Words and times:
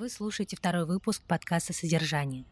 Вы 0.00 0.08
слушаете 0.08 0.56
второй 0.56 0.86
выпуск 0.86 1.20
подкаста 1.28 1.74
«Содержание». 1.74 2.46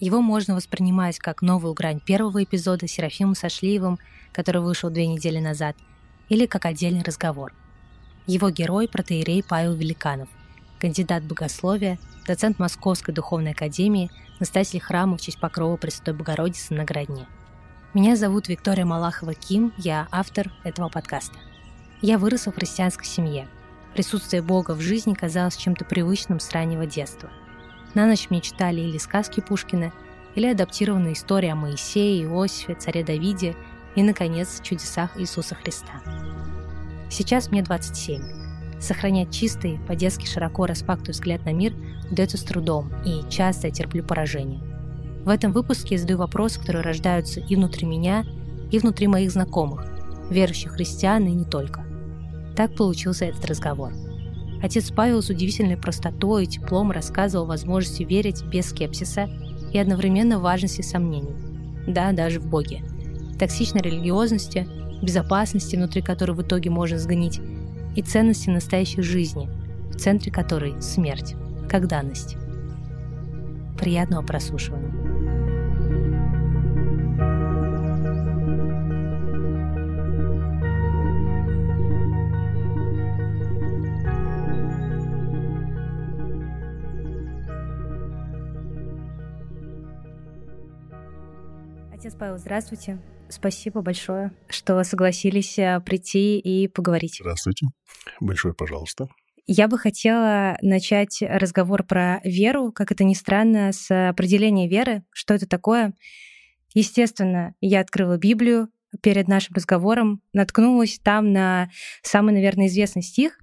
Его 0.00 0.20
можно 0.20 0.56
воспринимать 0.56 1.20
как 1.20 1.42
новую 1.42 1.72
грань 1.72 2.00
первого 2.00 2.42
эпизода 2.42 2.88
с 2.88 2.90
Серафимом 2.90 3.36
Сашлиевым, 3.36 4.00
который 4.32 4.60
вышел 4.62 4.90
две 4.90 5.06
недели 5.06 5.38
назад, 5.38 5.76
или 6.28 6.44
как 6.46 6.64
отдельный 6.66 7.04
разговор. 7.04 7.54
Его 8.26 8.50
герой– 8.50 8.88
протеерей 8.92 9.44
Павел 9.44 9.74
Великанов, 9.74 10.28
кандидат 10.80 11.22
богословия, 11.22 12.00
доцент 12.26 12.58
Московской 12.58 13.14
духовной 13.14 13.52
академии, 13.52 14.10
настоятель 14.40 14.80
храма 14.80 15.18
в 15.18 15.20
честь 15.20 15.38
Покрова 15.38 15.76
Пресвятой 15.76 16.14
Богородицы 16.14 16.74
на 16.74 16.82
Градне. 16.82 17.28
Меня 17.94 18.16
зовут 18.16 18.48
Виктория 18.48 18.84
Малахова-Ким, 18.84 19.72
я 19.78 20.08
автор 20.10 20.50
этого 20.64 20.88
подкаста. 20.88 21.38
Я 22.02 22.18
выросла 22.18 22.50
в 22.50 22.56
христианской 22.56 23.06
семье– 23.06 23.46
Присутствие 23.94 24.42
Бога 24.42 24.72
в 24.72 24.80
жизни 24.80 25.14
казалось 25.14 25.56
чем-то 25.56 25.84
привычным 25.84 26.40
с 26.40 26.50
раннего 26.52 26.86
детства. 26.86 27.30
На 27.94 28.06
ночь 28.06 28.28
мне 28.30 28.40
читали 28.40 28.80
или 28.80 28.98
сказки 28.98 29.40
Пушкина, 29.40 29.92
или 30.34 30.46
адаптированные 30.46 31.14
истории 31.14 31.48
о 31.48 31.56
Моисее, 31.56 32.22
Иосифе, 32.24 32.74
царе 32.74 33.02
Давиде 33.02 33.56
и, 33.96 34.02
наконец, 34.02 34.60
чудесах 34.62 35.18
Иисуса 35.18 35.54
Христа. 35.54 36.00
Сейчас 37.10 37.50
мне 37.50 37.62
27. 37.62 38.22
Сохранять 38.80 39.32
чистый, 39.32 39.80
по-детски 39.88 40.26
широко 40.26 40.66
распактый 40.66 41.12
взгляд 41.12 41.44
на 41.44 41.52
мир 41.52 41.74
удается 42.10 42.36
с 42.36 42.42
трудом, 42.42 42.92
и 43.04 43.28
часто 43.28 43.66
я 43.66 43.72
терплю 43.72 44.04
поражение. 44.04 44.60
В 45.24 45.30
этом 45.30 45.52
выпуске 45.52 45.96
я 45.96 46.00
задаю 46.00 46.18
вопросы, 46.18 46.60
которые 46.60 46.82
рождаются 46.82 47.40
и 47.40 47.56
внутри 47.56 47.86
меня, 47.86 48.24
и 48.70 48.78
внутри 48.78 49.08
моих 49.08 49.32
знакомых, 49.32 49.84
верующих 50.30 50.72
христиан 50.72 51.26
и 51.26 51.32
не 51.32 51.44
только. 51.44 51.84
Так 52.58 52.74
получился 52.74 53.26
этот 53.26 53.44
разговор. 53.44 53.92
Отец 54.60 54.90
Павел 54.90 55.22
с 55.22 55.30
удивительной 55.30 55.76
простотой 55.76 56.42
и 56.42 56.46
теплом 56.48 56.90
рассказывал 56.90 57.44
о 57.44 57.46
возможности 57.50 58.02
верить 58.02 58.42
без 58.42 58.70
скепсиса 58.70 59.28
и 59.72 59.78
одновременно 59.78 60.40
важности 60.40 60.82
сомнений. 60.82 61.36
Да, 61.86 62.10
даже 62.10 62.40
в 62.40 62.48
Боге. 62.48 62.82
Токсичной 63.38 63.82
религиозности, 63.82 64.66
безопасности, 65.00 65.76
внутри 65.76 66.02
которой 66.02 66.32
в 66.32 66.42
итоге 66.42 66.68
можно 66.70 66.98
сгнить, 66.98 67.40
и 67.94 68.02
ценности 68.02 68.50
настоящей 68.50 69.02
жизни, 69.02 69.48
в 69.92 69.94
центре 69.94 70.32
которой 70.32 70.82
смерть, 70.82 71.36
как 71.68 71.86
данность. 71.86 72.36
Приятного 73.78 74.26
прослушивания. 74.26 74.97
Павел, 92.18 92.36
здравствуйте. 92.36 92.98
Спасибо 93.28 93.80
большое, 93.80 94.32
что 94.48 94.82
согласились 94.82 95.56
э, 95.58 95.80
прийти 95.80 96.38
и 96.38 96.66
поговорить. 96.66 97.18
Здравствуйте. 97.20 97.66
Большое 98.20 98.54
пожалуйста. 98.54 99.06
Я 99.46 99.68
бы 99.68 99.78
хотела 99.78 100.58
начать 100.60 101.22
разговор 101.22 101.84
про 101.84 102.20
веру, 102.24 102.72
как 102.72 102.90
это 102.90 103.04
ни 103.04 103.14
странно, 103.14 103.70
с 103.72 104.08
определения 104.08 104.68
веры, 104.68 105.04
что 105.12 105.34
это 105.34 105.46
такое. 105.46 105.94
Естественно, 106.74 107.54
я 107.60 107.80
открыла 107.80 108.18
Библию 108.18 108.68
перед 109.00 109.28
нашим 109.28 109.54
разговором, 109.54 110.20
наткнулась 110.32 110.98
там 111.02 111.32
на 111.32 111.70
самый, 112.02 112.34
наверное, 112.34 112.66
известный 112.66 113.02
стих, 113.02 113.38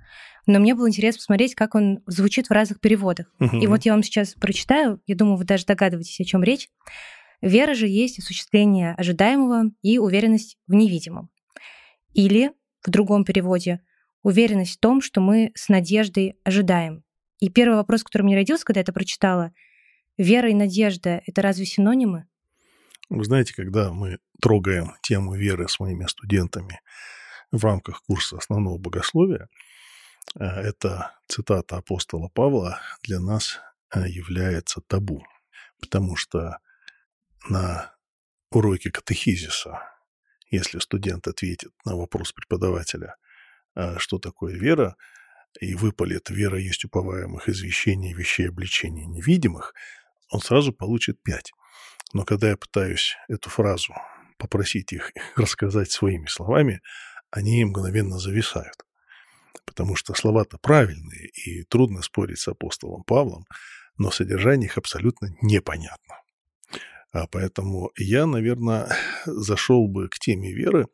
но 0.48 0.60
мне 0.60 0.76
было 0.76 0.90
интересно 0.90 1.20
посмотреть, 1.20 1.56
как 1.56 1.76
он 1.76 2.02
звучит 2.08 2.48
в 2.48 2.52
разных 2.52 2.82
переводах. 2.82 3.32
Угу. 3.40 3.58
И 3.58 3.68
вот 3.68 3.86
я 3.86 3.94
вам 3.94 4.04
сейчас 4.04 4.34
прочитаю, 4.34 5.02
я 5.08 5.16
думаю, 5.16 5.38
вы 5.38 5.46
даже 5.46 5.66
догадываетесь, 5.66 6.20
о 6.20 6.26
чем 6.26 6.44
речь. 6.44 6.70
Вера 7.42 7.74
же 7.74 7.88
есть 7.88 8.20
осуществление 8.20 8.94
ожидаемого 8.96 9.72
и 9.82 9.98
уверенность 9.98 10.58
в 10.68 10.74
невидимом. 10.74 11.30
Или, 12.14 12.52
в 12.82 12.90
другом 12.90 13.26
переводе, 13.26 13.82
уверенность 14.24 14.78
в 14.78 14.80
том, 14.80 15.02
что 15.02 15.22
мы 15.22 15.52
с 15.56 15.70
надеждой 15.70 16.40
ожидаем. 16.44 17.04
И 17.40 17.50
первый 17.50 17.76
вопрос, 17.76 18.04
который 18.04 18.24
мне 18.24 18.36
родился, 18.36 18.66
когда 18.66 18.80
я 18.80 18.84
это 18.84 18.94
прочитала, 18.94 19.54
вера 20.18 20.50
и 20.50 20.54
надежда— 20.54 21.22
это 21.26 21.42
разве 21.42 21.66
синонимы? 21.66 22.28
Вы 23.10 23.24
знаете, 23.24 23.54
когда 23.54 23.92
мы 23.92 24.18
трогаем 24.42 24.94
тему 25.02 25.36
веры 25.36 25.68
с 25.68 25.80
моими 25.80 26.06
студентами 26.08 26.82
в 27.52 27.64
рамках 27.64 28.02
курса 28.04 28.38
основного 28.38 28.78
богословия, 28.78 29.50
э, 30.40 30.44
эта 30.44 31.12
цитата 31.28 31.78
апостола 31.78 32.30
Павла 32.34 32.80
для 33.04 33.20
нас 33.20 33.60
э, 33.94 34.08
является 34.08 34.82
табу, 34.82 35.24
потому 35.80 36.16
что 36.16 36.58
на 37.50 37.94
уроке 38.52 38.92
катехизиса, 38.92 39.82
если 40.50 40.80
студент 40.80 41.28
ответит 41.28 41.72
на 41.86 41.96
вопрос 41.96 42.32
преподавателя, 42.32 43.16
а 43.76 44.00
что 44.00 44.20
такое 44.20 44.56
вера, 44.56 44.96
и 45.60 45.74
выпалит 45.76 46.30
«вера 46.30 46.60
есть 46.60 46.86
уповаемых 46.86 47.48
извещений, 47.50 48.14
вещей 48.14 48.50
обличений 48.50 49.06
невидимых», 49.06 49.74
он 50.30 50.42
сразу 50.42 50.74
получит 50.74 51.22
пять. 51.24 51.52
Но 52.14 52.26
когда 52.26 52.50
я 52.50 52.58
пытаюсь 52.58 53.16
эту 53.28 53.50
фразу 53.50 53.94
попросить 54.38 54.92
их 54.92 55.12
рассказать 55.36 55.92
своими 55.92 56.28
словами, 56.28 56.82
они 57.32 57.64
мгновенно 57.66 58.18
зависают. 58.18 58.76
Потому 59.66 59.96
что 59.96 60.14
слова-то 60.14 60.58
правильные, 60.58 61.30
и 61.30 61.64
трудно 61.64 62.02
спорить 62.02 62.40
с 62.40 62.48
апостолом 62.48 63.04
Павлом, 63.04 63.46
но 63.98 64.12
содержание 64.12 64.68
их 64.68 64.78
абсолютно 64.78 65.30
непонятно. 65.42 66.22
А 67.16 67.28
поэтому 67.28 67.92
я, 67.96 68.26
наверное, 68.26 68.90
зашел 69.26 69.88
бы 69.88 70.10
к 70.10 70.20
теме 70.20 70.52
веры, 70.52 70.88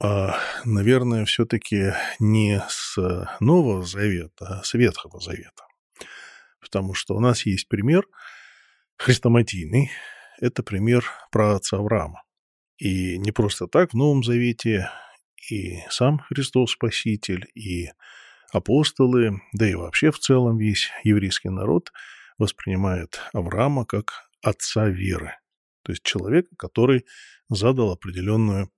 а, 0.00 0.38
наверное, 0.64 1.24
все-таки 1.24 1.94
не 2.20 2.62
с 2.68 2.96
Нового 3.40 3.84
Завета, 3.84 4.60
а 4.60 4.62
с 4.62 4.74
Ветхого 4.74 5.18
Завета. 5.18 5.66
Потому 6.60 6.94
что 6.94 7.16
у 7.16 7.20
нас 7.20 7.44
есть 7.44 7.66
пример 7.66 8.06
хрестоматийный. 8.98 9.90
Это 10.40 10.62
пример 10.62 11.10
про 11.32 11.56
отца 11.56 11.78
Авраама. 11.78 12.22
И 12.78 13.18
не 13.18 13.32
просто 13.32 13.66
так 13.66 13.90
в 13.90 13.96
Новом 13.96 14.22
Завете 14.22 14.90
и 15.50 15.80
сам 15.90 16.20
Христос 16.20 16.70
Спаситель, 16.70 17.48
и 17.56 17.88
апостолы, 18.52 19.40
да 19.52 19.68
и 19.68 19.74
вообще 19.74 20.12
в 20.12 20.20
целом 20.20 20.56
весь 20.56 20.90
еврейский 21.02 21.48
народ– 21.48 21.90
воспринимает 22.38 23.20
Авраама 23.32 23.84
как 23.84 24.28
отца 24.42 24.88
веры, 24.88 25.36
то 25.82 25.92
есть 25.92 26.02
человека, 26.02 26.48
который 26.56 27.06
задал 27.48 27.92
определенную 27.92 28.70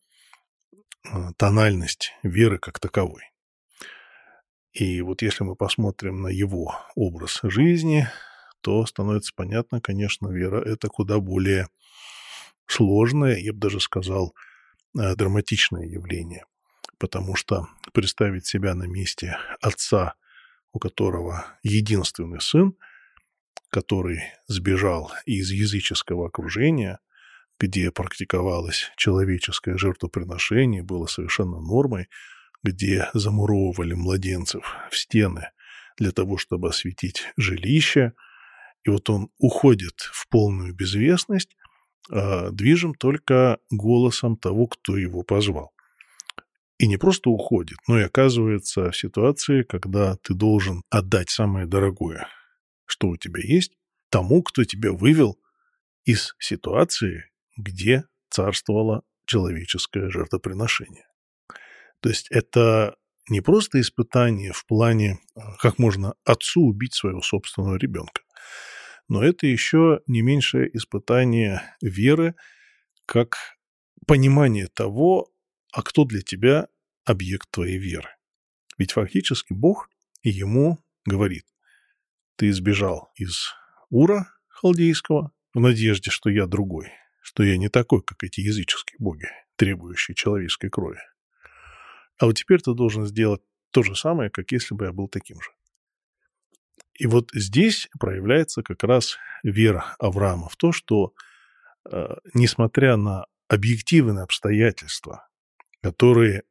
а, 1.05 1.33
тональность 1.34 2.12
веры 2.22 2.59
как 2.59 2.78
таковой. 2.78 3.22
И 4.72 5.00
вот 5.00 5.22
если 5.22 5.45
мы 5.45 5.56
посмотрим 5.56 6.22
на 6.22 6.28
его 6.28 6.77
образ 6.95 7.41
жизни, 7.43 8.09
то 8.61 8.84
становится 8.84 9.33
понятно, 9.34 9.81
конечно, 9.81 10.28
вера– 10.28 10.62
это 10.65 10.89
куда 10.89 11.19
более 11.19 11.69
сложное, 12.66 13.39
я 13.39 13.53
бы 13.53 13.59
даже 13.59 13.81
сказал, 13.81 14.34
э, 14.99 15.15
драматичное 15.15 15.87
явление. 15.87 16.45
Потому 16.99 17.37
что 17.37 17.69
представить 17.95 18.47
себя 18.47 18.75
на 18.75 18.84
месте 18.84 19.39
отца, 19.62 20.15
у 20.72 20.78
которого 20.78 21.47
единственный 21.62 22.41
сын– 22.41 22.77
который 23.77 24.23
сбежал 24.47 25.13
из 25.27 25.51
языческого 25.51 26.29
окружения, 26.29 26.99
где 27.61 27.91
практиковалось 27.91 28.91
человеческое 28.97 29.77
жертвоприношение, 29.77 30.83
было 30.83 31.05
совершенно 31.05 31.61
нормой, 31.61 32.09
где 32.63 33.11
замуровывали 33.13 33.93
младенцев 33.93 34.75
в 34.91 34.97
стены 34.97 35.51
для 35.99 36.11
того, 36.11 36.39
чтобы 36.39 36.71
осветить 36.71 37.25
жилище. 37.37 38.15
И 38.83 38.89
вот 38.89 39.11
он 39.11 39.28
уходит 39.37 40.01
в 40.11 40.27
полную 40.31 40.75
безвестность, 40.75 41.55
а 42.11 42.49
движим 42.53 42.95
только 42.95 43.59
голосом 43.71 44.39
того, 44.39 44.69
кто 44.69 44.97
его 44.97 45.22
позвал. 45.22 45.75
И 46.79 46.87
не 46.87 46.97
просто 46.97 47.29
уходит, 47.29 47.77
но 47.89 48.01
и 48.01 48.05
оказывается 48.05 48.91
в 48.91 48.97
ситуации, 48.97 49.65
когда 49.65 50.17
ты 50.22 50.33
должен 50.33 50.83
отдать 50.89 51.29
самое 51.29 51.67
дорогое 51.67 52.27
что 52.86 53.09
у 53.09 53.16
тебя 53.16 53.41
есть, 53.42 53.72
тому, 54.10 54.42
кто 54.42 54.65
тебя 54.65 54.92
вывел 54.92 55.38
из 56.04 56.34
ситуации, 56.38 57.30
где 57.56 58.04
царствовало 58.30 59.03
человеческое 59.27 60.09
жертвоприношение. 60.09 61.06
То 62.00 62.09
есть 62.09 62.28
это 62.30 62.97
не 63.28 63.41
просто 63.41 63.80
испытание 63.80 64.53
в 64.53 64.65
плане, 64.66 65.18
а, 65.34 65.56
как 65.56 65.78
можно 65.78 66.15
отцу 66.24 66.62
убить 66.62 66.94
своего 66.94 67.22
собственного 67.22 67.77
ребенка, 67.77 68.22
но 69.09 69.22
это 69.22 69.47
еще 69.47 70.00
не 70.06 70.22
меньшее 70.22 70.74
испытание 70.77 71.62
веры, 71.80 72.34
как 73.06 73.36
понимание 74.06 74.68
того, 74.68 75.33
а 75.72 75.83
кто 75.83 76.04
для 76.04 76.22
тебя 76.22 76.68
объект 77.04 77.50
твоей 77.50 77.78
веры. 77.78 78.09
Ведь 78.78 78.92
фактически 78.92 79.53
Бог 79.53 79.88
ему 80.22 80.78
говорит, 81.04 81.44
ты 82.36 82.50
избежал 82.50 83.10
из 83.16 83.53
Ура 83.91 84.33
халдейского 84.48 85.33
в 85.54 85.60
надежде, 85.60 86.10
что 86.10 86.30
я 86.30 86.47
другой, 86.47 86.92
что 87.21 87.42
я 87.42 87.56
не 87.56 87.68
такой, 87.68 88.03
как 88.03 88.22
эти 88.24 88.41
языческие 88.41 88.97
боги, 88.98 89.28
требующие 89.56 90.15
человеческой 90.15 90.71
крови. 90.71 91.00
А 92.18 92.27
вот 92.27 92.34
теперь 92.34 92.60
ты 92.60 92.74
должен 92.74 93.06
сделать 93.06 93.42
то 93.71 93.83
же 93.83 93.94
самое, 93.94 94.30
как 94.30 94.53
если 94.53 94.74
бы 94.74 94.86
я 94.86 94.92
был 94.92 95.09
таким 95.09 95.41
же. 95.41 95.50
И 96.94 97.06
вот 97.06 97.30
здесь 97.34 97.88
проявляется 97.98 98.62
как 98.62 98.83
раз 98.84 99.18
вера 99.42 99.94
Авраама 99.98 100.48
в 100.48 100.56
то, 100.56 100.72
что, 100.72 101.12
э, 101.91 102.06
несмотря 102.33 102.97
на 102.97 103.27
объективные 103.48 104.24
обстоятельства, 104.24 105.28
которые 105.83 106.42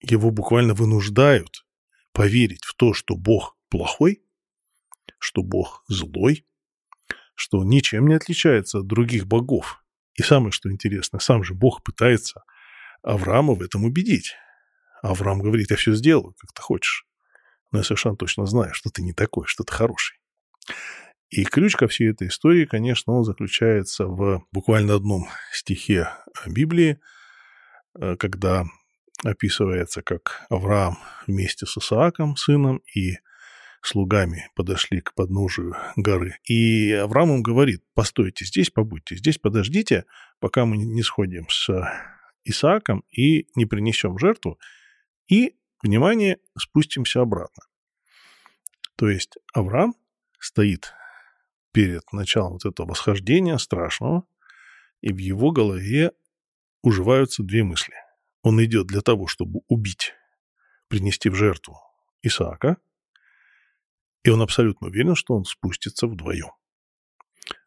его 0.00 0.30
буквально 0.30 0.74
вынуждают 0.74 1.64
поверить 2.12 2.64
в 2.64 2.74
то, 2.74 2.92
что 2.92 3.16
Бог 3.16 3.56
плохой, 3.68 4.22
что 5.20 5.42
Бог 5.42 5.84
злой, 5.88 6.44
что 7.34 7.62
ничем 7.62 8.08
не 8.08 8.14
отличается 8.14 8.80
от 8.80 8.86
других 8.86 9.26
богов. 9.26 9.84
И 10.14 10.22
самое, 10.22 10.50
что 10.50 10.70
интересно, 10.70 11.20
сам 11.20 11.44
же 11.44 11.54
Бог 11.54 11.82
пытается 11.82 12.42
Авраама 13.02 13.54
в 13.54 13.62
этом 13.62 13.84
убедить. 13.84 14.34
Авраам 15.02 15.40
говорит, 15.40 15.70
я 15.70 15.76
все 15.76 15.94
сделаю, 15.94 16.34
как 16.38 16.52
ты 16.52 16.60
хочешь. 16.60 17.06
Но 17.70 17.78
я 17.78 17.84
совершенно 17.84 18.16
точно 18.16 18.46
знаю, 18.46 18.74
что 18.74 18.90
ты 18.90 19.02
не 19.02 19.12
такой, 19.12 19.46
что 19.46 19.64
ты 19.64 19.72
хороший. 19.72 20.18
И 21.30 21.44
ключ 21.44 21.76
ко 21.76 21.86
всей 21.86 22.10
этой 22.10 22.28
истории, 22.28 22.66
конечно, 22.66 23.12
он 23.12 23.24
заключается 23.24 24.06
в 24.06 24.44
буквально 24.50 24.96
одном 24.96 25.28
стихе 25.52 26.08
Библии, 26.46 27.00
э, 27.98 28.16
когда 28.16 28.64
описывается, 29.24 30.02
как 30.02 30.44
Авраам 30.50 30.98
вместе 31.26 31.66
с 31.66 31.78
Исааком, 31.78 32.36
сыном, 32.36 32.82
и 32.94 33.18
слугами 33.86 34.50
подошли 34.54 35.00
к 35.00 35.14
подножию 35.14 35.74
горы. 35.96 36.38
И 36.44 36.92
Авраам 36.92 37.36
им 37.36 37.42
говорит, 37.42 37.82
постойте 37.94 38.44
здесь, 38.44 38.70
побудьте 38.70 39.16
здесь, 39.16 39.38
подождите, 39.38 40.04
пока 40.38 40.66
мы 40.66 40.76
не 40.76 41.02
сходим 41.02 41.48
с 41.48 41.70
Исааком 42.44 43.04
и 43.10 43.48
не 43.54 43.66
принесем 43.66 44.18
жертву, 44.18 44.58
и, 45.28 45.56
внимание, 45.82 46.38
спустимся 46.58 47.20
обратно. 47.20 47.64
То 48.96 49.08
есть 49.08 49.38
Авраам 49.54 49.94
стоит 50.38 50.92
перед 51.72 52.02
началом 52.12 52.54
вот 52.54 52.66
этого 52.66 52.88
восхождения 52.88 53.56
страшного, 53.58 54.24
и 55.00 55.12
в 55.12 55.18
его 55.18 55.52
голове 55.52 56.12
уживаются 56.82 57.42
две 57.42 57.64
мысли. 57.64 57.94
Он 58.42 58.62
идет 58.62 58.86
для 58.86 59.00
того, 59.00 59.26
чтобы 59.26 59.60
убить, 59.68 60.14
принести 60.88 61.28
в 61.28 61.34
жертву 61.34 61.78
Исаака, 62.22 62.76
и 64.22 64.30
он 64.30 64.42
абсолютно 64.42 64.88
уверен, 64.88 65.14
что 65.14 65.34
он 65.34 65.44
спустится 65.44 66.06
вдвоем. 66.06 66.50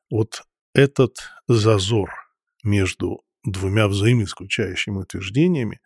Вот 0.09 0.43
этот 0.73 1.17
зазор 1.47 2.11
между 2.63 3.23
двумя 3.43 3.87
взаимоисключающими 3.87 4.99
утверждениями 4.99 5.81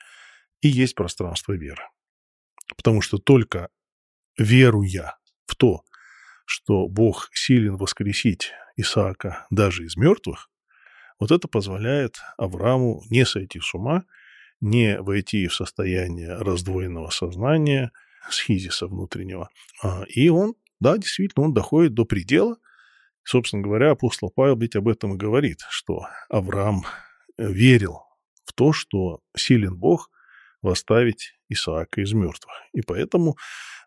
и 0.62 0.68
есть 0.68 0.96
пространство 0.96 1.54
веры. 1.54 1.84
Потому 2.76 3.02
что 3.02 3.18
только 3.18 3.70
веруя 4.38 5.18
в 5.46 5.56
то, 5.56 5.84
что 6.46 6.88
Бог 6.88 7.30
силен 7.34 7.78
воскресить 7.78 8.52
Исаака 8.76 9.48
даже 9.50 9.86
из 9.86 9.96
мертвых, 9.96 10.50
вот 11.20 11.32
это 11.32 11.48
позволяет 11.48 12.18
Аврааму 12.38 13.04
не 13.10 13.26
сойти 13.26 13.60
с 13.60 13.74
ума, 13.74 14.04
не 14.60 15.02
войти 15.02 15.48
в 15.48 15.56
состояние 15.56 16.36
раздвоенного 16.36 17.10
сознания– 17.10 17.92
схизиса 18.30 18.88
внутреннего. 18.88 19.50
А, 19.82 20.04
и 20.08 20.30
он, 20.30 20.56
да, 20.80 20.98
действительно, 20.98 21.46
он 21.46 21.54
доходит 21.54 21.94
до 21.94 22.06
предела. 22.06 22.58
Собственно 23.24 23.62
говоря, 23.62 23.92
апостол 23.92 24.32
Павел 24.34 24.58
ведь 24.58 24.76
об 24.76 24.88
этом 24.88 25.16
и 25.16 25.18
говорит, 25.18 25.60
что 25.70 26.08
Авраам 26.30 26.84
э, 27.38 27.52
верил 27.52 28.04
в 28.46 28.54
то, 28.54 28.72
что 28.72 29.20
силен 29.36 29.76
Бог 29.76 30.10
восставить 30.62 31.34
Исаака 31.50 32.02
из 32.02 32.14
мертвых. 32.14 32.54
И 32.74 32.82
поэтому 32.82 33.36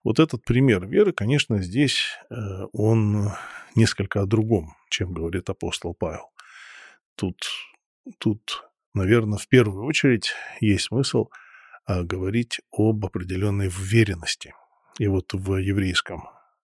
вот 0.04 0.18
этот 0.18 0.44
пример 0.44 0.86
веры, 0.86 1.12
конечно, 1.12 1.62
здесь 1.62 2.18
э, 2.30 2.34
он 2.72 3.30
несколько 3.74 4.20
о 4.20 4.26
другом, 4.26 4.74
чем 4.90 5.12
говорит 5.12 5.48
апостол 5.48 5.94
Павел. 5.94 6.30
Тут, 7.14 7.38
тут 8.18 8.64
наверное, 8.94 9.38
в 9.38 9.48
первую 9.48 9.84
очередь 9.84 10.32
есть 10.60 10.86
смысл– 10.86 11.28
а 11.84 12.02
говорить 12.02 12.60
об 12.72 13.04
определенной 13.04 13.68
уверенности. 13.68 14.54
И 14.98 15.06
вот 15.06 15.32
в 15.32 15.56
еврейском 15.56 16.28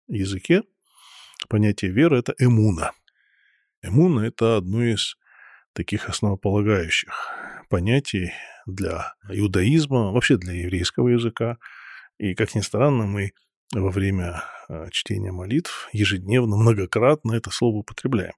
языке 0.08 0.62
понятие 1.48 1.90
веры– 1.90 2.18
это 2.18 2.34
эмуна. 2.38 2.92
Эмуна– 3.82 4.20
это 4.26 4.56
одно 4.56 4.82
из 4.82 5.16
таких 5.72 6.08
основополагающих 6.08 7.12
понятий 7.68 8.32
для 8.66 9.14
иудаизма, 9.28 10.12
вообще 10.12 10.36
для 10.36 10.54
еврейского 10.54 11.08
языка. 11.08 11.58
И, 12.18 12.34
как 12.34 12.54
ни 12.54 12.60
странно, 12.60 13.06
мы 13.06 13.32
во 13.74 13.90
время 13.90 14.42
а, 14.68 14.90
чтения 14.90 15.32
молитв 15.32 15.88
ежедневно, 15.92 16.56
многократно 16.56 17.32
это 17.32 17.50
слово 17.50 17.76
употребляем. 17.76 18.34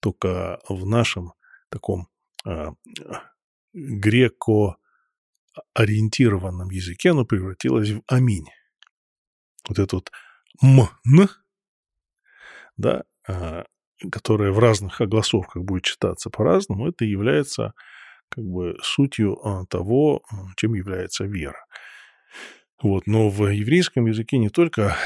Только 0.00 0.60
в 0.68 0.86
нашем 0.86 1.32
таком 1.70 2.08
а, 2.44 2.74
греко 3.72 4.76
ориентированном 5.74 6.70
языке 6.70 7.10
оно 7.10 7.24
превратилось 7.24 7.90
в 7.90 8.02
аминь. 8.06 8.46
Вот 9.68 9.78
это 9.78 9.96
вот 9.96 10.10
м-н, 10.62 11.28
да, 12.76 13.04
а, 13.26 13.64
которое 14.10 14.52
в 14.52 14.58
разных 14.58 15.00
огласовках 15.00 15.62
будет 15.64 15.84
читаться 15.84 16.30
по-разному, 16.30 16.88
это 16.88 17.04
является 17.04 17.74
как 18.28 18.44
бы 18.44 18.76
сутью 18.82 19.38
а, 19.44 19.64
того, 19.66 20.22
чем 20.56 20.74
является 20.74 21.24
вера. 21.24 21.64
Вот, 22.80 23.08
но 23.08 23.28
в 23.28 23.48
еврейском 23.48 24.06
языке 24.06 24.38
не 24.38 24.50
только 24.50 24.96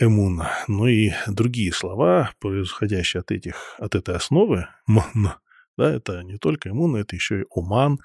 эмун, 0.00 0.42
но 0.66 0.88
и 0.88 1.12
другие 1.28 1.72
слова, 1.72 2.32
происходящие 2.40 3.20
от, 3.20 3.30
этих, 3.30 3.76
от 3.78 3.94
этой 3.94 4.16
основы, 4.16 4.66
мн, 4.88 5.34
да, 5.76 5.92
это 5.92 6.24
не 6.24 6.38
только 6.38 6.70
эмун, 6.70 6.96
это 6.96 7.14
еще 7.14 7.42
и 7.42 7.44
оман, 7.54 8.00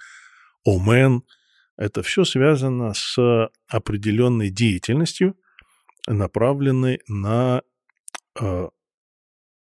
омен, 0.63 1.23
это 1.77 2.03
все 2.03 2.23
связано 2.23 2.93
с 2.93 3.49
определенной 3.67 4.49
деятельностью, 4.49 5.37
направленной 6.07 7.01
на 7.07 7.63
э, 8.39 8.69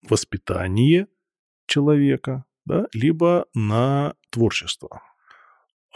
воспитание 0.08 1.08
человека, 1.67 2.46
да, 2.65 2.88
либо 2.93 3.46
на 3.53 4.15
творчество. 4.29 5.01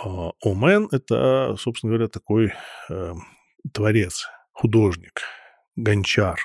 Э, 0.03 0.29
Омен– 0.43 0.87
это, 0.91 1.55
собственно 1.57 1.93
говоря, 1.93 2.09
такой 2.09 2.53
э, 2.89 3.13
творец, 3.73 4.27
художник, 4.51 5.21
гончар, 5.75 6.39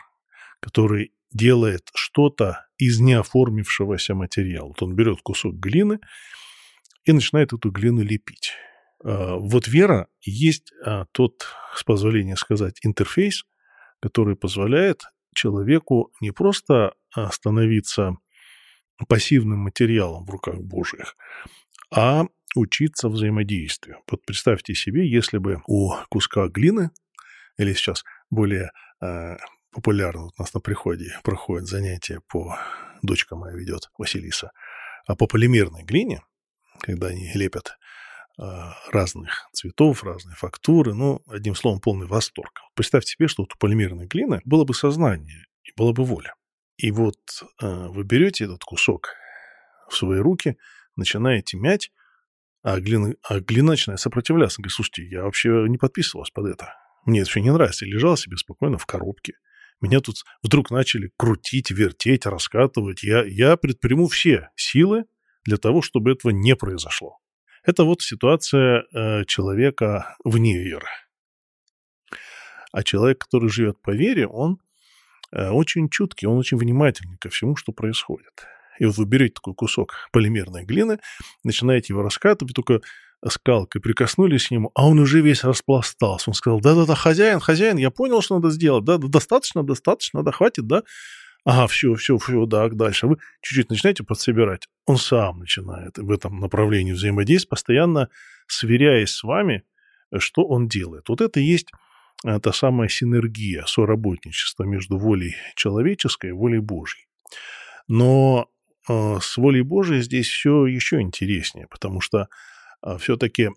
который 0.61 1.13
делает 1.33 1.91
что-то 1.95 2.67
из 2.79 3.01
неоформившегося 3.01 4.15
материала. 4.15 4.69
Вот 4.69 4.83
он 4.83 4.95
берет 4.95 5.21
кусок 5.23 5.55
глины 5.55 6.01
и 7.05 7.13
начинает 7.13 7.53
эту 7.53 7.71
глину 7.71 8.03
лепить. 8.03 8.55
А, 9.05 9.37
вот 9.37 9.69
вера 9.69 10.09
есть 10.21 10.73
а, 10.85 11.07
тот, 11.13 11.47
с 11.75 11.85
позволения 11.85 12.37
сказать, 12.37 12.79
интерфейс, 12.83 13.45
который 14.01 14.37
позволяет 14.37 15.03
человеку 15.35 16.13
не 16.21 16.33
просто 16.33 16.95
становиться 17.31 18.17
пассивным 19.09 19.61
материалом 19.61 20.25
в 20.25 20.31
руках 20.31 20.57
Божьих, 20.57 21.17
а 21.95 22.25
учиться 22.57 23.09
взаимодействию. 23.09 23.99
Вот 24.11 24.25
представьте 24.25 24.75
себе, 24.75 25.09
если 25.09 25.39
бы 25.39 25.63
у 25.67 25.93
куска 26.09 26.49
глины, 26.49 26.91
или 27.59 27.73
сейчас 27.75 28.05
более 28.31 28.73
популярно, 29.71 30.27
у 30.27 30.31
нас 30.39 30.53
на 30.53 30.61
приходе 30.61 31.19
проходит 31.23 31.69
занятие 31.69 32.21
по, 32.29 32.59
дочка 33.03 33.37
моя 33.37 33.55
ведет, 33.55 33.91
Василиса, 33.97 34.53
а 35.07 35.15
по 35.15 35.27
полимерной 35.27 35.85
глине, 35.85 36.23
когда 36.81 37.09
они 37.09 37.31
лепят 37.35 37.69
а, 37.69 37.80
разных 38.91 39.49
цветов, 39.53 40.03
разной 40.03 40.35
фактуры, 40.35 40.95
ну, 40.95 41.23
одним 41.27 41.55
словом, 41.55 41.81
полный 41.81 42.07
восторг. 42.07 42.61
Представьте 42.75 43.13
себе, 43.13 43.29
что 43.29 43.43
вот 43.43 43.53
у 43.55 43.59
полимерной 43.59 44.07
глины 44.07 44.41
было 44.45 44.65
бы 44.65 44.73
сознание 44.75 45.47
и 45.63 45.73
была 45.77 45.93
бы 45.93 46.05
воля. 46.05 46.35
И 46.79 46.91
вот 46.91 47.19
э, 47.61 47.87
вы 47.89 48.05
берете 48.05 48.45
этот 48.45 48.65
кусок 48.65 49.11
в 49.91 49.95
свои 49.95 50.21
руки, 50.21 50.57
начинаете 50.97 51.59
мять, 51.59 51.91
а 52.63 52.81
глина, 52.81 53.15
а 53.23 53.41
глина 53.41 53.73
начинает 53.73 54.01
сопротивляться. 54.01 54.63
Говорит, 54.63 54.73
слушайте, 54.73 55.07
я 55.07 55.25
вообще 55.25 55.67
не 55.69 55.77
подписывалась 55.77 56.31
под 56.31 56.47
это. 56.47 56.75
Мне 57.05 57.21
это 57.21 57.31
все 57.31 57.41
не 57.41 57.53
нравится. 57.53 57.85
Я 57.85 57.93
лежал 57.93 58.17
себе 58.17 58.37
спокойно 58.37 58.79
в 58.79 58.87
коробке. 58.87 59.35
Меня 59.81 60.01
тут 60.01 60.17
вдруг 60.43 60.71
начали 60.71 61.11
крутить, 61.17 61.71
вертеть, 61.71 62.27
раскатывать. 62.27 63.03
Я, 63.03 63.25
я 63.25 63.57
предприму 63.57 64.09
все 64.09 64.51
силы 64.57 65.05
для 65.45 65.57
того, 65.57 65.81
чтобы 65.81 66.13
этого 66.13 66.33
не 66.33 66.55
произошло. 66.55 67.20
Это 67.65 67.85
вот 67.85 68.03
ситуация 68.03 68.85
э, 68.93 69.25
человека 69.27 70.17
вне 70.25 70.59
веры. 70.59 70.89
А 72.73 72.83
человек, 72.83 73.19
который 73.19 73.49
живет 73.49 73.81
по 73.83 73.91
вере, 73.91 74.27
он 74.27 74.59
очень 75.33 75.89
чуткий, 75.89 76.27
он 76.27 76.39
очень 76.39 76.57
внимательный 76.57 77.17
ко 77.19 77.29
всему, 77.29 77.55
что 77.55 77.73
происходит. 77.73 78.47
И 78.81 78.85
вот 78.85 78.97
вы 78.97 79.05
берете 79.05 79.35
такой 79.35 79.55
кусок 79.55 80.09
полимерной 80.13 80.65
глины, 80.65 80.99
начинаете 81.45 81.93
его 81.93 82.03
раскатывать, 82.03 82.55
только 82.55 82.81
скалкой 83.29 83.81
прикоснулись 83.81 84.49
к 84.49 84.51
нему, 84.51 84.71
а 84.75 84.89
он 84.89 84.99
уже 84.99 85.21
весь 85.21 85.45
распластался. 85.45 86.31
Он 86.31 86.35
сказал, 86.35 86.61
да-да-да, 86.61 86.95
хозяин, 86.95 87.41
хозяин, 87.41 87.77
я 87.77 87.91
понял, 87.91 88.23
что 88.23 88.37
надо 88.37 88.51
сделать, 88.51 88.85
да, 88.85 88.97
да 88.97 89.09
достаточно, 89.09 89.63
достаточно, 89.63 90.23
да, 90.23 90.33
хватит, 90.33 90.67
да. 90.67 90.83
Ага, 91.45 91.67
все, 91.69 91.95
все, 91.95 92.19
все, 92.19 92.45
да, 92.47 92.69
дальше. 92.69 93.07
Вы 93.07 93.17
чуть-чуть 93.41 93.71
начинаете 93.71 94.05
подсобирать. 94.05 94.69
Он 94.87 94.97
сам 94.97 95.39
начинает 95.39 95.97
в 95.97 96.11
этом 96.11 96.39
направлении 96.39 96.93
взаимодействовать, 96.93 97.51
постоянно 97.51 98.09
сверяясь 98.47 99.11
с 99.11 99.23
вами, 99.23 99.65
что 100.19 100.45
он 100.45 100.69
делает. 100.69 101.09
Вот 101.09 101.21
это 101.21 101.41
и 101.41 101.45
есть 101.45 101.69
э, 102.25 102.39
та 102.41 102.53
самая 102.53 102.89
синергия, 102.89 103.65
соработничество 103.67 104.65
между 104.65 104.99
волей 104.99 105.35
человеческой 105.57 106.31
и 106.31 106.33
волей 106.33 106.59
Божьей. 106.59 107.07
Но 107.89 108.51
э, 108.89 109.19
с 109.21 109.37
волей 109.37 109.63
Божией 109.63 110.03
здесь 110.03 110.29
все 110.29 110.67
еще 110.67 111.01
интереснее, 111.01 111.69
потому 111.69 112.01
что 112.01 112.29
э, 112.85 112.99
все-таки 112.99 113.51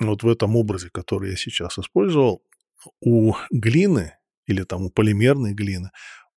вот 0.00 0.22
в 0.22 0.28
этом 0.28 0.56
образе, 0.56 0.90
который 0.90 1.30
я 1.30 1.36
сейчас 1.36 1.78
использовал, 1.78 2.42
у 3.00 3.34
глины 3.50 4.14
или 4.46 4.62
там 4.64 4.84
у 4.84 4.90
полимерной 4.90 5.52
глины, 5.52 5.90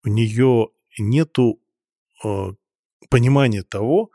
у 0.05 0.09
нее 0.09 0.69
нету 0.97 1.61
э, 2.23 2.27
понимания 3.09 3.63
того, 3.63 4.11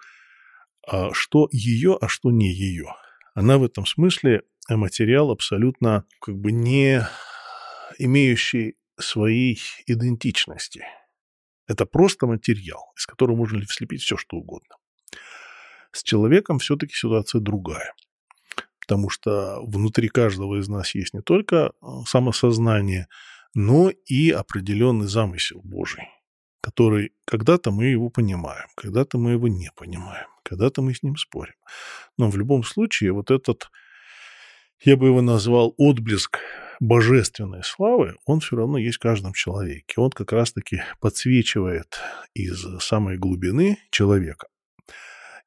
э, 0.90 1.10
что 1.12 1.48
ее, 1.52 1.96
а 2.00 2.08
что 2.08 2.30
не 2.30 2.52
ее. 2.52 2.94
Она 3.34 3.58
в 3.58 3.64
этом 3.64 3.86
смысле 3.86 4.42
материал 4.68 5.30
абсолютно 5.30 6.04
как 6.20 6.36
бы 6.36 6.52
не 6.52 7.06
имеющий 7.98 8.76
своей 8.98 9.60
идентичности. 9.86 10.84
Это 11.66 11.86
просто 11.86 12.26
материал, 12.26 12.92
из 12.96 13.06
которого 13.06 13.36
можно 13.36 13.64
слепить 13.66 14.02
все, 14.02 14.16
что 14.16 14.38
угодно. 14.38 14.76
С 15.92 16.02
человеком 16.02 16.58
все-таки 16.58 16.94
ситуация 16.94 17.40
другая. 17.40 17.94
Потому 18.80 19.10
что 19.10 19.60
внутри 19.62 20.08
каждого 20.08 20.58
из 20.58 20.68
нас 20.68 20.94
есть 20.94 21.14
не 21.14 21.20
только 21.20 21.72
самосознание, 22.06 23.06
но 23.54 23.90
и 23.90 24.30
определенный 24.30 25.06
замысел 25.06 25.60
Божий 25.62 26.08
который 26.60 27.12
когда-то 27.24 27.70
мы 27.70 27.86
его 27.86 28.10
понимаем, 28.10 28.68
когда-то 28.74 29.18
мы 29.18 29.32
его 29.32 29.48
не 29.48 29.70
понимаем, 29.74 30.28
когда-то 30.42 30.82
мы 30.82 30.94
с 30.94 31.02
ним 31.02 31.16
спорим. 31.16 31.54
Но 32.16 32.30
в 32.30 32.36
любом 32.36 32.64
случае 32.64 33.12
вот 33.12 33.30
этот, 33.30 33.70
я 34.80 34.96
бы 34.96 35.06
его 35.06 35.22
назвал 35.22 35.74
отблеск 35.76 36.38
божественной 36.80 37.64
славы, 37.64 38.16
он 38.24 38.40
все 38.40 38.56
равно 38.56 38.78
есть 38.78 38.96
в 38.96 39.00
каждом 39.00 39.32
человеке. 39.32 39.94
Он 39.96 40.10
как 40.10 40.32
раз-таки 40.32 40.82
подсвечивает 41.00 41.98
из 42.34 42.64
самой 42.80 43.18
глубины 43.18 43.78
человека 43.90 44.48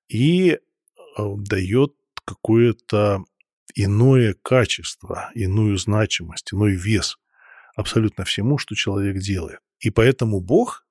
и 0.07 0.51
э, 0.51 0.57
дает 1.17 1.93
какое-то 2.25 3.23
иное 3.75 4.35
качество, 4.41 5.31
иную 5.33 5.77
значимость, 5.77 6.53
иной 6.53 6.75
вес 6.75 7.17
абсолютно 7.75 8.25
всему, 8.25 8.57
что 8.57 8.75
человек 8.75 9.17
делает. 9.17 9.59
И 9.79 9.89
поэтому 9.89 10.41
Бог 10.41 10.85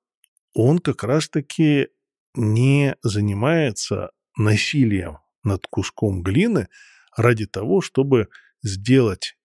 он 0.53 0.79
как 0.79 1.03
раз-таки 1.03 1.89
не 2.35 2.95
занимается 3.03 4.11
насилием 4.37 5.19
над 5.43 5.65
куском 5.67 6.23
глины 6.23 6.67
ради 7.15 7.45
того, 7.45 7.81
чтобы 7.81 8.29
сделать 8.63 9.35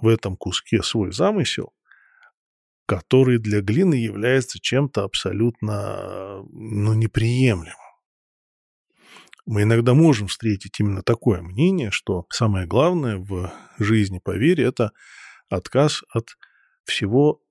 в 0.00 0.08
этом 0.08 0.36
куске 0.36 0.82
свой 0.82 1.12
замысел, 1.12 1.72
который 2.86 3.38
для 3.38 3.60
глины 3.60 3.94
является 3.94 4.58
чем-то 4.60 5.04
абсолютно 5.04 6.42
ну, 6.50 6.94
неприемлемым. 6.94 7.78
Мы 9.46 9.62
иногда 9.62 9.92
можем 9.92 10.28
встретить 10.28 10.80
именно 10.80 11.02
такое 11.02 11.42
мнение, 11.42 11.90
что 11.90 12.26
самое 12.30 12.66
главное 12.66 13.18
в 13.18 13.52
жизни 13.78 14.18
по 14.18 14.36
вере– 14.36 14.64
это 14.66 14.92
отказ 15.50 16.02
от 16.10 16.28
всего 16.84 17.43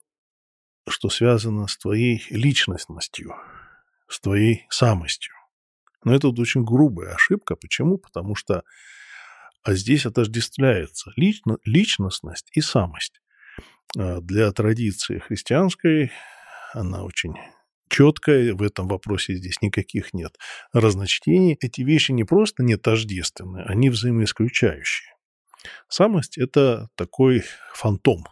что 0.88 1.10
связано 1.10 1.68
с 1.68 1.78
твоей 1.78 2.26
личностностью, 2.30 3.36
с 4.08 4.20
твоей 4.20 4.66
самостью. 4.70 5.34
Но 6.04 6.14
это 6.14 6.28
вот 6.28 6.40
очень 6.40 6.64
грубая 6.64 7.14
ошибка. 7.14 7.56
Почему? 7.56 7.98
Потому 7.98 8.36
что 8.36 8.64
а 9.64 9.76
здесь 9.76 10.06
отождествляется 10.06 11.12
лично, 11.16 11.58
личностность 11.64 12.50
и 12.52 12.60
самость. 12.60 13.22
А 13.98 14.20
для 14.20 14.52
традиции 14.52 15.20
христианской 15.20 16.12
она 16.74 17.04
очень 17.04 17.36
четкая, 17.88 18.54
в 18.56 18.62
этом 18.62 18.88
вопросе 18.88 19.36
здесь 19.36 19.62
никаких 19.62 20.14
нет 20.14 20.38
разночтений. 20.74 21.58
Эти 21.62 21.82
вещи 21.82 22.12
не 22.12 22.24
просто 22.24 22.64
не 22.64 22.76
тождественны, 22.76 23.64
они 23.66 23.90
взаимоисключающие. 23.90 25.14
Самость– 25.88 26.38
это 26.40 26.90
такой 26.96 27.44
фантом, 27.74 28.26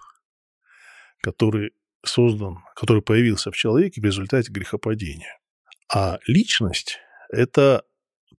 который 1.22 1.72
создан, 2.03 2.60
который 2.75 3.01
появился 3.01 3.51
в 3.51 3.55
человеке 3.55 4.01
в 4.01 4.05
результате 4.05 4.51
грехопадения. 4.51 5.39
А 5.93 6.20
личность– 6.27 7.00
это 7.29 7.84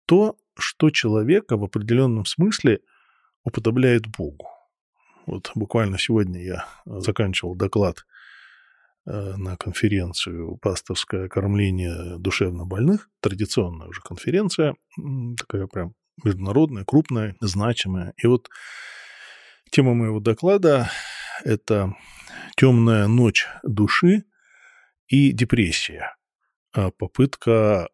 то, 0.07 0.37
что 0.59 0.91
человека 0.91 1.57
в 1.57 1.65
определенном 1.65 2.25
смысле 2.25 2.81
уподобляет 3.45 4.07
Богу. 4.07 4.47
Вот 5.27 5.51
буквально 5.55 5.99
сегодня 5.99 6.43
я 6.43 6.67
заканчивал 6.85 7.55
доклад 7.55 8.05
э, 9.07 9.35
на 9.37 9.57
конференцию 9.57 10.57
«Пасторское 10.57 11.29
кормление 11.29 12.19
душевнобольных». 12.19 13.09
Традиционная 13.21 13.89
уже 13.89 14.01
конференция, 14.01 14.75
такая 15.39 15.67
прям 15.67 15.95
международная, 16.25 16.85
крупная, 16.85 17.37
значимая. 17.41 18.13
И 18.17 18.27
вот 18.27 18.49
тема 19.71 19.95
моего 19.95 20.21
доклада– 20.21 20.91
это 21.45 21.95
темная 22.57 23.07
ночь 23.07 23.47
души 23.63 24.25
и 25.09 25.33
депрессия. 25.33 26.17
А 26.73 26.91
попытка 26.91 27.89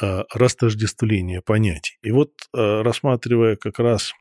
а, 0.00 0.24
растождествления 0.34 1.40
понятий. 1.40 1.98
И 2.02 2.10
вот 2.10 2.32
а, 2.52 2.82
рассматривая 2.82 3.56
как 3.56 3.78
раз 3.78 4.12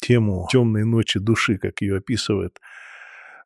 тему 0.00 0.48
темной 0.50 0.84
ночи 0.84 1.18
души, 1.20 1.56
как 1.58 1.82
ее 1.82 1.98
описывает 1.98 2.58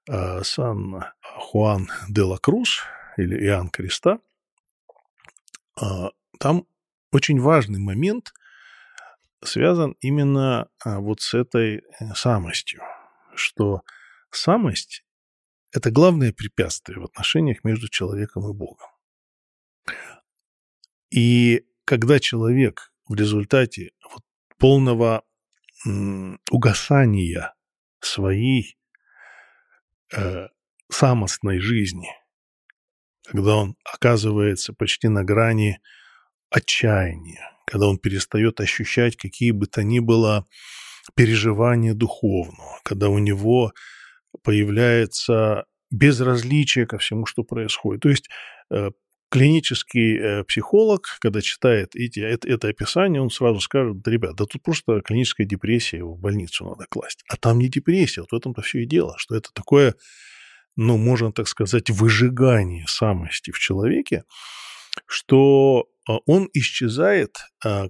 Сан 0.08 1.04
Хуан 1.20 1.88
де 2.08 2.22
ла 2.22 2.38
Круз 2.38 2.84
или 3.18 3.36
Иоанн 3.44 3.68
Креста, 3.68 4.20
там 5.74 6.66
очень 7.12 7.38
важный 7.38 7.80
момент 7.80 8.32
связан 9.42 9.96
именно 10.00 10.68
вот 10.84 11.20
с 11.20 11.34
этой 11.34 11.78
э, 11.78 12.14
самостью, 12.14 12.82
что 13.34 13.82
самость 14.36 15.04
это 15.72 15.90
главное 15.90 16.32
препятствие 16.32 17.00
в 17.00 17.04
отношениях 17.04 17.64
между 17.64 17.88
человеком 17.88 18.48
и 18.48 18.54
Богом. 18.54 18.88
И 21.10 21.66
когда 21.84 22.18
человек 22.18 22.92
в 23.06 23.14
результате 23.14 23.92
вот 24.10 24.22
полного 24.58 25.22
угасания 26.50 27.54
своей 28.00 28.78
э, 30.14 30.48
самостной 30.90 31.58
жизни, 31.58 32.08
когда 33.24 33.56
он 33.56 33.76
оказывается 33.84 34.72
почти 34.72 35.08
на 35.08 35.24
грани 35.24 35.80
отчаяния, 36.50 37.52
когда 37.66 37.88
он 37.88 37.98
перестает 37.98 38.60
ощущать 38.60 39.16
какие 39.16 39.50
бы 39.50 39.66
то 39.66 39.82
ни 39.82 39.98
было 39.98 40.46
переживания 41.14 41.94
духовного, 41.94 42.80
когда 42.82 43.08
у 43.08 43.18
него 43.18 43.72
появляется 44.42 45.64
безразличие 45.90 46.86
ко 46.86 46.98
всему, 46.98 47.26
что 47.26 47.42
происходит. 47.42 48.02
То 48.02 48.08
есть 48.08 48.28
э, 48.70 48.90
клинический 49.30 50.18
э, 50.18 50.44
психолог, 50.44 51.06
когда 51.20 51.40
читает 51.40 51.94
эти, 51.94 52.20
это, 52.20 52.48
это 52.48 52.68
описание, 52.68 53.22
он 53.22 53.30
сразу 53.30 53.60
скажет, 53.60 54.06
ребят, 54.06 54.36
да 54.36 54.44
тут 54.46 54.62
просто 54.62 55.00
клиническая 55.00 55.46
депрессия, 55.46 56.02
в 56.02 56.18
больницу 56.18 56.64
надо 56.64 56.86
класть. 56.88 57.22
А 57.28 57.36
там 57.36 57.58
не 57.58 57.68
депрессия, 57.68 58.22
вот 58.22 58.32
в 58.32 58.34
этом-то 58.36 58.62
все 58.62 58.80
и 58.80 58.86
дело, 58.86 59.14
что 59.18 59.36
это 59.36 59.50
такое, 59.52 59.94
ну, 60.76 60.96
можно 60.96 61.32
так 61.32 61.48
сказать, 61.48 61.90
выжигание 61.90 62.84
самости 62.88 63.50
в 63.50 63.58
человеке, 63.58 64.24
что 65.06 65.88
э, 66.08 66.12
он 66.26 66.48
исчезает 66.52 67.36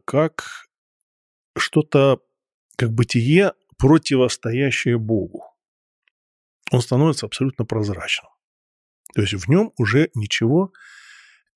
как 0.04 0.66
что-то, 1.56 2.20
как 2.76 2.92
бытие, 2.92 3.52
противостоящее 3.78 4.98
Богу 4.98 5.45
он 6.70 6.80
становится 6.80 7.26
абсолютно 7.26 7.64
прозрачным. 7.64 8.30
То 9.14 9.22
есть 9.22 9.34
в 9.34 9.48
нем 9.48 9.72
уже 9.78 10.10
ничего 10.14 10.72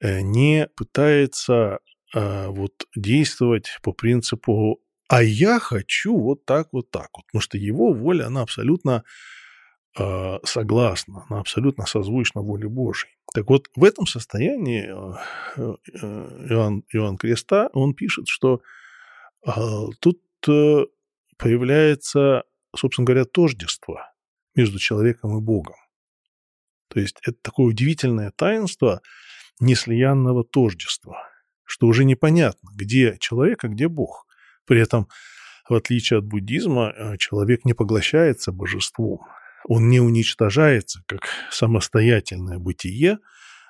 э, 0.00 0.20
не 0.20 0.68
пытается 0.76 1.80
э, 2.14 2.46
вот 2.48 2.72
действовать 2.96 3.78
по 3.82 3.92
принципу 3.92 4.80
«а 5.08 5.22
я 5.22 5.58
хочу 5.58 6.16
вот 6.16 6.44
так, 6.44 6.68
вот 6.72 6.90
так 6.90 7.10
вот». 7.14 7.26
Потому 7.26 7.42
что 7.42 7.58
его 7.58 7.92
воля, 7.92 8.26
она 8.26 8.42
абсолютно 8.42 9.04
э, 9.98 10.38
согласна, 10.44 11.26
она 11.28 11.40
абсолютно 11.40 11.86
созвучна 11.86 12.40
воле 12.40 12.68
Божьей. 12.68 13.10
Так 13.34 13.48
вот, 13.48 13.68
в 13.76 13.84
этом 13.84 14.06
состоянии 14.06 14.86
Иоанн, 14.86 16.84
Иоанн 16.92 17.16
Креста, 17.16 17.68
он 17.72 17.94
пишет, 17.94 18.26
что 18.26 18.60
тут 20.00 20.20
появляется, 21.38 22.42
собственно 22.74 23.06
говоря, 23.06 23.24
тождество 23.24 24.09
между 24.54 24.78
человеком 24.78 25.36
и 25.38 25.40
Богом. 25.40 25.76
То 26.88 27.00
есть 27.00 27.16
это 27.22 27.36
такое 27.40 27.66
удивительное 27.66 28.32
таинство 28.34 29.00
неслиянного 29.60 30.44
тождества, 30.44 31.28
что 31.64 31.86
уже 31.86 32.04
непонятно, 32.04 32.70
где 32.74 33.16
человек, 33.20 33.64
а 33.64 33.68
где 33.68 33.88
Бог. 33.88 34.26
При 34.66 34.80
этом, 34.80 35.08
в 35.68 35.74
отличие 35.74 36.18
от 36.18 36.24
буддизма, 36.24 37.16
человек 37.18 37.64
не 37.64 37.74
поглощается 37.74 38.52
божеством, 38.52 39.20
он 39.68 39.88
не 39.88 40.00
уничтожается 40.00 41.02
как 41.06 41.28
самостоятельное 41.50 42.58
бытие 42.58 43.18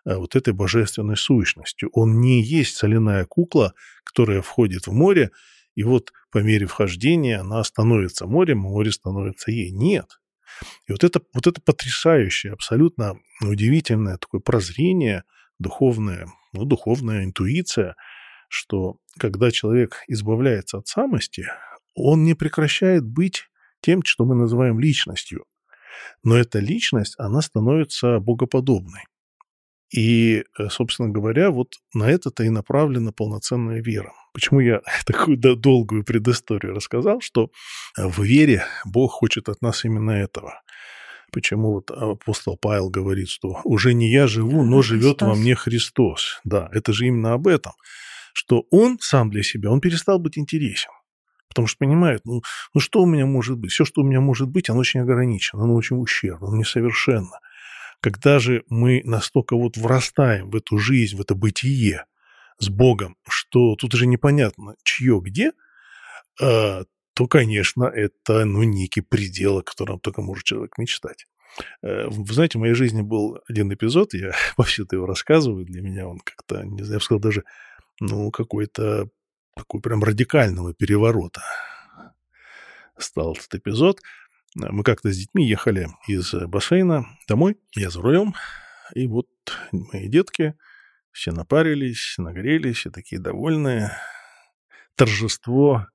а 0.05 0.17
вот 0.17 0.35
этой 0.35 0.55
божественной 0.55 1.17
сущностью. 1.17 1.91
Он 1.93 2.21
не 2.21 2.43
есть 2.43 2.77
соляная 2.77 3.27
кукла, 3.27 3.75
которая 4.05 4.41
входит 4.41 4.87
в 4.87 4.93
море, 4.93 5.31
и 5.75 5.83
вот 5.83 6.13
по 6.31 6.39
мере 6.39 6.67
вхождения 6.67 7.41
она 7.41 7.63
становится 7.65 8.27
морем, 8.27 8.67
а 8.67 8.71
море 8.71 8.93
становится 8.93 9.51
ей. 9.51 9.71
Нет. 9.73 10.20
И 10.87 10.93
вот 10.93 11.05
это, 11.05 11.21
вот 11.35 11.47
это 11.47 11.61
потрясающее, 11.61 12.53
абсолютно 12.53 13.19
удивительное 13.43 14.17
такое 14.17 14.41
прозрение, 14.41 15.25
духовное, 15.59 16.27
ну, 16.53 16.65
духовная 16.65 17.25
интуиция, 17.25 17.95
что 18.49 18.97
когда 19.19 19.51
человек 19.51 20.03
избавляется 20.09 20.79
от 20.79 20.89
самости, 20.89 21.47
он 21.95 22.25
не 22.25 22.35
прекращает 22.35 23.05
быть 23.05 23.45
тем, 23.81 24.03
что 24.05 24.25
мы 24.25 24.35
называем 24.35 24.81
личностью. 24.81 25.45
Но 26.23 26.37
эта 26.37 26.59
личность, 26.59 27.15
она 27.19 27.41
становится 27.43 28.19
богоподобной. 28.19 29.05
И, 29.93 30.45
э, 30.59 30.69
собственно 30.69 31.09
говоря, 31.09 31.51
вот 31.51 31.75
на 31.95 32.09
это-то 32.09 32.45
и 32.45 32.49
направлена 32.49 33.13
полноценная 33.13 33.83
вера. 33.83 34.13
Почему 34.33 34.61
я 34.61 34.81
такую 35.07 35.37
долгую 35.37 36.05
предысторию 36.05 36.75
рассказал, 36.75 37.21
что 37.21 37.51
э, 37.99 38.07
в 38.07 38.23
вере 38.23 38.65
Бог 38.85 39.13
хочет 39.13 39.49
от 39.49 39.63
нас 39.63 39.85
именно 39.85 40.13
этого. 40.13 40.61
Почему 41.33 41.73
вот 41.75 41.91
апостол 41.91 42.57
Павел 42.61 42.91
говорит, 42.91 43.29
что 43.29 43.61
уже 43.65 43.95
не 43.95 44.11
я 44.11 44.27
живу, 44.27 44.65
но 44.65 44.83
живет 44.83 45.23
во 45.23 45.35
мне 45.35 45.55
Христос. 45.55 46.41
Да, 46.45 46.69
это 46.73 46.93
же 46.93 47.07
именно 47.07 47.35
об 47.35 47.47
этом, 47.47 47.73
что 48.33 48.67
он 48.71 48.99
сам 49.01 49.31
для 49.31 49.43
себя, 49.43 49.71
он 49.71 49.81
перестал 49.81 50.19
быть 50.19 50.39
интересен. 50.39 50.91
Потому 51.49 51.67
что 51.67 51.79
понимает, 51.79 52.23
ну, 52.25 52.43
ну 52.75 52.81
что 52.81 53.03
у 53.03 53.07
меня 53.07 53.27
может 53.27 53.59
быть? 53.59 53.73
Все, 53.73 53.85
что 53.85 54.03
у 54.03 54.05
меня 54.05 54.21
может 54.21 54.49
быть, 54.49 54.71
оно 54.71 54.81
очень 54.81 55.01
ограничено, 55.01 55.65
оно 55.65 55.75
очень 55.75 55.97
ущербно, 55.97 56.49
оно 56.49 56.57
несовершенно. 56.57 57.41
Когда 58.01 58.39
же 58.39 58.63
мы 58.69 59.03
настолько 59.05 59.57
вот 59.57 59.77
врастаем 59.77 60.51
в 60.51 60.57
эту 60.57 60.79
жизнь, 60.79 61.17
в 61.17 61.21
это 61.21 61.35
бытие 61.35 62.07
с 62.59 62.69
Богом, 62.69 63.17
что 63.51 63.75
тут 63.77 63.95
уже 63.95 64.07
непонятно, 64.07 64.77
чье 64.85 65.21
где, 65.23 65.53
э, 66.41 66.85
то, 67.15 67.27
конечно, 67.27 67.85
это 67.85 68.45
ну, 68.45 68.63
некий 68.63 69.01
предел, 69.01 69.59
о 69.59 69.63
котором 69.63 69.99
только 69.99 70.23
может 70.23 70.45
человек 70.45 70.79
мечтать. 70.79 71.27
Э, 71.83 72.07
вы 72.09 72.33
знаете, 72.33 72.59
в 72.59 72.61
моей 72.61 72.75
жизни 72.75 73.03
был 73.03 73.41
один 73.49 73.73
эпизод, 73.73 74.15
я 74.15 74.33
вообще-то 74.57 74.97
его 74.97 75.07
рассказываю, 75.07 75.65
для 75.65 75.83
меня 75.83 76.07
он 76.07 76.21
как-то, 76.21 76.63
не 76.63 76.83
знаю, 76.83 76.93
я 76.93 76.99
бы 76.99 77.05
сказал, 77.05 77.21
даже 77.21 77.45
ну, 78.01 78.31
какой-то 78.31 79.09
такой 79.57 79.81
прям 79.81 80.05
радикального 80.05 80.73
переворота 80.73 81.43
стал 82.97 83.35
этот 83.35 83.55
эпизод. 83.55 84.01
Мы 84.55 84.85
как-то 84.85 85.13
с 85.13 85.17
детьми 85.17 85.47
ехали 85.47 85.89
из 86.07 86.33
бассейна 86.35 87.07
домой, 87.29 87.59
я 87.75 87.91
за 87.91 88.01
рулем, 88.01 88.35
и 88.95 89.07
вот 89.07 89.29
мои 89.73 90.09
детки 90.09 90.55
все 91.13 91.33
напарились, 91.33 92.15
нагрелись, 92.19 92.79
все 92.79 92.91
такие 92.91 93.21
довольные. 93.21 93.93
Торжество 94.95 95.87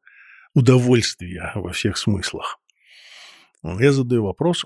удовольствия 0.54 1.52
во 1.56 1.72
всех 1.72 1.98
смыслах. 1.98 2.60
Я 3.64 3.92
задаю 3.92 4.26
вопрос, 4.26 4.66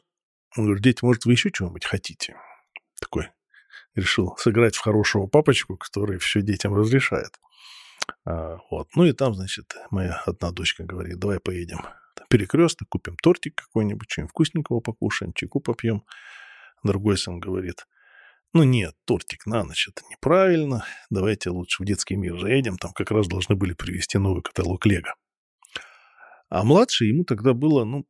он 0.58 0.65
говорит, 0.65 0.84
дети, 0.84 1.00
может, 1.04 1.26
вы 1.26 1.34
еще 1.34 1.52
чего-нибудь 1.52 1.86
хотите? 1.86 2.36
Такой 3.00 3.30
решил 3.95 4.36
сыграть 4.38 4.76
в 4.76 4.82
хорошего 4.82 5.28
папочку, 5.28 5.78
который 5.78 6.17
все 6.17 6.41
детям 6.41 6.74
разрешает. 6.74 7.39
А, 8.26 8.58
вот. 8.69 8.89
Ну 8.95 9.06
и 9.06 9.13
там, 9.13 9.34
значит, 9.36 9.76
моя 9.89 10.21
одна 10.26 10.52
дочка 10.52 10.84
говорит, 10.84 11.19
давай 11.19 11.39
поедем 11.39 11.80
перекресток, 12.30 12.89
купим 12.89 13.15
тортик 13.17 13.56
какой-нибудь, 13.56 14.10
что-нибудь 14.10 14.32
вкусненького 14.32 14.80
покушаем, 14.80 15.34
чайку 15.34 15.60
попьем. 15.60 16.04
Другой 16.84 17.17
сын 17.17 17.39
говорит, 17.39 17.88
ну 18.54 18.64
нет, 18.64 18.96
тортик 19.06 19.46
на 19.46 19.64
ночь, 19.64 19.88
это 19.88 20.02
неправильно, 20.10 20.86
давайте 21.10 21.50
лучше 21.50 21.84
в 21.84 21.86
детский 21.86 22.16
мир 22.16 22.40
заедем, 22.40 22.78
там 22.78 22.94
как 22.94 23.12
раз 23.12 23.28
должны 23.28 23.56
были 23.56 23.74
привезти 23.74 24.18
новый 24.18 24.42
каталог 24.42 24.86
Лего. 24.86 25.16
А 26.50 26.64
младший 26.64 27.10
ему 27.10 27.26
тогда 27.26 27.54
было, 27.54 27.84
ну, 27.84 28.06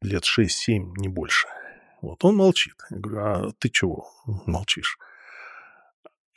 лет 0.00 0.24
6-7, 0.24 0.92
не 0.96 1.08
больше. 1.08 1.48
Вот 2.02 2.24
он 2.24 2.36
молчит. 2.36 2.76
Я 2.90 2.98
говорю, 2.98 3.20
а 3.20 3.52
ты 3.58 3.68
чего 3.68 4.08
молчишь? 4.46 4.96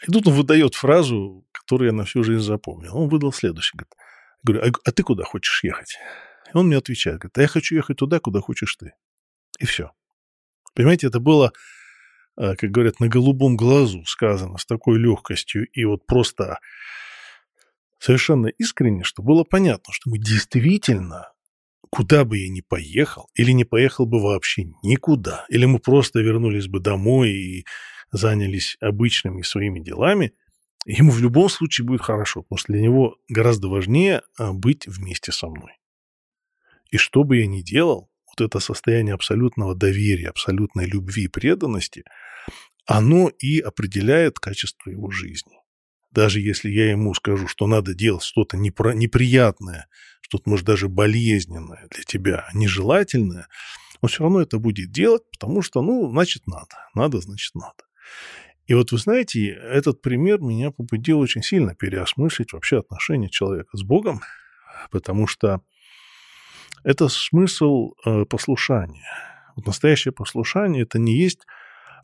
И 0.07 0.11
тут 0.11 0.27
он 0.27 0.33
выдает 0.33 0.75
фразу, 0.75 1.45
которую 1.51 1.91
я 1.91 1.95
на 1.95 2.03
всю 2.03 2.23
жизнь 2.23 2.43
запомнил. 2.43 2.97
Он 2.97 3.07
выдал 3.07 3.31
следующий. 3.31 3.77
Говорит, 3.77 3.93
говорю, 4.43 4.63
а, 4.63 4.89
а 4.89 4.91
ты 4.91 5.03
куда 5.03 5.23
хочешь 5.23 5.63
ехать? 5.63 5.97
И 6.53 6.57
он 6.57 6.67
мне 6.67 6.77
отвечает, 6.77 7.19
говорит, 7.19 7.37
а 7.37 7.41
я 7.41 7.47
хочу 7.47 7.75
ехать 7.75 7.97
туда, 7.97 8.19
куда 8.19 8.41
хочешь 8.41 8.75
ты. 8.75 8.93
И 9.59 9.65
все. 9.65 9.91
Понимаете, 10.73 11.07
это 11.07 11.19
было, 11.19 11.53
как 12.35 12.71
говорят, 12.71 12.99
на 12.99 13.07
голубом 13.07 13.55
глазу 13.55 14.03
сказано 14.05 14.57
с 14.57 14.65
такой 14.65 14.97
легкостью 14.99 15.67
и 15.67 15.85
вот 15.85 16.05
просто 16.05 16.59
совершенно 17.99 18.47
искренне, 18.47 19.03
что 19.03 19.23
было 19.23 19.43
понятно, 19.43 19.93
что 19.93 20.09
мы 20.09 20.17
действительно, 20.17 21.31
куда 21.89 22.25
бы 22.25 22.37
я 22.37 22.49
ни 22.49 22.61
поехал, 22.61 23.29
или 23.33 23.51
не 23.51 23.63
поехал 23.63 24.05
бы 24.05 24.21
вообще 24.21 24.65
никуда, 24.83 25.45
или 25.49 25.65
мы 25.65 25.79
просто 25.79 26.19
вернулись 26.19 26.67
бы 26.67 26.79
домой 26.79 27.31
и 27.31 27.65
занялись 28.11 28.77
обычными 28.81 29.41
своими 29.41 29.79
делами, 29.79 30.33
ему 30.85 31.11
в 31.11 31.19
любом 31.19 31.49
случае 31.49 31.85
будет 31.85 32.01
хорошо, 32.01 32.41
потому 32.41 32.57
что 32.57 32.73
для 32.73 32.81
него 32.81 33.17
гораздо 33.29 33.69
важнее 33.69 34.21
а, 34.37 34.53
быть 34.53 34.85
вместе 34.85 35.31
со 35.31 35.47
мной. 35.47 35.71
И 36.91 36.97
что 36.97 37.23
бы 37.23 37.37
я 37.37 37.47
ни 37.47 37.61
делал, 37.61 38.09
вот 38.37 38.45
это 38.45 38.59
состояние 38.59 39.13
абсолютного 39.13 39.75
доверия, 39.75 40.29
абсолютной 40.29 40.85
любви, 40.85 41.27
преданности, 41.27 42.03
оно 42.85 43.29
и 43.29 43.59
определяет 43.59 44.39
качество 44.39 44.89
его 44.89 45.09
жизни. 45.11 45.57
Даже 46.11 46.39
если 46.39 46.69
я 46.69 46.91
ему 46.91 47.13
скажу, 47.13 47.47
что 47.47 47.65
надо 47.65 47.93
делать 47.95 48.23
что-то 48.23 48.55
неприятное, 48.57 49.87
что-то, 50.21 50.49
может, 50.49 50.65
даже 50.65 50.87
болезненное 50.87 51.87
для 51.89 52.03
тебя, 52.03 52.47
нежелательное, 52.53 53.47
он 54.01 54.09
все 54.09 54.23
равно 54.23 54.41
это 54.41 54.59
будет 54.59 54.91
делать, 54.91 55.23
потому 55.31 55.61
что, 55.61 55.81
ну, 55.81 56.09
значит, 56.11 56.45
надо. 56.45 56.75
Надо, 56.93 57.19
значит, 57.19 57.55
надо. 57.55 57.83
И 58.65 58.73
вот 58.73 58.91
вы 58.91 58.97
знаете, 58.97 59.47
этот 59.49 60.01
пример 60.01 60.39
меня 60.39 60.71
побудил 60.71 61.19
очень 61.19 61.41
сильно 61.41 61.75
переосмыслить 61.75 62.53
вообще 62.53 62.79
отношения 62.79 63.29
человека 63.29 63.75
с 63.75 63.83
Богом, 63.83 64.21
потому 64.91 65.25
что 65.27 65.61
это 66.83 67.07
смысл 67.09 67.93
э, 68.05 68.25
послушания. 68.25 69.05
Вот 69.55 69.67
настоящее 69.67 70.11
послушание– 70.11 70.83
это 70.83 70.99
не 70.99 71.15
есть 71.15 71.45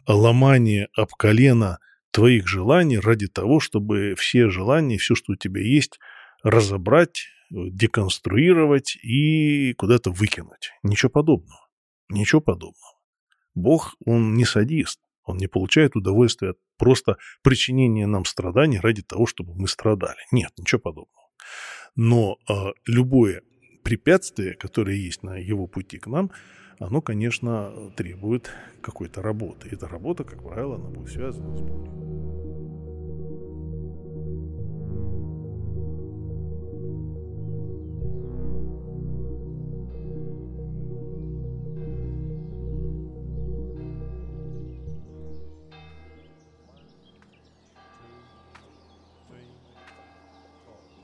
ломание 0.07 0.87
об 0.95 1.09
колено 1.13 1.79
твоих 2.11 2.47
желаний 2.47 2.99
ради 2.99 3.27
того, 3.27 3.59
чтобы 3.59 4.15
все 4.17 4.49
желания, 4.49 4.97
все, 4.97 5.15
что 5.15 5.33
у 5.33 5.35
тебя 5.35 5.61
есть, 5.61 5.99
разобрать, 6.43 7.27
деконструировать 7.49 8.95
и 9.03 9.73
куда-то 9.73 10.11
выкинуть. 10.11 10.71
Ничего 10.83 11.09
подобного. 11.09 11.67
Ничего 12.09 12.41
подобного. 12.41 12.97
Бог, 13.55 13.95
он 14.05 14.35
не 14.35 14.45
садист. 14.45 14.99
Он 15.23 15.37
не 15.37 15.47
получает 15.47 15.95
удовольствия 15.95 16.51
от 16.51 16.57
просто 16.77 17.17
причинения 17.43 18.07
нам 18.07 18.25
страданий 18.25 18.79
ради 18.79 19.03
того, 19.03 19.27
чтобы 19.27 19.53
мы 19.53 19.67
страдали. 19.67 20.17
Нет, 20.31 20.51
ничего 20.57 20.79
подобного. 20.79 21.29
Но 21.95 22.37
э, 22.49 22.53
любое 22.87 23.43
препятствие, 23.89 24.53
которое 24.53 24.95
есть 24.95 25.23
на 25.23 25.35
его 25.37 25.65
пути 25.65 25.97
к 25.97 26.05
нам, 26.05 26.29
оно, 26.77 27.01
конечно, 27.01 27.91
требует 27.95 28.51
какой-то 28.81 29.23
работы. 29.23 29.67
И 29.67 29.73
эта 29.73 29.87
работа, 29.87 30.23
как 30.23 30.43
правило, 30.43 30.75
она 30.75 30.89
будет 30.89 31.11
связана 31.11 31.57
с 31.57 31.61
болью. 31.61 32.38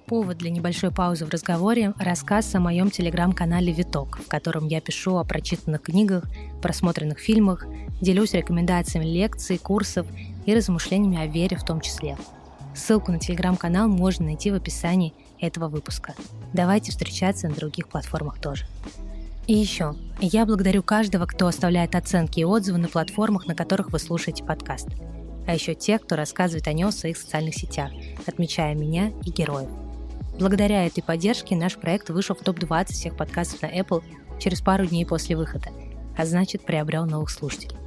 Повод 0.08 0.38
для 0.38 0.52
небольшой 0.52 0.92
паузы 0.92 1.26
в 1.26 1.30
разговоре– 1.30 1.96
рассказ 1.98 2.54
о 2.54 2.60
моем 2.60 2.92
телеграм-канале 2.92 3.74
«Виток», 3.74 4.20
в 4.20 4.28
котором 4.28 4.68
я 4.68 4.80
пишу 4.80 5.18
о 5.18 5.24
прочитанных 5.24 5.82
книгах, 5.82 6.26
просмотренных 6.62 7.18
фильмах, 7.18 7.66
делюсь 8.02 8.34
рекомендациями 8.34 9.06
лекций, 9.06 9.58
курсов 9.58 10.06
и 10.46 10.54
размышлениями 10.54 11.18
о 11.18 11.26
вере 11.26 11.58
в 11.58 11.64
том 11.64 11.82
числе. 11.82 12.18
Ссылку 12.76 13.12
на 13.12 13.20
телеграм-канал 13.20 13.88
можно 13.88 14.26
найти 14.26 14.52
в 14.52 14.54
описании 14.54 15.16
этого 15.42 15.70
выпуска. 15.70 16.14
Давайте 16.54 16.92
встречаться 16.92 17.48
на 17.48 17.56
других 17.56 17.88
платформах 17.88 18.40
тоже. 18.40 18.68
И 19.48 19.54
еще, 19.54 19.96
я 20.20 20.46
благодарю 20.46 20.84
каждого, 20.84 21.26
кто 21.26 21.48
оставляет 21.48 21.96
оценки 21.96 22.42
и 22.42 22.46
отзывы 22.46 22.78
на 22.78 22.90
платформах, 22.90 23.48
на 23.48 23.56
которых 23.56 23.92
вы 23.92 23.98
слушаете 23.98 24.44
подкаст. 24.44 24.88
А 25.48 25.54
еще 25.56 25.74
тех, 25.74 26.02
кто 26.04 26.16
рассказывает 26.16 26.68
о 26.68 26.74
нем 26.74 26.90
в 26.90 26.94
своих 26.94 27.18
социальных 27.18 27.56
сетях, 27.56 27.90
отмечая 28.28 28.76
меня 28.76 29.12
и 29.24 29.32
героев. 29.32 29.70
Благодаря 30.38 30.86
этой 30.86 31.02
поддержке 31.02 31.56
наш 31.56 31.76
проект 31.78 32.10
вышел 32.10 32.36
в 32.36 32.40
топ-20 32.40 32.92
всех 32.92 33.16
подкастов 33.16 33.62
на 33.62 33.68
Apple 33.68 34.04
через 34.40 34.62
пару 34.62 34.86
дней 34.86 35.06
после 35.06 35.38
выхода, 35.38 35.70
а 36.18 36.26
значит 36.26 36.66
приобрел 36.66 37.06
новых 37.06 37.30
слушателей. 37.30 37.78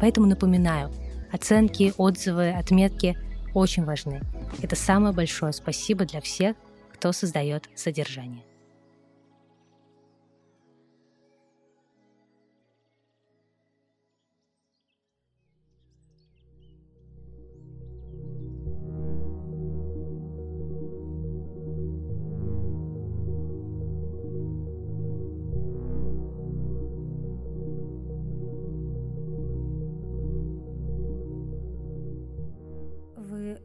Поэтому 0.00 0.26
напоминаю, 0.26 0.90
оценки, 1.30 1.94
отзывы, 1.96 2.50
отметки 2.50 3.16
очень 3.54 3.84
важны. 3.84 4.20
Это 4.60 4.74
самое 4.74 5.14
большое 5.14 5.52
спасибо 5.52 6.04
для 6.04 6.20
всех, 6.20 6.56
кто 6.92 7.12
создает 7.12 7.68
содержание. 7.76 8.42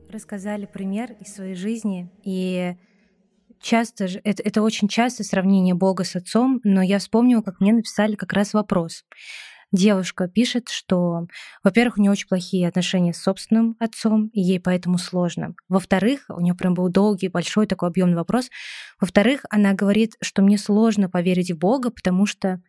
Рассказали 0.09 0.65
пример 0.65 1.15
из 1.19 1.33
своей 1.33 1.55
жизни, 1.55 2.09
и 2.23 2.75
часто 3.61 4.07
же, 4.07 4.21
это, 4.23 4.43
это 4.43 4.61
очень 4.61 4.87
часто 4.87 5.23
сравнение 5.23 5.75
Бога 5.75 6.03
с 6.03 6.15
отцом, 6.15 6.59
но 6.63 6.81
я 6.81 6.99
вспомнила, 6.99 7.41
как 7.41 7.59
мне 7.59 7.73
написали 7.73 8.15
как 8.15 8.33
раз 8.33 8.53
вопрос. 8.53 9.03
Девушка 9.73 10.29
пишет, 10.29 10.69
что, 10.69 11.27
во-первых, 11.61 11.97
у 11.97 12.01
нее 12.01 12.11
очень 12.11 12.29
плохие 12.29 12.69
отношения 12.69 13.13
с 13.13 13.21
собственным 13.21 13.75
отцом, 13.79 14.27
и 14.27 14.39
ей 14.39 14.61
поэтому 14.61 14.97
сложно. 14.97 15.55
Во-вторых, 15.67 16.25
у 16.29 16.39
нее 16.39 16.55
прям 16.55 16.73
был 16.73 16.87
долгий, 16.87 17.27
большой 17.27 17.67
такой 17.67 17.89
объемный 17.89 18.15
вопрос. 18.15 18.49
Во-вторых, 19.01 19.41
она 19.49 19.73
говорит, 19.73 20.15
что 20.21 20.41
мне 20.41 20.57
сложно 20.57 21.09
поверить 21.09 21.51
в 21.51 21.57
Бога, 21.57 21.91
потому 21.91 22.25
что 22.25 22.61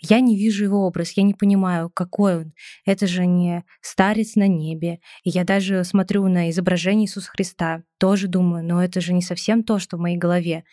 я 0.00 0.20
не 0.20 0.36
вижу 0.36 0.64
его 0.64 0.86
образ, 0.86 1.12
я 1.12 1.24
не 1.24 1.34
понимаю, 1.34 1.90
какой 1.90 2.38
он. 2.38 2.52
Это 2.84 3.06
же 3.06 3.26
не 3.26 3.64
старец 3.80 4.36
на 4.36 4.46
небе. 4.46 5.00
И 5.24 5.30
я 5.30 5.44
даже 5.44 5.82
смотрю 5.84 6.26
на 6.28 6.50
изображение 6.50 7.06
Иисуса 7.06 7.30
Христа, 7.30 7.82
тоже 7.98 8.28
думаю, 8.28 8.64
но 8.64 8.82
это 8.82 9.00
же 9.00 9.12
не 9.12 9.22
совсем 9.22 9.64
то, 9.64 9.78
что 9.78 9.96
в 9.96 10.00
моей 10.00 10.16
голове. 10.16 10.64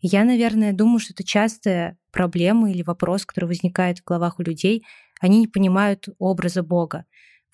И 0.00 0.06
я, 0.06 0.24
наверное, 0.24 0.72
думаю, 0.72 1.00
что 1.00 1.12
это 1.12 1.22
частая 1.22 1.98
проблема 2.10 2.70
или 2.70 2.82
вопрос, 2.82 3.26
который 3.26 3.44
возникает 3.44 3.98
в 3.98 4.04
головах 4.04 4.38
у 4.38 4.42
людей. 4.42 4.84
Они 5.20 5.40
не 5.40 5.48
понимают 5.48 6.08
образа 6.18 6.62
Бога. 6.62 7.04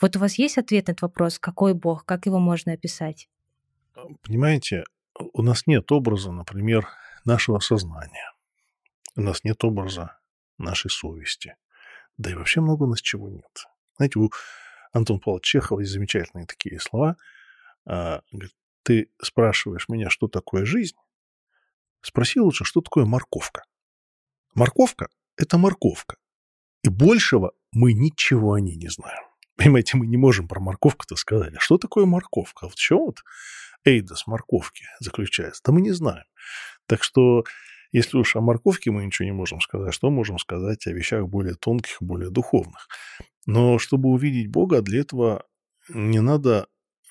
Вот 0.00 0.16
у 0.16 0.20
вас 0.20 0.38
есть 0.38 0.56
ответ 0.56 0.86
на 0.86 0.92
этот 0.92 1.02
вопрос, 1.02 1.38
какой 1.40 1.74
Бог, 1.74 2.04
как 2.04 2.26
его 2.26 2.38
можно 2.38 2.72
описать? 2.72 3.28
Понимаете, 4.22 4.84
у 5.32 5.42
нас 5.42 5.66
нет 5.66 5.90
образа, 5.90 6.30
например, 6.30 6.86
нашего 7.24 7.58
сознания. 7.58 8.32
У 9.16 9.20
нас 9.20 9.42
нет 9.42 9.64
образа 9.64 10.17
нашей 10.58 10.90
совести. 10.90 11.56
Да 12.16 12.30
и 12.30 12.34
вообще 12.34 12.60
много 12.60 12.84
у 12.84 12.88
нас 12.88 13.00
чего 13.00 13.28
нет. 13.28 13.66
Знаете, 13.96 14.18
у 14.18 14.30
Антона 14.92 15.20
Павловича 15.20 15.60
Чехова 15.60 15.80
есть 15.80 15.92
замечательные 15.92 16.46
такие 16.46 16.80
слова. 16.80 17.16
А, 17.86 18.22
ты 18.82 19.10
спрашиваешь 19.22 19.88
меня, 19.88 20.10
что 20.10 20.28
такое 20.28 20.64
жизнь? 20.64 20.96
Спроси 22.00 22.40
лучше, 22.40 22.64
что 22.64 22.80
такое 22.80 23.04
морковка. 23.04 23.64
Морковка– 24.54 25.08
это 25.36 25.58
морковка. 25.58 26.16
И 26.82 26.88
большего 26.88 27.52
мы 27.72 27.92
ничего 27.92 28.54
о 28.54 28.60
ней 28.60 28.76
не 28.76 28.88
знаем. 28.88 29.24
Понимаете, 29.56 29.96
мы 29.96 30.06
не 30.06 30.16
можем 30.16 30.46
про 30.46 30.60
морковку-то 30.60 31.16
сказать. 31.16 31.54
А 31.54 31.60
что 31.60 31.78
такое 31.78 32.06
морковка? 32.06 32.64
Вот 32.64 32.74
в 32.74 32.78
чем 32.78 32.98
вот 32.98 33.24
эйдос 33.84 34.26
морковки 34.26 34.84
заключается? 35.00 35.62
Да 35.64 35.72
мы 35.72 35.80
не 35.80 35.90
знаем. 35.90 36.24
Так 36.86 37.02
что 37.02 37.44
если 37.92 38.18
уж 38.18 38.36
о 38.36 38.40
морковке 38.40 38.90
мы 38.90 39.04
ничего 39.06 39.26
не 39.26 39.32
можем 39.32 39.60
сказать, 39.60 39.94
что 39.94 40.10
можем 40.10 40.38
сказать 40.38 40.86
о 40.86 40.92
вещах 40.92 41.26
более 41.26 41.54
тонких, 41.54 41.96
более 42.00 42.30
духовных? 42.30 42.88
Но 43.46 43.78
чтобы 43.78 44.10
увидеть 44.10 44.50
Бога, 44.50 44.82
для 44.82 45.00
этого 45.00 45.46
не 45.88 46.20
надо 46.20 46.66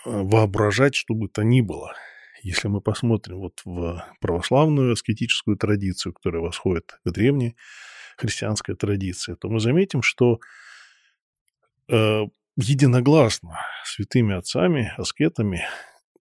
э, 0.05 0.09
воображать, 0.09 0.95
что 0.95 1.15
бы 1.15 1.29
то 1.29 1.43
ни 1.43 1.61
было. 1.61 1.93
Если 2.43 2.67
мы 2.67 2.81
посмотрим 2.81 3.39
вот 3.39 3.61
в 3.65 4.03
православную 4.21 4.93
аскетическую 4.93 5.57
традицию, 5.57 6.13
которая 6.13 6.41
восходит 6.41 6.99
к 7.03 7.09
древней 7.09 7.55
христианской 8.17 8.75
традиции, 8.75 9.35
то 9.35 9.49
мы 9.49 9.59
заметим, 9.59 10.01
что 10.03 10.39
э, 11.89 12.21
единогласно 12.55 13.59
святыми 13.83 14.35
отцами, 14.35 14.93
аскетами 14.97 15.65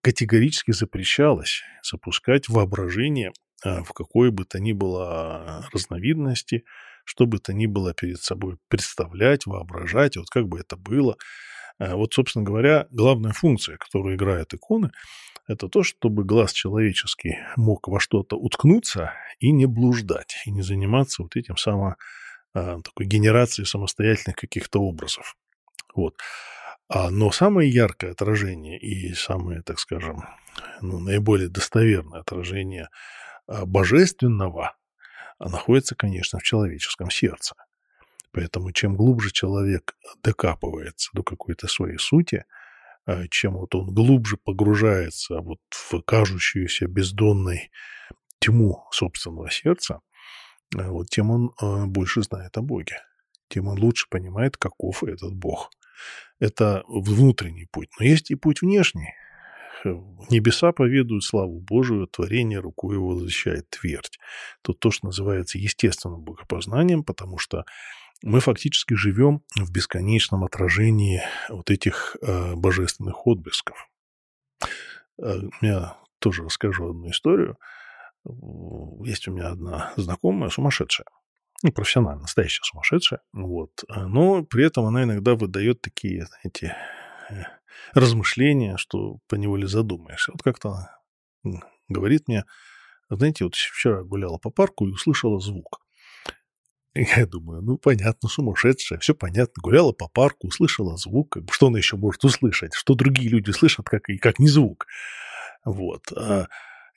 категорически 0.00 0.72
запрещалось 0.72 1.62
запускать 1.82 2.48
воображение 2.48 3.32
в 3.64 3.92
какой 3.92 4.30
бы 4.30 4.44
то 4.44 4.58
ни 4.60 4.72
было 4.72 5.66
разновидности, 5.72 6.64
что 7.06 7.26
бы 7.26 7.38
то 7.38 7.54
ни 7.54 7.66
было 7.66 7.94
перед 7.94 8.20
собой 8.20 8.58
представлять, 8.68 9.46
воображать, 9.46 10.16
вот 10.16 10.28
как 10.28 10.48
бы 10.48 10.58
это 10.58 10.76
было. 10.76 11.16
А, 11.78 11.96
вот, 11.96 12.12
собственно 12.12 12.44
говоря, 12.44 12.86
главная 12.90 13.32
функция, 13.32 13.76
которую 13.76 14.16
играют 14.16 14.52
иконы, 14.52 14.90
это 15.46 15.68
то, 15.68 15.84
чтобы 15.84 16.24
глаз 16.24 16.52
человеческий 16.52 17.38
мог 17.56 17.86
во 17.86 18.00
что-то 18.00 18.36
уткнуться 18.36 19.12
и 19.38 19.52
не 19.52 19.66
блуждать, 19.66 20.36
и 20.44 20.50
не 20.50 20.62
заниматься 20.62 21.22
вот 21.22 21.36
этим 21.36 21.56
само, 21.56 21.94
а, 22.54 22.80
такой 22.80 23.06
генерацией 23.06 23.66
самостоятельных 23.66 24.36
каких-то 24.36 24.80
образов. 24.80 25.36
Вот. 25.94 26.18
Но 26.88 27.32
самое 27.32 27.68
яркое 27.68 28.12
отражение 28.12 28.78
и 28.78 29.12
самое, 29.14 29.60
так 29.62 29.80
скажем, 29.80 30.22
ну, 30.80 31.00
наиболее 31.00 31.48
достоверное 31.48 32.20
отражение 32.20 32.84
а, 32.84 32.88
божественного 33.48 34.76
а, 35.38 35.48
находится, 35.48 35.94
конечно, 35.94 36.38
в 36.38 36.42
человеческом 36.42 37.10
сердце. 37.10 37.54
Поэтому 38.32 38.72
чем 38.72 38.96
глубже 38.96 39.30
человек 39.30 39.96
докапывается 40.22 41.10
до 41.12 41.22
какой-то 41.22 41.68
своей 41.68 41.98
сути, 41.98 42.44
а, 43.06 43.26
чем 43.28 43.54
вот 43.54 43.74
он 43.74 43.94
глубже 43.94 44.36
погружается 44.36 45.40
вот 45.40 45.60
в 45.70 46.00
кажущуюся 46.02 46.86
бездонной 46.86 47.70
тьму 48.38 48.84
собственного 48.90 49.50
сердца, 49.50 50.00
вот 50.74 51.08
тем 51.10 51.30
он 51.30 51.52
больше 51.92 52.22
знает 52.22 52.56
о 52.56 52.62
Боге, 52.62 53.00
тем 53.48 53.68
он 53.68 53.78
лучше 53.78 54.06
понимает, 54.10 54.56
каков 54.56 55.04
этот 55.04 55.32
Бог. 55.32 55.70
Это 56.40 56.82
внутренний 56.88 57.66
путь. 57.70 57.88
Но 57.98 58.04
есть 58.04 58.30
и 58.30 58.34
путь 58.34 58.62
внешний, 58.62 59.14
Небеса 59.84 60.72
поведают 60.72 61.24
славу 61.24 61.60
Божию, 61.60 62.06
творение 62.06 62.58
рукой 62.60 62.96
его 62.96 63.16
защищает 63.18 63.68
твердь. 63.70 64.18
Тут 64.62 64.80
то, 64.80 64.90
что 64.90 65.06
называется 65.06 65.58
естественным 65.58 66.22
богопознанием, 66.22 67.04
потому 67.04 67.38
что 67.38 67.64
мы 68.22 68.40
фактически 68.40 68.94
живем 68.94 69.42
в 69.56 69.70
бесконечном 69.70 70.44
отражении 70.44 71.22
вот 71.48 71.70
этих 71.70 72.16
э, 72.22 72.54
божественных 72.54 73.26
отблесков. 73.26 73.88
Э, 75.22 75.40
я 75.60 75.98
тоже 76.18 76.44
расскажу 76.44 76.90
одну 76.90 77.10
историю. 77.10 77.58
Есть 79.04 79.28
у 79.28 79.32
меня 79.32 79.48
одна 79.48 79.92
знакомая 79.96 80.50
сумасшедшая. 80.50 81.06
Ну, 81.62 81.72
профессионально, 81.72 82.22
настоящая 82.22 82.64
сумасшедшая. 82.64 83.20
Вот. 83.32 83.84
Но 83.88 84.42
при 84.42 84.64
этом 84.64 84.86
она 84.86 85.04
иногда 85.04 85.34
выдает 85.34 85.80
такие, 85.80 86.26
знаете, 86.26 86.76
э, 87.30 87.42
размышления, 87.92 88.76
что 88.76 89.18
поневоле 89.28 89.66
задумаешься. 89.66 90.32
Вот 90.32 90.42
как-то 90.42 90.90
говорит 91.88 92.28
мне, 92.28 92.44
знаете, 93.08 93.44
вот 93.44 93.54
вчера 93.54 94.02
гуляла 94.02 94.38
по 94.38 94.50
парку 94.50 94.86
и 94.86 94.92
услышала 94.92 95.40
звук. 95.40 95.80
я 96.94 97.26
думаю, 97.26 97.62
ну, 97.62 97.78
понятно, 97.78 98.28
сумасшедшая, 98.28 98.98
все 98.98 99.14
понятно. 99.14 99.60
Гуляла 99.62 99.92
по 99.92 100.08
парку, 100.08 100.48
услышала 100.48 100.96
звук. 100.96 101.36
Что 101.50 101.68
она 101.68 101.78
еще 101.78 101.96
может 101.96 102.24
услышать? 102.24 102.74
Что 102.74 102.94
другие 102.94 103.28
люди 103.28 103.50
слышат, 103.50 103.88
как, 103.88 104.08
и 104.08 104.18
как 104.18 104.38
не 104.38 104.48
звук? 104.48 104.86
Вот. 105.64 106.10
А 106.12 106.46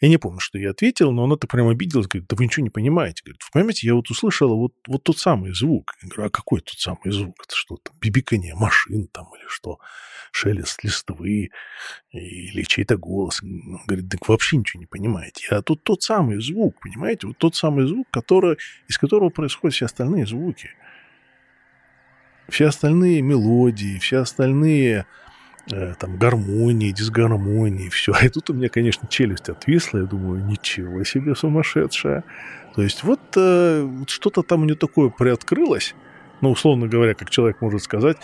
Я 0.02 0.08
не 0.08 0.18
помню, 0.18 0.40
что 0.40 0.58
я 0.58 0.70
ответил, 0.72 1.12
но 1.12 1.26
она-то 1.26 1.46
прям 1.46 1.68
обиделась, 1.68 2.08
говорит, 2.08 2.30
да 2.30 2.36
вы 2.38 2.46
ничего 2.46 2.64
не 2.64 2.70
понимаете. 2.70 3.22
Говорит, 3.24 3.42
вы 3.44 3.50
понимаете, 3.52 3.88
я 3.88 3.96
вот 3.96 4.10
услышала 4.10 4.54
вот, 4.54 4.74
вот 4.88 5.04
тот 5.04 5.18
самый 5.18 5.54
звук. 5.54 5.94
Я 6.02 6.08
говорю, 6.08 6.28
а 6.28 6.30
какой 6.30 6.62
тот 6.62 6.80
самый 6.80 7.12
звук? 7.12 7.36
Это 7.44 7.54
что 7.54 7.76
там, 7.78 7.94
бибикание 8.00 8.56
машин 8.56 9.08
там 9.08 9.28
или 9.38 9.46
что? 9.48 9.80
Шелест 10.32 10.84
листвы 10.86 11.50
или 12.12 12.64
чей-то 12.64 12.96
голос? 12.96 13.44
Он 13.44 13.82
говорит, 13.86 14.10
так 14.10 14.30
вообще 14.30 14.58
ничего 14.58 14.80
не 14.80 14.86
понимаете. 14.86 15.48
А 15.50 15.62
тут 15.62 15.84
тот 15.84 16.02
самый 16.02 16.42
звук, 16.42 16.80
понимаете? 16.80 17.28
Вот 17.28 17.38
тот 17.38 17.58
самый 17.58 17.86
звук, 17.86 18.08
который, 18.10 18.58
из 18.88 18.98
которого 18.98 19.30
происходят 19.30 19.76
все 19.76 19.86
остальные 19.86 20.28
звуки. 20.28 20.70
Все 22.48 22.68
остальные 22.68 23.22
мелодии, 23.22 24.00
все 24.00 24.20
остальные 24.20 25.06
там 26.00 26.18
гармонии, 26.18 26.92
дисгармонии, 26.92 27.90
все. 27.94 28.14
И 28.22 28.30
тут 28.30 28.50
у 28.50 28.54
меня, 28.54 28.70
конечно, 28.70 29.08
челюсть 29.08 29.50
отвисла, 29.50 30.00
я 30.00 30.06
думаю, 30.06 30.44
ничего 30.46 31.04
себе 31.04 31.36
сумасшедшая. 31.36 32.24
То 32.76 32.82
есть 32.82 33.04
вот, 33.04 33.20
э, 33.36 33.82
вот 33.82 34.10
что-то 34.10 34.42
там 34.44 34.62
у 34.62 34.66
нее 34.66 34.76
такое 34.76 35.10
приоткрылось, 35.10 35.96
ну, 36.42 36.52
условно 36.52 36.88
говоря, 36.88 37.14
как 37.14 37.30
человек 37.30 37.62
может 37.62 37.82
сказать, 37.84 38.18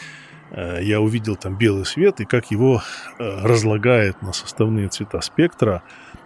э, 0.52 0.80
я 0.82 1.02
увидел 1.02 1.36
там 1.36 1.58
белый 1.58 1.86
свет, 1.86 2.20
и 2.22 2.26
как 2.26 2.52
его 2.52 2.82
э, 3.20 3.42
разлагает 3.44 4.22
на 4.22 4.34
составные 4.34 4.88
цвета 4.90 5.22
спектра 5.22 5.84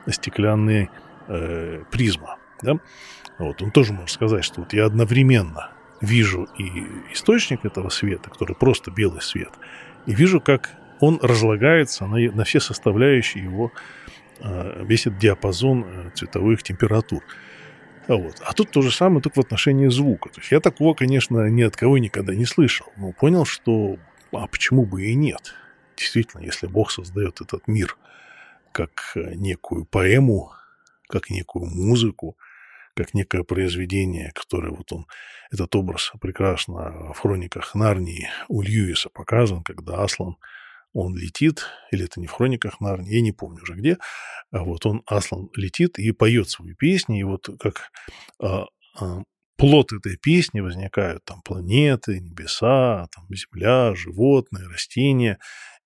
стеклянный 0.07 0.89
э, 1.27 1.83
призма. 1.91 2.37
Да? 2.61 2.75
Вот, 3.37 3.61
он 3.61 3.71
тоже 3.71 3.93
может 3.93 4.11
сказать, 4.11 4.43
что 4.43 4.61
вот 4.61 4.73
я 4.73 4.85
одновременно 4.85 5.71
вижу 6.01 6.47
и 6.57 6.85
источник 7.11 7.65
этого 7.65 7.89
света, 7.89 8.29
который 8.29 8.55
просто 8.55 8.91
белый 8.91 9.21
свет, 9.21 9.51
и 10.05 10.13
вижу, 10.13 10.41
как 10.41 10.71
он 10.99 11.19
разлагается 11.21 12.05
на, 12.05 12.17
на 12.31 12.43
все 12.43 12.59
составляющие 12.59 13.43
его, 13.43 13.71
а, 14.41 14.83
весь 14.83 15.07
этот 15.07 15.19
диапазон 15.19 15.85
э, 15.85 16.09
цветовых 16.13 16.63
температур. 16.63 17.23
А 18.07 18.15
вот. 18.15 18.41
А 18.43 18.53
тут 18.53 18.71
то 18.71 18.81
же 18.81 18.91
самое, 18.91 19.21
только 19.21 19.41
в 19.41 19.45
отношении 19.45 19.87
звука. 19.87 20.29
То 20.29 20.39
есть 20.39 20.51
я 20.51 20.59
такого, 20.59 20.93
конечно, 20.93 21.47
ни 21.47 21.61
от 21.61 21.75
кого 21.75 21.97
никогда 21.97 22.33
не 22.33 22.45
слышал, 22.45 22.87
но 22.97 23.11
понял, 23.11 23.45
что 23.45 23.97
а 24.31 24.47
почему 24.47 24.85
бы 24.85 25.03
и 25.03 25.15
нет. 25.15 25.55
Действительно, 25.97 26.41
если 26.41 26.67
Бог 26.67 26.91
создает 26.91 27.41
этот 27.41 27.67
мир 27.67 27.97
как 28.71 29.11
э, 29.15 29.33
некую 29.35 29.85
поэму, 29.85 30.51
как 31.07 31.29
некую 31.29 31.65
музыку, 31.65 32.37
как 32.95 33.13
некое 33.13 33.43
произведение, 33.43 34.31
которое 34.33 34.71
вот 34.71 34.91
он, 34.91 35.05
этот 35.51 35.75
образ 35.75 36.11
прекрасно 36.21 37.13
в 37.13 37.19
хрониках 37.19 37.73
Нарнии 37.75 38.29
у 38.47 38.61
Льюиса 38.61 39.09
показан, 39.09 39.63
когда 39.63 40.03
Аслан 40.03 40.37
он 40.99 41.15
летит, 41.15 41.65
или 41.91 42.05
это 42.05 42.19
не 42.19 42.27
в 42.27 42.31
хрониках 42.31 42.81
Нарнии, 42.81 43.15
я 43.15 43.21
не 43.21 43.31
помню 43.31 43.61
уже 43.63 43.73
где, 43.73 43.97
а 44.51 44.63
вот 44.63 44.85
он, 44.85 45.01
Аслан, 45.05 45.49
летит 45.55 45.97
и 45.99 46.11
поет 46.11 46.49
свою 46.49 46.75
песню, 46.75 47.19
и 47.19 47.23
вот 47.23 47.49
как 47.59 47.91
а, 48.41 48.65
а, 48.99 49.23
плод 49.55 49.93
этой 49.93 50.17
песни 50.17 50.59
возникают 50.59 51.23
там 51.25 51.41
планеты, 51.41 52.19
небеса, 52.19 53.07
там 53.13 53.25
земля, 53.29 53.93
животные, 53.95 54.67
растения. 54.67 55.39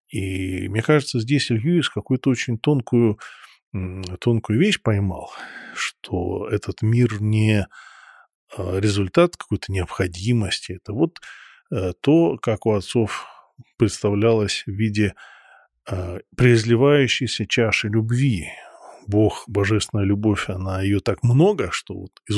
И 0.09 0.67
мне 0.69 0.81
кажется, 0.81 1.19
здесь 1.19 1.49
Льюис 1.49 1.89
какую-то 1.89 2.29
очень 2.29 2.57
тонкую, 2.57 3.19
тонкую 4.19 4.59
вещь 4.59 4.79
поймал, 4.81 5.31
что 5.75 6.47
этот 6.49 6.81
мир 6.81 7.21
не 7.21 7.67
а, 8.55 8.79
результат 8.79 9.37
какой-то 9.37 9.71
необходимости. 9.71 10.73
Это 10.73 10.93
вот 10.93 11.19
э, 11.71 11.93
то, 12.01 12.37
как 12.37 12.65
у 12.65 12.73
отцов 12.73 13.27
представлялась 13.77 14.63
в 14.65 14.71
виде 14.71 15.13
э, 15.89 16.19
преизливающейся 16.35 17.45
чаши 17.45 17.87
любви. 17.87 18.49
Бог, 19.07 19.43
божественная 19.47 20.05
любовь, 20.05 20.49
она 20.49 20.81
ее 20.81 20.99
так 20.99 21.23
много, 21.23 21.71
что 21.71 21.93
вот 21.93 22.21
из 22.27 22.37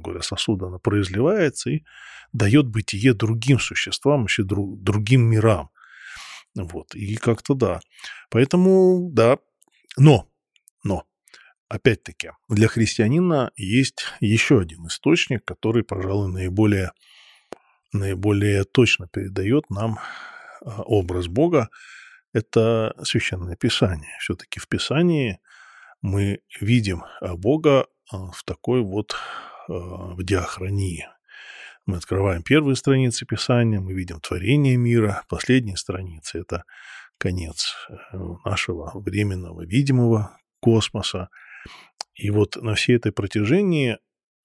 говоря 0.00 0.22
сосуда 0.22 0.66
она 0.66 0.78
произливается 0.78 1.70
и 1.70 1.82
дает 2.32 2.66
бытие 2.66 3.12
другим 3.12 3.58
существам, 3.58 4.24
еще 4.24 4.42
друг, 4.42 4.82
другим 4.82 5.22
мирам. 5.22 5.70
Вот, 6.54 6.94
и 6.94 7.16
как-то 7.16 7.54
да. 7.54 7.80
Поэтому, 8.30 9.10
да, 9.12 9.38
но, 9.98 10.26
но, 10.82 11.04
опять-таки, 11.68 12.30
для 12.48 12.68
христианина 12.68 13.52
есть 13.56 14.06
еще 14.20 14.60
один 14.60 14.86
источник, 14.86 15.44
который, 15.44 15.84
пожалуй, 15.84 16.32
наиболее, 16.32 16.92
наиболее 17.92 18.64
точно 18.64 19.06
передает 19.06 19.68
нам 19.70 19.98
образ 20.62 21.28
Бога– 21.28 21.68
это 22.32 22.94
Священное 23.02 23.56
Писание. 23.56 24.16
Все-таки 24.20 24.60
в 24.60 24.68
Писании 24.68 25.40
мы 26.02 26.40
видим 26.60 27.04
а, 27.20 27.36
Бога 27.36 27.86
а, 28.12 28.30
в 28.30 28.42
такой 28.44 28.82
вот 28.82 29.16
в 29.68 30.22
диахронии. 30.22 31.08
Мы 31.86 31.96
открываем 31.96 32.42
первые 32.42 32.76
страницы 32.76 33.26
Писания, 33.26 33.80
мы 33.80 33.94
видим 33.94 34.20
творение 34.20 34.76
мира, 34.76 35.24
последние 35.28 35.76
страницы– 35.76 36.38
это 36.40 36.64
конец 37.18 37.74
э, 37.88 38.16
нашего 38.44 38.92
временного 38.94 39.64
видимого 39.64 40.38
космоса. 40.60 41.30
И 42.14 42.30
вот 42.30 42.56
на 42.56 42.74
всей 42.74 42.96
этой 42.96 43.12
протяжении 43.12 43.98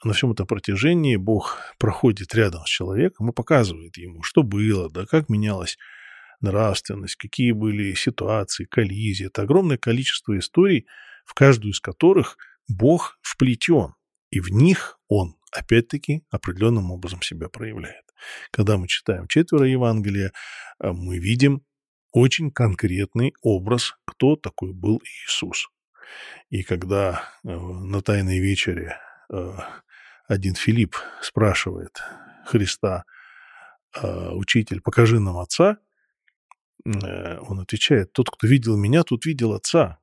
на 0.04 0.14
всем 0.14 0.32
этом 0.32 0.48
протяжении 0.48 1.16
Бог 1.16 1.60
проходит 1.78 2.34
рядом 2.34 2.66
с 2.66 2.70
человеком 2.70 3.30
и 3.30 3.34
показывает 3.34 3.98
ему, 3.98 4.24
что 4.24 4.42
было, 4.42 4.90
да, 4.90 5.06
как 5.06 5.30
менялось 5.30 5.78
нравственность, 6.42 7.16
какие 7.16 7.52
были 7.52 7.94
ситуации, 7.94 8.66
коллизии. 8.66 9.28
Это 9.28 9.44
огромное 9.44 9.78
количество 9.78 10.38
историй, 10.38 10.88
в 11.26 11.34
каждую 11.34 11.74
из 11.74 11.80
которых 11.80 12.38
Бог 12.68 13.18
вплетен, 13.22 13.94
и 14.32 14.40
в 14.40 14.50
них 14.50 15.00
Он, 15.08 15.36
опять-таки, 15.52 16.24
определенным 16.30 16.92
образом 16.92 17.22
себя 17.22 17.50
проявляет. 17.50 18.06
Когда 18.52 18.78
мы 18.78 18.88
читаем 18.88 19.28
четверо 19.28 19.66
Евангелия, 19.66 20.32
э, 20.80 20.92
мы 20.92 21.20
видим 21.20 21.64
очень 22.12 22.52
конкретный 22.52 23.34
образ, 23.42 23.96
кто 24.06 24.36
такой 24.36 24.74
был 24.74 25.02
Иисус. 25.04 25.70
И 26.50 26.64
когда 26.64 27.24
э, 27.44 27.50
на 27.50 28.02
Тайной 28.02 28.40
вечере 28.40 28.98
э, 29.32 29.54
один 30.28 30.56
Филипп 30.56 30.96
спрашивает 31.22 32.02
Христа, 32.46 33.04
«Учитель, 33.94 34.80
покажи 34.80 35.20
нам 35.20 35.38
Отца», 35.38 35.78
он 36.86 37.60
отвечает, 37.60 38.14
тот, 38.14 38.30
кто 38.30 38.48
видел 38.48 38.78
меня, 38.78 39.04
тут 39.04 39.26
видел 39.26 39.54
отца. 39.54 40.00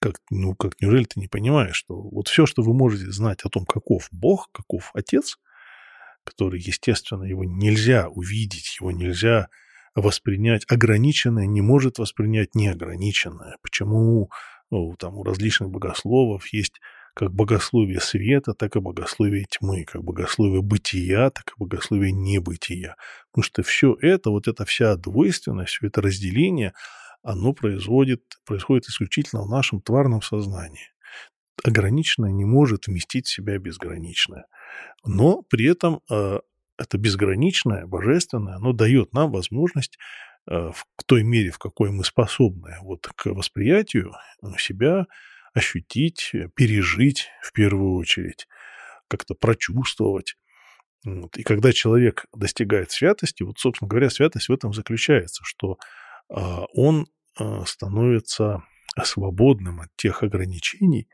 Как, 0.00 0.16
ну, 0.30 0.54
как, 0.54 0.80
неужели 0.80 1.04
ты 1.04 1.20
не 1.20 1.28
понимаешь, 1.28 1.76
что 1.76 2.00
вот 2.00 2.28
все, 2.28 2.44
что 2.44 2.62
вы 2.62 2.74
можете 2.74 3.10
знать 3.12 3.42
о 3.44 3.48
том, 3.48 3.64
каков 3.64 4.08
Бог, 4.10 4.50
каков 4.52 4.90
Отец, 4.94 5.38
который, 6.24 6.60
естественно, 6.60 7.24
его 7.24 7.44
нельзя 7.44 8.08
увидеть, 8.08 8.78
его 8.80 8.90
нельзя 8.90 9.48
воспринять, 9.94 10.64
ограниченное 10.68 11.46
не 11.46 11.60
может 11.60 11.98
воспринять 11.98 12.54
неограниченное. 12.54 13.58
Почему 13.62 14.30
ну, 14.70 14.94
там 14.98 15.16
у 15.16 15.22
различных 15.22 15.70
богословов 15.70 16.52
есть 16.52 16.80
как 17.14 17.32
богословие 17.32 18.00
света, 18.00 18.54
так 18.54 18.76
и 18.76 18.80
богословие 18.80 19.44
тьмы, 19.44 19.84
как 19.84 20.02
богословие 20.02 20.62
бытия, 20.62 21.30
так 21.30 21.50
и 21.50 21.52
богословие 21.58 22.12
небытия. 22.12 22.96
Потому 23.30 23.44
что 23.44 23.62
все 23.62 23.96
это, 24.00 24.30
вот 24.30 24.48
эта 24.48 24.64
вся 24.64 24.96
двойственность, 24.96 25.72
все 25.72 25.88
это 25.88 26.00
разделение, 26.00 26.72
оно 27.22 27.52
производит, 27.52 28.22
происходит 28.44 28.86
исключительно 28.86 29.42
в 29.42 29.48
нашем 29.48 29.80
тварном 29.80 30.22
сознании. 30.22 30.90
Ограниченное 31.62 32.32
не 32.32 32.44
может 32.44 32.86
вместить 32.86 33.26
в 33.26 33.32
себя 33.32 33.58
безграничное. 33.58 34.46
Но 35.04 35.42
при 35.42 35.66
этом 35.66 36.00
э, 36.10 36.40
это 36.78 36.98
безграничное, 36.98 37.86
божественное, 37.86 38.56
оно 38.56 38.72
дает 38.72 39.12
нам 39.12 39.30
возможность 39.30 39.98
э, 40.50 40.54
в 40.54 41.04
той 41.06 41.22
мере, 41.22 41.50
в 41.50 41.58
какой 41.58 41.90
мы 41.90 42.04
способны 42.04 42.76
вот, 42.82 43.06
к 43.14 43.26
восприятию 43.26 44.14
себя, 44.58 45.06
ощутить, 45.52 46.30
э, 46.34 46.48
пережить 46.54 47.28
в 47.42 47.52
первую 47.52 47.94
очередь, 47.94 48.46
как-то 49.08 49.34
прочувствовать. 49.34 50.36
Вот. 51.04 51.36
И 51.36 51.42
когда 51.42 51.72
человек 51.72 52.26
достигает 52.34 52.90
святости, 52.90 53.42
вот, 53.42 53.58
собственно 53.58 53.88
говоря, 53.88 54.08
святость 54.08 54.48
в 54.48 54.52
этом 54.52 54.72
заключается, 54.72 55.42
что 55.44 55.78
а, 56.28 56.64
он 56.74 57.06
а, 57.38 57.64
становится 57.66 58.62
свободным 59.02 59.80
от 59.80 59.88
тех 59.96 60.22
ограничений, 60.22 61.08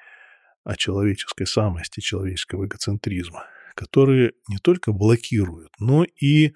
от 0.65 0.79
человеческой 0.79 1.47
самости, 1.47 2.01
человеческого 2.01 2.67
эгоцентризма, 2.67 3.47
которые 3.75 4.33
не 4.49 4.59
только 4.59 4.93
блокируют, 4.93 5.73
но 5.79 6.05
и 6.05 6.53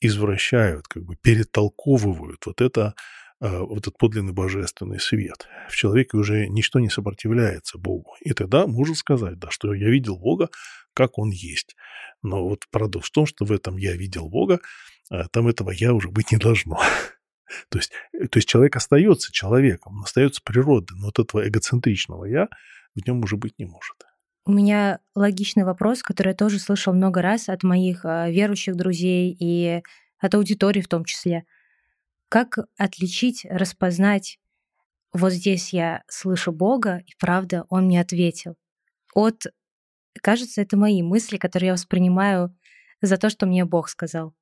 извращают, 0.00 0.88
как 0.88 1.04
бы 1.04 1.16
перетолковывают 1.16 2.44
вот 2.46 2.60
это 2.60 2.94
а, 3.40 3.62
вот 3.62 3.78
этот 3.78 3.98
подлинный 3.98 4.32
божественный 4.32 5.00
свет. 5.00 5.48
В 5.68 5.76
человеке 5.76 6.16
уже 6.16 6.48
ничто 6.48 6.78
не 6.80 6.90
сопротивляется 6.90 7.78
Богу. 7.78 8.14
И 8.20 8.32
тогда 8.32 8.66
можно 8.66 8.94
сказать, 8.94 9.38
да, 9.38 9.50
что 9.50 9.74
я 9.74 9.88
видел 9.88 10.18
Бога, 10.18 10.48
как 10.94 11.18
Он 11.18 11.30
есть. 11.30 11.76
Но 12.22 12.48
вот 12.48 12.64
парадокс 12.70 13.08
в 13.08 13.12
том, 13.12 13.26
что 13.26 13.44
в 13.44 13.52
этом 13.52 13.76
я 13.76 13.94
видел 13.96 14.28
Бога, 14.28 14.60
а 15.10 15.28
там 15.28 15.48
этого 15.48 15.70
я 15.70 15.92
уже 15.92 16.08
быть 16.08 16.32
не 16.32 16.38
должно. 16.38 16.78
То 17.68 17.78
есть, 17.78 17.92
то 18.12 18.38
есть 18.38 18.48
человек 18.48 18.74
остается 18.74 19.30
человеком, 19.30 19.98
он 19.98 20.04
остается 20.04 20.40
природой, 20.42 20.96
но 20.98 21.06
вот 21.06 21.18
этого 21.18 21.46
эгоцентричного 21.46 22.24
я, 22.24 22.48
в 22.96 23.06
нем 23.06 23.22
уже 23.22 23.36
быть 23.36 23.58
не 23.58 23.66
может. 23.66 23.94
У 24.46 24.52
меня 24.52 24.98
логичный 25.14 25.64
вопрос, 25.64 26.02
который 26.02 26.28
я 26.28 26.34
тоже 26.34 26.58
слышал 26.58 26.92
много 26.92 27.22
раз 27.22 27.48
от 27.48 27.62
моих 27.62 28.04
э, 28.04 28.30
верующих 28.32 28.76
друзей 28.76 29.36
и 29.38 29.82
от 30.18 30.34
аудитории 30.34 30.80
в 30.80 30.88
том 30.88 31.04
числе. 31.04 31.44
Как 32.34 32.58
отличить, 32.76 33.46
распознать, 33.48 34.40
вот 35.12 35.32
здесь 35.32 35.72
я 35.72 36.02
слышу 36.08 36.50
Бога, 36.50 37.00
и 37.06 37.12
правда, 37.16 37.64
Он 37.68 37.84
мне 37.84 38.00
ответил. 38.00 38.56
От, 39.14 39.46
кажется, 40.20 40.60
это 40.60 40.76
мои 40.76 41.00
мысли, 41.00 41.36
которые 41.36 41.68
я 41.68 41.72
воспринимаю 41.74 42.52
за 43.00 43.18
то, 43.18 43.30
что 43.30 43.46
мне 43.46 43.64
Бог 43.64 43.88
сказал. 43.88 44.34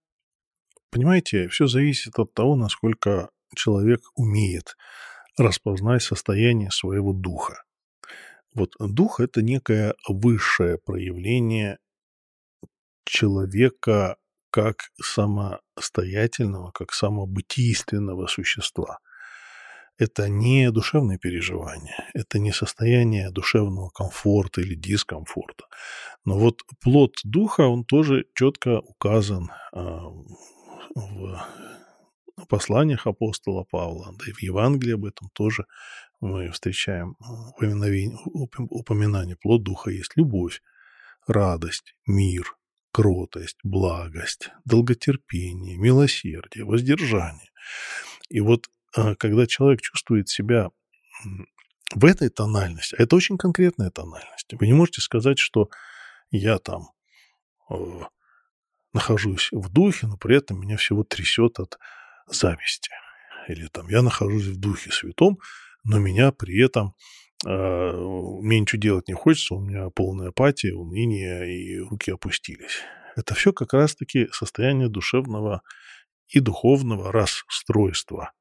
Понимаете, 0.88 1.48
все 1.48 1.66
зависит 1.66 2.18
от 2.18 2.32
того, 2.32 2.56
насколько 2.56 3.28
человек 3.54 4.00
умеет 4.14 4.74
распознать 5.36 6.02
состояние 6.02 6.70
своего 6.70 7.12
духа. 7.12 7.62
Вот 8.54 8.72
дух– 8.78 9.20
это 9.20 9.42
некое 9.42 9.94
высшее 10.08 10.78
проявление 10.78 11.76
человека 13.04 14.16
как 14.52 14.90
самостоятельного, 15.02 16.70
как 16.72 16.92
самобытийственного 16.92 18.26
существа. 18.26 18.98
Это 19.98 20.28
не 20.28 20.70
душевное 20.70 21.18
переживание, 21.18 22.08
это 22.14 22.38
не 22.38 22.52
состояние 22.52 23.30
душевного 23.30 23.88
комфорта 23.90 24.60
или 24.60 24.74
дискомфорта. 24.74 25.64
Но 26.24 26.38
вот 26.38 26.60
плод 26.80 27.14
духа, 27.24 27.62
он 27.62 27.84
тоже 27.84 28.26
четко 28.34 28.80
указан 28.80 29.50
а, 29.72 30.10
в 30.94 32.46
посланиях 32.48 33.06
апостола 33.06 33.64
Павла, 33.70 34.14
да 34.18 34.24
и 34.28 34.32
в 34.32 34.42
Евангелии 34.42 34.94
об 34.94 35.04
этом 35.04 35.30
тоже 35.32 35.64
мы 36.20 36.50
встречаем 36.50 37.16
упоминание. 38.70 39.36
Плод 39.36 39.62
духа 39.62 39.90
есть 39.90 40.12
любовь, 40.16 40.60
радость, 41.26 41.94
мир, 42.06 42.56
кротость, 42.92 43.58
благость, 43.64 44.50
долготерпение, 44.64 45.76
милосердие, 45.78 46.64
воздержание. 46.64 47.50
И 48.28 48.40
вот 48.40 48.68
а, 48.94 49.14
когда 49.14 49.46
человек 49.46 49.80
чувствует 49.80 50.28
себя 50.28 50.70
в 51.94 52.04
этой 52.04 52.28
тональности, 52.28 52.94
а 52.98 53.02
это 53.02 53.16
очень 53.16 53.38
конкретная 53.38 53.90
тональность, 53.90 54.52
вы 54.52 54.66
не 54.66 54.74
можете 54.74 55.00
сказать, 55.00 55.38
что 55.38 55.70
я 56.30 56.58
там 56.58 56.90
э, 57.70 57.74
нахожусь 58.92 59.48
в 59.52 59.70
духе, 59.70 60.06
но 60.06 60.16
при 60.16 60.36
этом 60.36 60.60
меня 60.60 60.76
всего 60.76 61.04
трясет 61.04 61.58
от 61.58 61.78
зависти. 62.26 62.90
Или 63.48 63.66
там 63.68 63.88
я 63.88 64.02
нахожусь 64.02 64.46
в 64.46 64.58
духе 64.58 64.92
святом, 64.92 65.38
но 65.84 65.98
меня 65.98 66.32
при 66.32 66.62
этом 66.62 66.88
э, 66.88 66.92
мне 67.44 68.60
ничего 68.60 68.80
делать 68.80 69.08
не 69.08 69.14
хочется, 69.14 69.54
у 69.54 69.60
меня 69.60 69.90
полная 69.90 70.28
апатия, 70.28 70.72
уныние 70.72 71.54
и 71.54 71.78
руки 71.78 72.10
опустились. 72.10 72.82
Это 73.16 73.34
все 73.34 73.52
как 73.52 73.72
раз-таки 73.72 74.28
состояние 74.32 74.88
душевного 74.88 75.62
и 76.28 76.40
духовного 76.40 77.12
расстройства. 77.12 78.32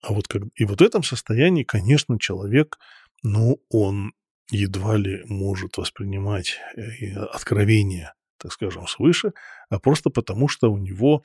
А 0.00 0.12
вот 0.12 0.28
как, 0.28 0.42
и 0.54 0.64
вот 0.64 0.80
в 0.80 0.84
этом 0.84 1.02
состоянии, 1.02 1.64
конечно, 1.64 2.18
человек, 2.18 2.78
ну, 3.22 3.58
он 3.70 4.12
едва 4.50 4.96
ли 4.96 5.24
может 5.26 5.78
воспринимать 5.78 6.58
э, 6.76 7.14
откровение, 7.14 8.12
так 8.38 8.52
скажем, 8.52 8.86
свыше, 8.86 9.32
а 9.70 9.78
просто 9.78 10.10
потому, 10.10 10.48
что 10.48 10.70
у 10.70 10.76
него, 10.78 11.24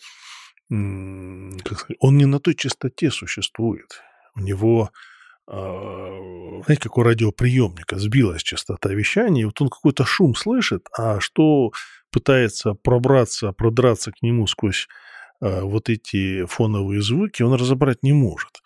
как 0.70 1.80
сказать, 1.80 1.98
он 2.00 2.18
не 2.18 2.26
на 2.26 2.40
той 2.40 2.56
частоте 2.56 3.12
существует 3.12 4.02
у 4.36 4.40
него, 4.40 4.92
знаете, 5.52 6.84
как 6.84 6.98
у 6.98 7.04
радиоприемника, 7.04 7.98
сбилась 7.98 8.44
частота 8.44 8.90
вещания, 8.90 9.46
вот 9.46 9.60
он 9.62 9.70
какой-то 9.70 10.06
шум 10.06 10.36
слышит, 10.36 10.88
а 10.96 11.20
что 11.20 11.72
пытается 12.12 12.74
пробраться, 12.74 13.52
продраться 13.52 14.12
к 14.12 14.22
нему 14.22 14.46
сквозь 14.48 14.88
а, 15.42 15.62
вот 15.62 15.90
эти 15.90 16.46
фоновые 16.46 17.02
звуки, 17.02 17.44
он 17.44 17.54
разобрать 17.54 18.04
не 18.04 18.14
может. 18.14 18.62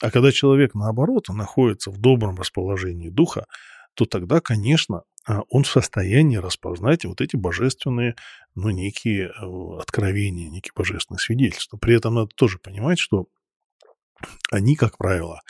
А 0.00 0.10
когда 0.10 0.32
человек, 0.32 0.74
наоборот, 0.74 1.28
находится 1.28 1.90
в 1.90 1.98
добром 1.98 2.36
расположении 2.36 3.08
духа, 3.08 3.46
то 3.94 4.04
тогда, 4.04 4.40
конечно, 4.40 5.02
а, 5.26 5.42
он 5.48 5.64
в 5.64 5.68
состоянии 5.68 6.36
распознать 6.36 7.04
вот 7.04 7.20
эти 7.20 7.36
божественные, 7.36 8.14
ну, 8.54 8.70
некие 8.70 9.28
э, 9.28 9.80
откровения, 9.80 10.50
некие 10.50 10.72
божественные 10.74 11.20
свидетельства. 11.20 11.78
При 11.78 11.94
этом 11.94 12.14
надо 12.14 12.28
тоже 12.34 12.58
понимать, 12.58 12.98
что 12.98 13.26
они, 14.50 14.76
как 14.76 14.98
правило, 14.98 15.40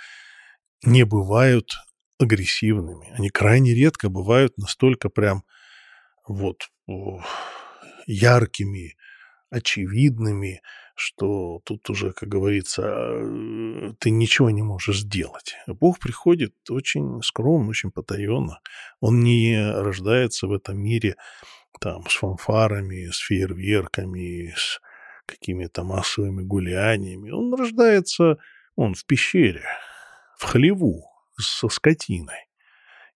не 0.84 1.04
бывают 1.04 1.70
агрессивными. 2.18 3.12
Они 3.16 3.30
крайне 3.30 3.74
редко 3.74 4.08
бывают 4.08 4.56
настолько 4.58 5.08
прям 5.08 5.44
вот 6.26 6.68
яркими, 8.06 8.96
очевидными, 9.50 10.62
что 10.94 11.60
тут 11.64 11.88
уже, 11.90 12.12
как 12.12 12.28
говорится, 12.28 12.82
э, 12.82 13.92
ты 13.98 14.10
ничего 14.10 14.50
не 14.50 14.62
можешь 14.62 15.00
сделать. 15.00 15.54
Бог 15.66 15.98
приходит 15.98 16.54
очень 16.70 17.20
скромно, 17.22 17.68
очень 17.68 17.90
потаенно. 17.90 18.60
Он 19.00 19.20
не 19.20 19.60
рождается 19.60 20.46
в 20.46 20.52
этом 20.52 20.78
мире 20.78 21.16
там 21.80 22.08
с 22.08 22.14
фанфарами, 22.14 23.10
с 23.10 23.18
фейерверками, 23.18 24.54
с 24.56 24.80
какими-то 25.26 25.84
массовыми 25.84 26.42
гуляниями. 26.42 27.30
Он 27.30 27.54
рождается 27.54 28.38
он 28.74 28.94
в 28.94 29.04
пещере, 29.04 29.64
в 30.36 30.44
хлеву, 30.44 31.10
со 31.38 31.68
скотиной. 31.68 32.48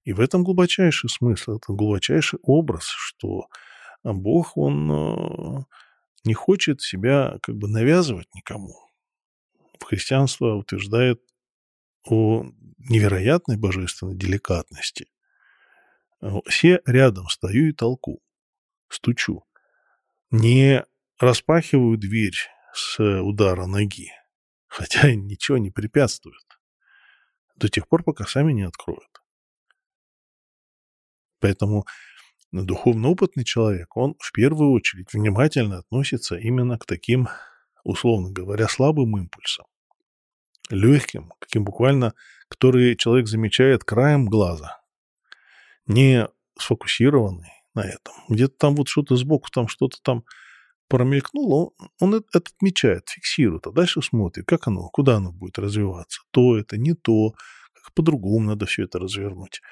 И 0.05 0.13
в 0.13 0.21
этом 0.21 0.45
глубочайший 0.45 1.11
смысл, 1.11 1.57
это 1.57 1.73
глубочайший 1.73 2.39
образ, 2.43 2.85
что 2.85 3.47
Бог, 4.03 4.57
Он 4.57 4.91
э, 4.91 5.65
не 6.25 6.35
хочет 6.35 6.81
себя 6.81 7.39
как 7.43 7.57
бы 7.57 7.69
навязывать 7.69 8.35
никому. 8.35 8.75
Христианство 9.83 10.55
утверждает 10.55 11.21
о 12.05 12.45
невероятной 12.79 13.57
божественной 13.57 14.15
деликатности. 14.15 15.07
Все 16.47 16.81
рядом 16.87 17.29
стою 17.29 17.69
и 17.69 17.73
толку, 17.73 18.23
стучу. 18.89 19.45
Не 20.31 20.85
распахиваю 21.19 21.99
дверь 21.99 22.37
с 22.73 23.01
удара 23.23 23.67
ноги, 23.67 24.11
хотя 24.67 25.13
ничего 25.15 25.59
не 25.59 25.71
препятствует, 25.71 26.45
до 27.61 27.69
тех 27.69 27.87
пор, 27.89 28.03
пока 28.03 28.25
сами 28.25 28.53
не 28.53 28.63
откроют. 28.63 29.23
Поэтому 31.39 31.85
духовно 32.53 33.09
опытный 33.09 33.45
человек, 33.45 33.97
он 33.97 34.17
в 34.19 34.33
первую 34.33 34.73
очередь 34.73 35.13
внимательно 35.13 35.79
относится 35.79 36.37
именно 36.37 36.79
к 36.79 36.87
таким, 36.87 37.29
условно 37.85 38.31
говоря, 38.31 38.69
слабым 38.69 39.17
импульсам, 39.17 39.67
легким, 40.71 41.33
каким 41.39 41.65
буквально, 41.65 42.15
которые 42.49 42.97
человек 42.97 43.29
замечает 43.29 43.85
краем 43.85 44.27
глаза, 44.27 44.81
не 45.87 46.29
сфокусированный 46.59 47.53
на 47.75 47.81
этом. 47.81 48.15
Где-то 48.29 48.55
там 48.59 48.75
вот 48.75 48.89
что-то 48.89 49.17
сбоку, 49.17 49.49
там 49.51 49.69
что-то 49.69 49.99
там 50.03 50.25
промелькнуло, 50.91 51.71
он, 52.01 52.15
это 52.17 52.39
отмечает, 52.39 53.09
фиксирует, 53.09 53.67
а 53.69 53.71
дальше 53.71 54.03
смотрит, 54.03 54.45
как 54.45 54.67
оно, 54.67 54.89
куда 54.89 55.17
оно 55.17 55.33
будет 55.33 55.59
развиваться. 55.59 56.21
То 56.33 56.59
это, 56.59 56.77
не 56.77 56.95
то, 56.95 57.31
как 57.75 57.95
по-другому 57.95 58.49
надо 58.49 58.67
все 58.67 58.83
это 58.85 58.99
развернуть. 58.99 59.63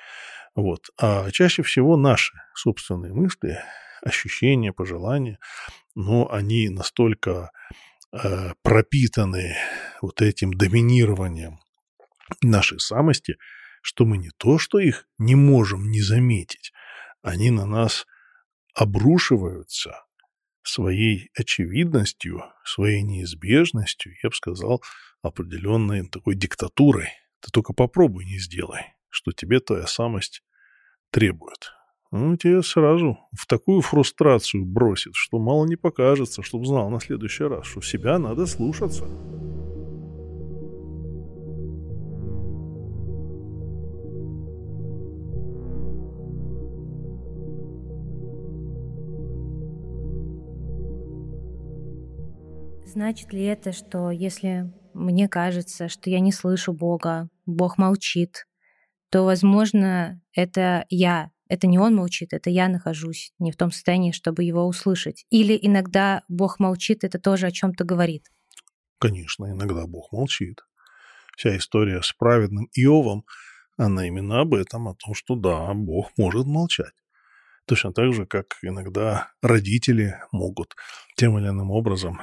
Вот. 0.54 0.90
А 0.96 1.30
чаще 1.32 1.62
всего 1.64 1.96
наши 1.96 2.34
собственные 2.54 3.12
мысли, 3.12 3.58
ощущения, 4.00 4.72
пожелания, 4.72 5.40
но 5.96 6.30
они 6.30 6.68
настолько 6.68 7.50
э, 8.12 8.52
пропитаны 8.62 9.56
вот 10.00 10.22
этим 10.22 10.52
доминированием 10.52 11.58
нашей 12.42 12.78
самости, 12.78 13.38
что 13.82 14.04
мы 14.04 14.18
не 14.18 14.30
то, 14.36 14.58
что 14.58 14.78
их 14.78 15.06
не 15.18 15.34
можем 15.34 15.90
не 15.90 16.00
заметить, 16.00 16.72
они 17.22 17.50
на 17.50 17.66
нас 17.66 18.06
обрушиваются 18.72 20.04
своей 20.62 21.30
очевидностью, 21.36 22.42
своей 22.64 23.02
неизбежностью, 23.02 24.14
я 24.22 24.30
бы 24.30 24.34
сказал, 24.34 24.82
определенной 25.22 26.06
такой 26.08 26.34
диктатурой. 26.34 27.08
Ты 27.40 27.50
только 27.52 27.72
попробуй 27.72 28.24
не 28.24 28.38
сделай, 28.38 28.82
что 29.08 29.32
тебе 29.32 29.60
твоя 29.60 29.86
самость 29.86 30.42
требует. 31.10 31.72
Ну, 32.10 32.36
тебя 32.36 32.62
сразу 32.62 33.18
в 33.36 33.46
такую 33.46 33.82
фрустрацию 33.82 34.64
бросит, 34.64 35.12
что 35.14 35.38
мало 35.38 35.66
не 35.66 35.76
покажется, 35.76 36.42
чтобы 36.42 36.64
знал 36.64 36.88
на 36.90 37.00
следующий 37.00 37.44
раз, 37.44 37.66
что 37.66 37.82
себя 37.82 38.18
надо 38.18 38.46
слушаться. 38.46 39.06
Значит 52.98 53.32
ли 53.32 53.44
это, 53.44 53.70
что 53.70 54.10
если 54.10 54.72
мне 54.92 55.28
кажется, 55.28 55.88
что 55.88 56.10
я 56.10 56.18
не 56.18 56.32
слышу 56.32 56.72
Бога, 56.72 57.28
Бог 57.46 57.78
молчит, 57.78 58.48
то, 59.08 59.22
возможно, 59.22 60.20
это 60.34 60.84
я 60.88 61.30
это 61.48 61.68
не 61.68 61.78
он 61.78 61.94
молчит, 61.94 62.32
это 62.32 62.50
я 62.50 62.66
нахожусь 62.66 63.32
не 63.38 63.52
в 63.52 63.56
том 63.56 63.70
состоянии, 63.70 64.10
чтобы 64.10 64.42
его 64.42 64.66
услышать. 64.66 65.26
Или 65.30 65.56
иногда 65.62 66.24
Бог 66.26 66.58
молчит, 66.58 67.04
это 67.04 67.20
тоже 67.20 67.46
о 67.46 67.52
чем-то 67.52 67.84
говорит. 67.84 68.26
Конечно, 68.98 69.44
иногда 69.44 69.86
Бог 69.86 70.10
молчит. 70.10 70.62
Вся 71.36 71.56
история 71.56 72.02
с 72.02 72.12
праведным 72.12 72.68
Иовом, 72.74 73.24
она 73.76 74.08
именно 74.08 74.40
об 74.40 74.54
этом, 74.54 74.88
о 74.88 74.96
том, 74.96 75.14
что 75.14 75.36
да, 75.36 75.72
Бог 75.72 76.10
может 76.16 76.46
молчать. 76.46 76.94
Точно 77.64 77.92
так 77.92 78.12
же, 78.12 78.26
как 78.26 78.56
иногда 78.62 79.30
родители 79.40 80.16
могут 80.32 80.74
тем 81.14 81.38
или 81.38 81.46
иным 81.46 81.70
образом 81.70 82.18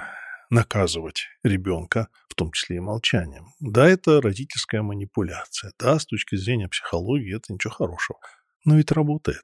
наказывать 0.50 1.28
ребенка, 1.44 2.08
в 2.30 2.36
том 2.36 2.52
числе 2.52 2.78
и 2.78 2.82
молчанием. 2.82 3.54
Да, 3.60 3.88
это 3.88 4.22
родительская 4.22 4.82
манипуляция. 4.82 5.72
Да, 5.80 6.00
с 6.00 6.06
точки 6.06 6.36
зрения 6.36 6.68
психологии 6.68 7.36
это 7.36 7.54
ничего 7.54 7.74
хорошего 7.74 8.20
но 8.66 8.76
ведь 8.76 8.92
работает. 8.92 9.44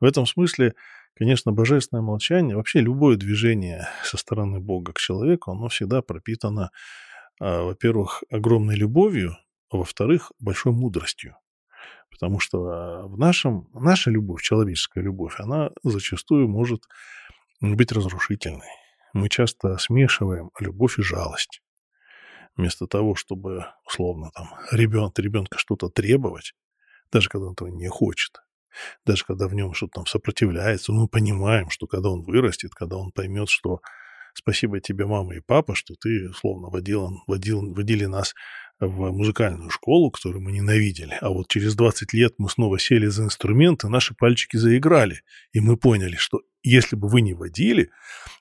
В 0.00 0.04
этом 0.04 0.26
смысле, 0.26 0.74
конечно, 1.14 1.50
божественное 1.50 2.02
молчание, 2.02 2.56
вообще 2.56 2.80
любое 2.80 3.16
движение 3.16 3.88
со 4.04 4.18
стороны 4.18 4.60
Бога 4.60 4.92
к 4.92 4.98
человеку, 4.98 5.50
оно 5.50 5.68
всегда 5.68 6.02
пропитано, 6.02 6.70
а, 7.40 7.62
во-первых, 7.62 8.22
огромной 8.30 8.76
любовью, 8.76 9.36
а 9.70 9.78
во-вторых, 9.78 10.30
большой 10.38 10.72
мудростью. 10.72 11.36
Потому 12.10 12.38
что 12.38 12.66
а, 12.66 13.06
в 13.06 13.18
нашем, 13.18 13.68
наша 13.72 14.10
любовь, 14.10 14.42
человеческая 14.42 15.02
любовь, 15.02 15.40
она 15.40 15.70
зачастую 15.82 16.48
может 16.48 16.82
быть 17.62 17.92
разрушительной. 17.92 18.68
Мы 19.16 19.30
часто 19.30 19.78
смешиваем 19.78 20.50
любовь 20.60 20.98
и 20.98 21.02
жалость. 21.02 21.62
Вместо 22.54 22.86
того, 22.86 23.14
чтобы, 23.14 23.64
условно, 23.86 24.30
там, 24.34 24.50
ребенка, 24.70 25.22
ребенка 25.22 25.56
что-то 25.56 25.88
требовать, 25.88 26.52
даже 27.10 27.30
когда 27.30 27.46
он 27.46 27.54
этого 27.54 27.68
не 27.68 27.88
хочет. 27.88 28.42
Даже 29.06 29.24
когда 29.24 29.48
в 29.48 29.54
нем 29.54 29.72
что-то 29.72 30.00
там 30.00 30.06
сопротивляется, 30.06 30.92
мы 30.92 31.08
понимаем, 31.08 31.70
что 31.70 31.86
когда 31.86 32.10
он 32.10 32.24
вырастет, 32.24 32.74
когда 32.74 32.98
он 32.98 33.10
поймет, 33.10 33.48
что 33.48 33.80
спасибо 34.34 34.80
тебе, 34.80 35.06
мама 35.06 35.36
и 35.36 35.40
папа, 35.40 35.74
что 35.74 35.94
ты, 35.94 36.30
словно 36.34 36.68
водил, 36.68 37.22
водил, 37.26 37.72
водили 37.72 38.04
нас 38.04 38.34
в 38.78 39.12
музыкальную 39.12 39.70
школу, 39.70 40.10
которую 40.10 40.42
мы 40.42 40.52
ненавидели. 40.52 41.16
А 41.22 41.30
вот 41.30 41.48
через 41.48 41.74
20 41.74 42.12
лет 42.12 42.34
мы 42.36 42.50
снова 42.50 42.78
сели 42.78 43.06
за 43.06 43.24
инструменты, 43.24 43.88
наши 43.88 44.14
пальчики 44.14 44.58
заиграли. 44.58 45.22
И 45.52 45.60
мы 45.60 45.78
поняли, 45.78 46.16
что 46.16 46.42
если 46.70 46.96
бы 46.96 47.08
вы 47.08 47.20
не 47.20 47.34
водили, 47.34 47.90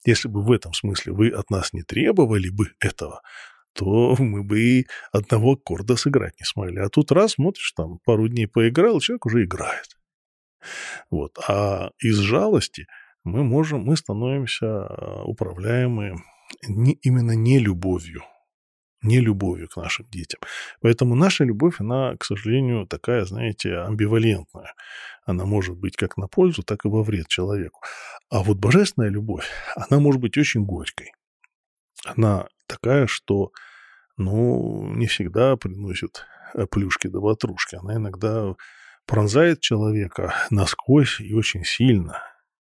если 0.06 0.28
бы 0.28 0.44
в 0.44 0.52
этом 0.52 0.74
смысле 0.74 1.14
вы 1.14 1.30
от 1.30 1.50
нас 1.50 1.74
не 1.74 1.84
требовали 1.84 2.50
бы 2.50 2.72
этого, 2.80 3.22
то 3.74 4.16
мы 4.20 4.44
бы 4.44 4.60
и 4.60 4.88
одного 5.12 5.54
аккорда 5.54 5.96
сыграть 5.96 6.40
не 6.40 6.46
смогли. 6.46 6.80
А 6.80 6.90
тут 6.90 7.12
раз, 7.12 7.34
смотришь, 7.34 7.74
там 7.76 8.00
пару 8.06 8.28
дней 8.28 8.48
поиграл, 8.48 9.00
человек 9.00 9.26
уже 9.26 9.44
играет. 9.44 9.98
Вот. 11.12 11.38
А 11.48 11.92
из 12.00 12.18
жалости 12.18 12.88
мы 13.24 13.44
можем, 13.44 13.82
мы 13.82 13.98
становимся 13.98 14.68
а, 14.68 15.24
управляемы 15.24 16.16
не, 16.68 16.94
именно 17.02 17.32
не 17.32 17.60
любовью, 17.60 18.24
не 19.06 19.20
любовью 19.20 19.68
к 19.68 19.78
нашим 19.78 20.06
детям. 20.12 20.39
Поэтому 20.82 21.16
наша 21.16 21.43
любовь, 21.43 21.80
она, 21.80 22.16
к 22.18 22.26
сожалению, 22.26 22.88
такая, 22.88 23.26
знаете, 23.26 23.78
амбивалентная. 23.78 24.74
Она 25.26 25.45
может 25.45 25.78
быть 25.78 25.95
как 25.95 26.18
на 26.18 26.28
пользу, 26.28 26.64
так 26.64 26.86
и 26.86 26.88
во 26.88 27.03
вред 27.03 27.28
человеку. 27.28 27.82
А 28.30 28.43
вот 28.43 28.58
божественная 28.58 29.10
любовь, 29.10 29.47
она 29.76 29.99
может 29.99 30.22
быть 30.22 30.38
очень 30.38 30.66
горькой. 30.66 31.12
Она 32.06 32.47
такая, 32.68 33.08
что, 33.08 33.51
ну, 34.18 34.91
не 34.93 35.08
всегда 35.08 35.56
приносит 35.56 36.26
э, 36.53 36.66
плюшки 36.68 37.08
до 37.08 37.20
ватрушки. 37.20 37.76
Она 37.76 37.95
иногда 37.95 38.56
пронзает 39.06 39.62
человека 39.62 40.34
насквозь 40.49 41.20
и 41.20 41.34
очень 41.34 41.64
сильно, 41.64 42.22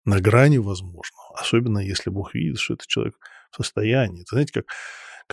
на 0.05 0.19
грани 0.19 0.57
возможного. 0.57 1.39
Особенно 1.39 1.79
если 1.79 2.09
Бог 2.09 2.33
видит, 2.33 2.59
что 2.59 2.73
этот 2.73 2.87
человек 2.87 3.15
в 3.51 3.57
состоянии. 3.57 4.21
Это, 4.21 4.35
знаете, 4.35 4.53
как 4.53 4.65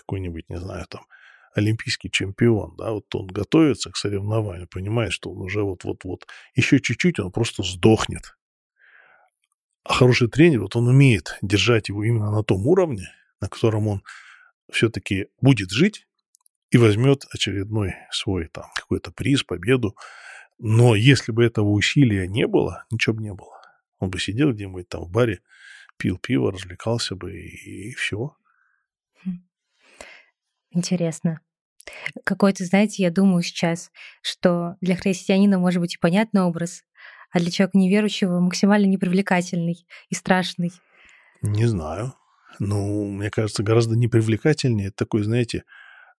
какой-нибудь, 0.01 0.49
не 0.49 0.59
знаю, 0.59 0.86
там, 0.88 1.07
олимпийский 1.55 2.11
чемпион, 2.11 2.76
да, 2.76 2.92
вот 2.92 3.12
он 3.14 3.26
готовится 3.26 3.90
к 3.90 3.96
соревнованию, 3.96 4.68
понимает, 4.68 5.12
что 5.12 5.30
он 5.30 5.42
уже 5.42 5.62
вот-вот-вот, 5.62 6.26
еще 6.55 6.80
чуть-чуть, 6.80 7.18
он 7.20 7.32
просто 7.32 7.62
сдохнет. 7.62 8.36
А 9.84 9.94
хороший 9.94 10.28
тренер, 10.28 10.62
вот 10.62 10.76
он 10.76 10.88
умеет 10.88 11.38
держать 11.42 11.88
его 11.88 12.05
именно 12.05 12.30
на 12.30 12.42
том 12.42 12.66
уровне, 12.66 13.09
на 13.40 13.49
котором 13.49 13.88
он 13.88 14.03
все-таки 14.70 15.28
будет 15.40 15.70
жить 15.70 16.07
и 16.70 16.76
возьмет 16.76 17.24
очередной 17.32 17.94
свой 18.11 18.49
там 18.49 18.66
какой-то 18.74 19.11
приз, 19.12 19.42
победу. 19.42 19.96
Но 20.59 20.94
если 20.94 21.32
бы 21.32 21.44
этого 21.44 21.70
усилия 21.70 22.26
не 22.26 22.46
было, 22.46 22.84
ничего 22.90 23.16
бы 23.16 23.22
не 23.22 23.32
было. 23.32 23.59
Он 23.99 24.11
бы 24.11 24.18
сидел 24.20 24.53
где-нибудь 24.53 24.88
там 24.88 25.05
в 25.05 25.11
баре, 25.11 25.40
пил 25.96 26.18
пиво, 26.18 26.53
развлекался 26.53 27.16
бы 27.16 27.32
и, 27.32 27.90
и 27.90 27.94
все. 27.94 28.36
Интересно. 30.71 31.41
Какой-то, 32.25 32.64
знаете, 32.64 33.03
я 33.03 33.11
думаю 33.11 33.43
сейчас, 33.43 33.91
что 34.23 34.77
для 34.81 34.97
христианина 34.97 35.59
может 35.59 35.81
быть 35.81 35.95
и 35.95 35.99
понятный 35.99 36.43
образ, 36.43 36.83
а 37.31 37.39
для 37.39 37.51
человека 37.51 37.79
неверующего 37.79 38.41
максимально 38.41 38.87
непривлекательный 38.87 39.87
и 40.09 40.14
страшный. 40.14 40.73
Не 41.43 41.66
знаю 41.66 42.14
ну, 42.59 43.05
мне 43.11 43.31
кажется, 43.31 43.62
гораздо 43.62 43.97
непривлекательнее. 43.97 44.91
Такой, 44.91 45.23
знаете, 45.23 45.64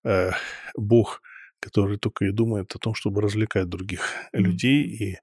э, 0.04 0.32
бог, 0.76 1.22
который 1.60 1.98
только 1.98 2.26
и 2.26 2.32
думает 2.32 2.74
о 2.76 2.80
том, 2.80 2.94
чтобы 2.96 3.22
развлекать 3.22 3.68
других 3.68 4.02
mm-hmm. 4.34 4.40
людей, 4.40 4.84
и 4.84 5.18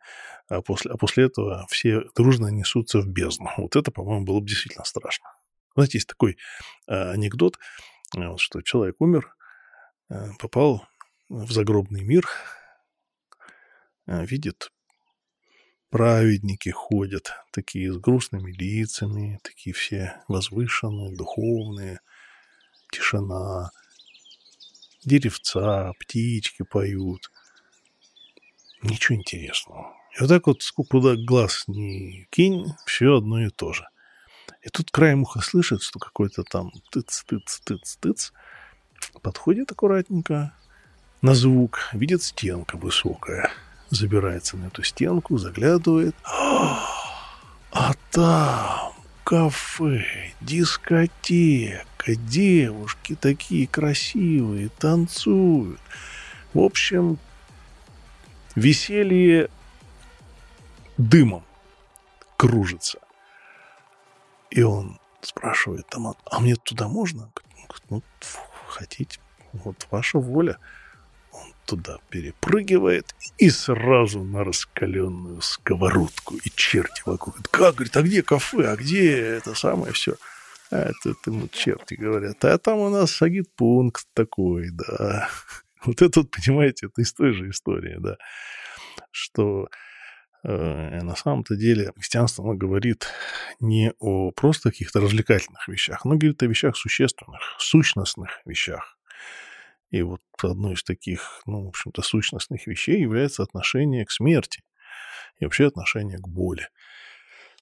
а 0.49 0.63
после, 0.63 0.93
а 0.93 0.97
после 0.97 1.25
этого 1.25 1.67
все 1.69 2.03
дружно 2.15 2.49
несутся 2.49 3.01
в 3.01 3.09
бездну. 3.09 3.51
Вот 3.57 3.75
это, 3.75 3.91
по-моему, 3.91 4.25
было 4.25 4.41
бы 4.41 4.47
действительно 4.47 4.85
страшно. 4.85 5.27
Знаете, 5.75 5.99
есть 5.99 6.09
такой 6.09 6.37
э, 6.87 7.11
анекдот, 7.13 7.59
э, 8.17 8.37
что 8.37 8.63
человек 8.63 8.97
умер, 9.01 9.35
э, 10.11 10.29
попал 10.39 10.87
в 11.29 11.51
загробный 11.51 12.03
мир, 12.03 12.29
э, 14.07 14.25
видит 14.27 14.71
праведники 15.91 16.69
ходят, 16.69 17.33
такие 17.53 17.93
с 17.93 17.97
грустными 17.97 18.53
лицами, 18.53 19.41
такие 19.43 19.73
все 19.73 20.23
возвышенные, 20.29 21.17
духовные, 21.17 22.01
тишина, 22.93 23.71
деревца, 25.05 25.93
птички 25.99 26.65
поют. 26.65 27.31
Ничего 28.83 29.17
интересного. 29.17 29.95
И 30.17 30.21
вот 30.21 30.29
так 30.29 30.47
вот, 30.47 30.63
куда 30.89 31.15
глаз 31.17 31.65
не 31.67 32.27
кинь, 32.31 32.67
все 32.85 33.17
одно 33.17 33.45
и 33.45 33.51
то 33.51 33.73
же. 33.73 33.87
И 34.67 34.69
тут 34.69 34.91
краем 34.91 35.23
уха 35.23 35.41
слышит, 35.41 35.81
что 35.81 35.99
какой-то 35.99 36.43
там 36.43 36.73
тыц-тыц-тыц-тыц 36.91 38.33
подходит 39.23 39.73
аккуратненько 39.73 40.53
на 41.23 41.35
звук, 41.35 41.79
видит 41.95 42.23
стенка 42.23 42.77
высокая– 42.77 43.51
забирается 43.91 44.57
на 44.57 44.67
эту 44.67 44.83
стенку, 44.83 45.39
заглядывает. 45.39 46.15
А 46.25 47.93
там 48.11 48.93
кафе, 49.25 50.33
дискотека, 50.41 52.15
девушки 52.15 53.15
такие 53.15 53.67
красивые, 53.67 54.71
танцуют. 54.79 55.81
В 56.55 56.61
общем, 56.61 57.19
веселье 58.55 59.51
дымом 60.97 61.45
кружится. 62.37 62.99
И 64.57 64.63
он 64.63 64.99
спрашивает 65.21 65.87
там, 65.89 66.15
а 66.25 66.41
мне 66.41 66.57
туда 66.57 66.89
можно? 66.89 67.31
Ну, 67.91 68.03
хотите, 68.67 69.21
вот 69.53 69.87
ваша 69.91 70.19
воля 70.19 70.59
туда 71.67 71.99
перепрыгивает 72.09 73.15
и 73.37 73.51
сразу 73.51 74.23
на 74.23 74.45
раскаленную 74.45 75.43
сковородку. 75.43 76.37
И 76.37 76.51
черти 76.55 77.03
вокруг. 77.05 77.37
Как, 77.51 77.75
говорит, 77.75 77.97
а 77.99 78.03
где 78.03 78.23
кафе, 78.23 78.71
а 78.71 78.77
где 78.77 79.19
это 79.19 79.55
самое 79.55 79.93
все? 79.93 80.17
А 80.71 80.77
это, 80.77 81.15
ему 81.27 81.49
черти 81.49 81.93
говорят. 81.95 82.43
А 82.43 82.57
там 82.57 82.79
у 82.79 82.89
нас 82.89 83.21
агитпункт 83.21 84.07
такой, 84.15 84.71
да. 84.71 85.29
Вот 85.85 86.01
это 86.03 86.21
вот, 86.21 86.31
понимаете, 86.31 86.87
это 86.87 87.03
из 87.03 87.13
той 87.13 87.33
же 87.33 87.51
истории, 87.51 87.97
да. 87.99 88.17
Что 89.11 89.69
на 90.49 91.17
самом-то 91.17 91.57
деле 91.57 91.93
христианство, 91.97 92.45
оно 92.45 92.55
говорит 92.55 93.09
не 93.59 93.93
о 93.99 94.31
просто 94.31 94.71
каких-то 94.71 95.01
развлекательных 95.01 95.67
вещах, 95.69 96.05
оно 96.05 96.17
говорит 96.17 96.43
о 96.43 96.47
вещах 96.47 96.77
существенных, 96.77 97.41
сущностных 97.59 98.31
вещах 98.45 98.97
и 99.91 100.03
вот 100.03 100.21
одной 100.43 100.75
из 100.75 100.83
таких, 100.83 101.43
ну, 101.47 101.65
в 101.65 101.69
общем-то, 101.69 102.03
сущностных 102.03 102.67
вещей 102.67 103.01
является 103.01 103.43
отношение 103.43 104.05
к 104.05 104.11
смерти 104.11 104.63
и 105.39 105.45
вообще 105.45 105.67
отношение 105.67 106.19
к 106.19 106.29
боли. 106.29 106.69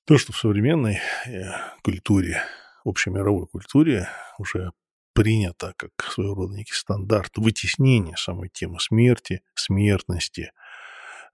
То, 0.04 0.18
что 0.18 0.32
в 0.32 0.38
современной 0.38 1.00
э, 1.26 1.44
культуре, 1.82 2.42
общемировой 2.84 3.46
культуре 3.46 4.08
уже 4.38 4.72
принято 5.12 5.74
как 5.76 5.90
своего 6.10 6.34
рода 6.34 6.54
некий 6.56 6.74
стандарт 6.74 7.36
вытеснения 7.36 8.16
самой 8.16 8.48
темы 8.48 8.80
смерти, 8.80 9.42
смертности, 9.54 10.52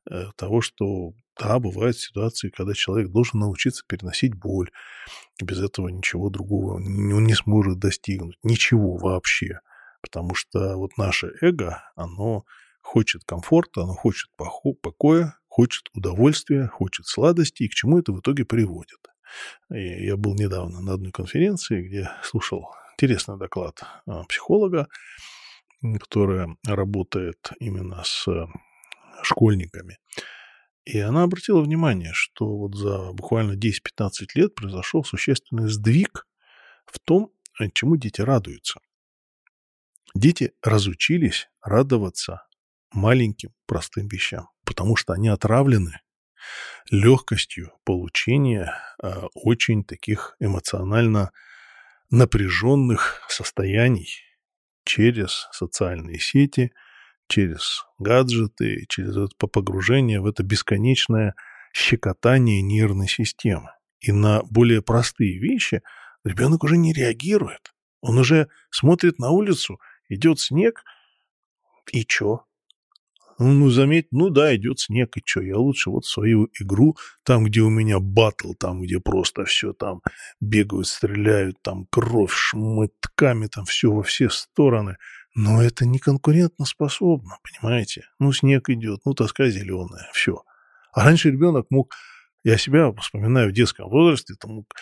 э, 0.08 0.26
того, 0.36 0.60
что, 0.60 1.12
да, 1.40 1.58
бывают 1.58 1.96
ситуации, 1.96 2.50
когда 2.50 2.74
человек 2.74 3.10
должен 3.10 3.40
научиться 3.40 3.82
переносить 3.86 4.34
боль. 4.34 4.70
Без 5.42 5.60
этого 5.60 5.88
ничего 5.88 6.28
другого 6.28 6.74
он 6.74 7.24
не 7.24 7.34
сможет 7.34 7.78
достигнуть. 7.78 8.36
Ничего 8.42 8.96
вообще. 8.96 9.60
Потому 10.02 10.34
что 10.34 10.76
вот 10.76 10.96
наше 10.98 11.32
эго, 11.40 11.82
оно 11.96 12.44
хочет 12.82 13.24
комфорта, 13.24 13.82
оно 13.82 13.94
хочет 13.94 14.30
покоя, 14.82 15.38
хочет 15.48 15.88
удовольствия, 15.94 16.68
хочет 16.68 17.06
сладости, 17.06 17.62
и 17.62 17.68
к 17.68 17.74
чему 17.74 17.98
это 17.98 18.12
в 18.12 18.20
итоге 18.20 18.44
приводит. 18.44 18.98
Я 19.70 20.16
был 20.16 20.34
недавно 20.34 20.80
на 20.80 20.94
одной 20.94 21.12
конференции, 21.12 21.86
где 21.86 22.10
слушал 22.22 22.66
интересный 22.94 23.38
доклад 23.38 23.82
а, 24.06 24.24
психолога, 24.24 24.88
которая 26.00 26.56
работает 26.66 27.50
именно 27.60 28.02
с 28.04 28.26
школьниками. 29.22 29.98
И 30.84 30.98
она 30.98 31.24
обратила 31.24 31.60
внимание, 31.60 32.12
что 32.14 32.56
вот 32.56 32.74
за 32.74 33.12
буквально 33.12 33.52
10-15 33.52 34.10
лет 34.34 34.54
произошел 34.54 35.04
существенный 35.04 35.68
сдвиг 35.68 36.26
в 36.86 36.98
том, 36.98 37.32
чему 37.74 37.96
дети 37.96 38.20
радуются. 38.22 38.80
Дети 40.14 40.52
разучились 40.62 41.48
радоваться 41.62 42.46
маленьким 42.92 43.54
простым 43.66 44.08
вещам, 44.08 44.48
потому 44.64 44.96
что 44.96 45.12
они 45.12 45.28
отравлены 45.28 46.00
легкостью 46.90 47.72
получения 47.84 48.74
э, 49.02 49.22
очень 49.34 49.84
таких 49.84 50.36
эмоционально 50.40 51.30
напряженных 52.10 53.22
состояний 53.28 54.08
через 54.84 55.48
социальные 55.52 56.18
сети, 56.18 56.72
через 57.30 57.84
гаджеты, 57.98 58.84
через 58.88 59.16
это 59.16 59.46
погружение 59.46 60.20
в 60.20 60.26
это 60.26 60.42
бесконечное 60.42 61.34
щекотание 61.72 62.60
нервной 62.60 63.08
системы. 63.08 63.70
И 64.00 64.12
на 64.12 64.42
более 64.50 64.82
простые 64.82 65.38
вещи 65.38 65.82
ребенок 66.24 66.64
уже 66.64 66.76
не 66.76 66.92
реагирует. 66.92 67.72
Он 68.02 68.18
уже 68.18 68.48
смотрит 68.70 69.18
на 69.18 69.30
улицу, 69.30 69.78
идет 70.08 70.40
снег, 70.40 70.82
и 71.92 72.04
чё? 72.04 72.44
Ну, 73.42 73.70
заметь, 73.70 74.08
ну 74.10 74.28
да, 74.28 74.54
идет 74.54 74.80
снег, 74.80 75.16
и 75.16 75.22
что, 75.24 75.40
я 75.40 75.56
лучше 75.56 75.88
вот 75.88 76.04
свою 76.04 76.50
игру, 76.60 76.96
там, 77.24 77.44
где 77.44 77.62
у 77.62 77.70
меня 77.70 77.98
батл, 77.98 78.52
там, 78.52 78.82
где 78.82 79.00
просто 79.00 79.46
все 79.46 79.72
там 79.72 80.02
бегают, 80.40 80.86
стреляют, 80.86 81.56
там 81.62 81.86
кровь 81.90 82.34
шмытками, 82.34 83.46
там 83.46 83.64
все 83.64 83.90
во 83.90 84.02
все 84.02 84.28
стороны. 84.28 84.98
Но 85.34 85.62
это 85.62 85.86
не 85.86 85.98
конкурентно 85.98 86.64
способно, 86.64 87.38
понимаете? 87.42 88.04
Ну, 88.18 88.32
снег 88.32 88.68
идет, 88.68 89.00
ну, 89.04 89.14
тоска 89.14 89.48
зеленая, 89.48 90.08
все. 90.12 90.42
А 90.92 91.04
раньше 91.04 91.30
ребенок 91.30 91.66
мог, 91.70 91.94
я 92.42 92.58
себя 92.58 92.92
вспоминаю 92.92 93.50
в 93.50 93.52
детском 93.52 93.88
возрасте, 93.88 94.34
там 94.38 94.52
мог 94.52 94.74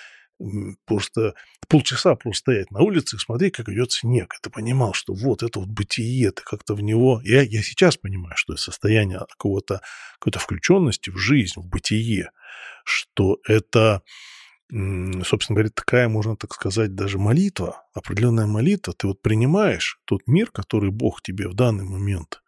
просто 0.86 1.34
полчаса 1.68 2.14
просто 2.14 2.40
стоять 2.40 2.70
на 2.70 2.80
улице 2.80 3.16
и 3.16 3.18
смотреть, 3.18 3.54
как 3.54 3.68
идет 3.68 3.92
снег. 3.92 4.34
Ты 4.42 4.50
понимал, 4.50 4.94
что 4.94 5.12
вот 5.12 5.42
это 5.42 5.58
вот 5.60 5.68
бытие, 5.68 6.30
ты 6.30 6.42
как-то 6.42 6.74
в 6.74 6.80
него... 6.80 7.20
Я, 7.24 7.42
я 7.42 7.62
сейчас 7.62 7.96
понимаю, 7.96 8.34
что 8.36 8.54
это 8.54 8.62
состояние 8.62 9.18
какого-то, 9.18 9.80
какой-то 10.18 10.38
включенности 10.38 11.10
в 11.10 11.18
жизнь, 11.18 11.60
в 11.60 11.66
бытие, 11.66 12.30
что 12.84 13.38
это, 13.46 14.02
собственно 14.70 15.56
говоря, 15.56 15.70
такая, 15.70 16.08
можно 16.08 16.36
так 16.36 16.52
сказать, 16.52 16.94
даже 16.94 17.18
молитва, 17.18 17.84
определенная 17.94 18.46
молитва. 18.46 18.94
Ты 18.94 19.06
вот 19.06 19.22
принимаешь 19.22 19.98
тот 20.04 20.22
мир, 20.26 20.50
который 20.50 20.90
Бог 20.90 21.22
тебе 21.22 21.48
в 21.48 21.54
данный 21.54 21.84
момент 21.84 22.42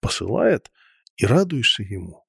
посылает, 0.00 0.70
и 1.16 1.26
радуешься 1.26 1.82
ему. 1.82 2.24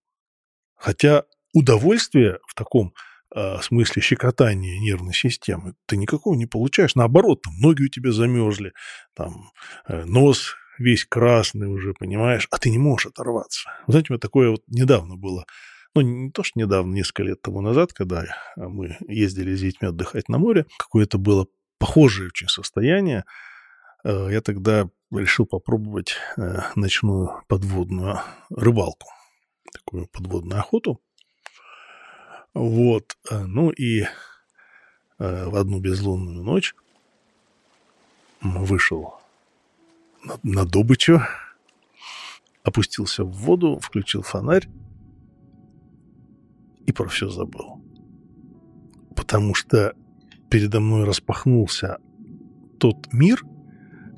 Хотя 0.75 1.23
удовольствие 1.53 2.39
в 2.47 2.55
таком 2.55 2.93
в 3.31 3.61
смысле 3.61 4.01
щекотания 4.01 4.79
нервной 4.79 5.13
системы, 5.13 5.75
ты 5.85 5.97
никакого 5.97 6.35
не 6.35 6.47
получаешь. 6.47 6.95
Наоборот, 6.95 7.43
там 7.43 7.53
ноги 7.59 7.83
у 7.83 7.87
тебя 7.87 8.11
замерзли, 8.11 8.73
там 9.13 9.51
э, 9.87 10.03
нос 10.05 10.55
весь 10.79 11.05
красный 11.05 11.67
уже, 11.67 11.93
понимаешь, 11.93 12.47
а 12.49 12.57
ты 12.57 12.71
не 12.71 12.79
можешь 12.79 13.07
оторваться. 13.07 13.69
Знаете, 13.87 14.07
у 14.09 14.13
меня 14.13 14.19
такое 14.19 14.49
вот 14.49 14.63
недавно 14.67 15.15
было, 15.15 15.45
ну, 16.01 16.25
не 16.25 16.31
то, 16.31 16.43
что 16.43 16.59
недавно, 16.59 16.93
несколько 16.93 17.23
лет 17.23 17.41
тому 17.41 17.61
назад, 17.61 17.93
когда 17.93 18.25
мы 18.55 18.97
ездили 19.07 19.55
с 19.55 19.61
детьми 19.61 19.87
отдыхать 19.87 20.29
на 20.29 20.37
море, 20.37 20.65
какое-то 20.77 21.17
было 21.17 21.47
похожее 21.77 22.27
очень 22.27 22.47
состояние. 22.47 23.25
Э, 24.03 24.29
я 24.31 24.41
тогда 24.41 24.89
решил 25.11 25.45
попробовать 25.45 26.15
э, 26.37 26.61
ночную 26.75 27.43
подводную 27.47 28.19
рыбалку, 28.49 29.07
такую 29.73 30.07
подводную 30.07 30.59
охоту. 30.59 31.01
Вот. 32.53 33.17
Э, 33.29 33.45
ну 33.45 33.69
и 33.69 34.03
э, 34.03 34.07
в 35.17 35.55
одну 35.55 35.79
безлунную 35.79 36.43
ночь 36.43 36.75
вышел 38.41 39.19
на, 40.23 40.39
на 40.43 40.65
добычу, 40.65 41.21
опустился 42.63 43.23
в 43.23 43.31
воду, 43.31 43.79
включил 43.79 44.21
фонарь 44.21 44.67
и 46.89 46.91
про 46.91 47.07
все 47.07 47.29
забыл. 47.29 47.81
Потому 49.15 49.53
что 49.53 49.93
передо 50.49 50.79
мной 50.79 51.03
распахнулся 51.03 51.99
тот 52.79 53.13
мир, 53.13 53.43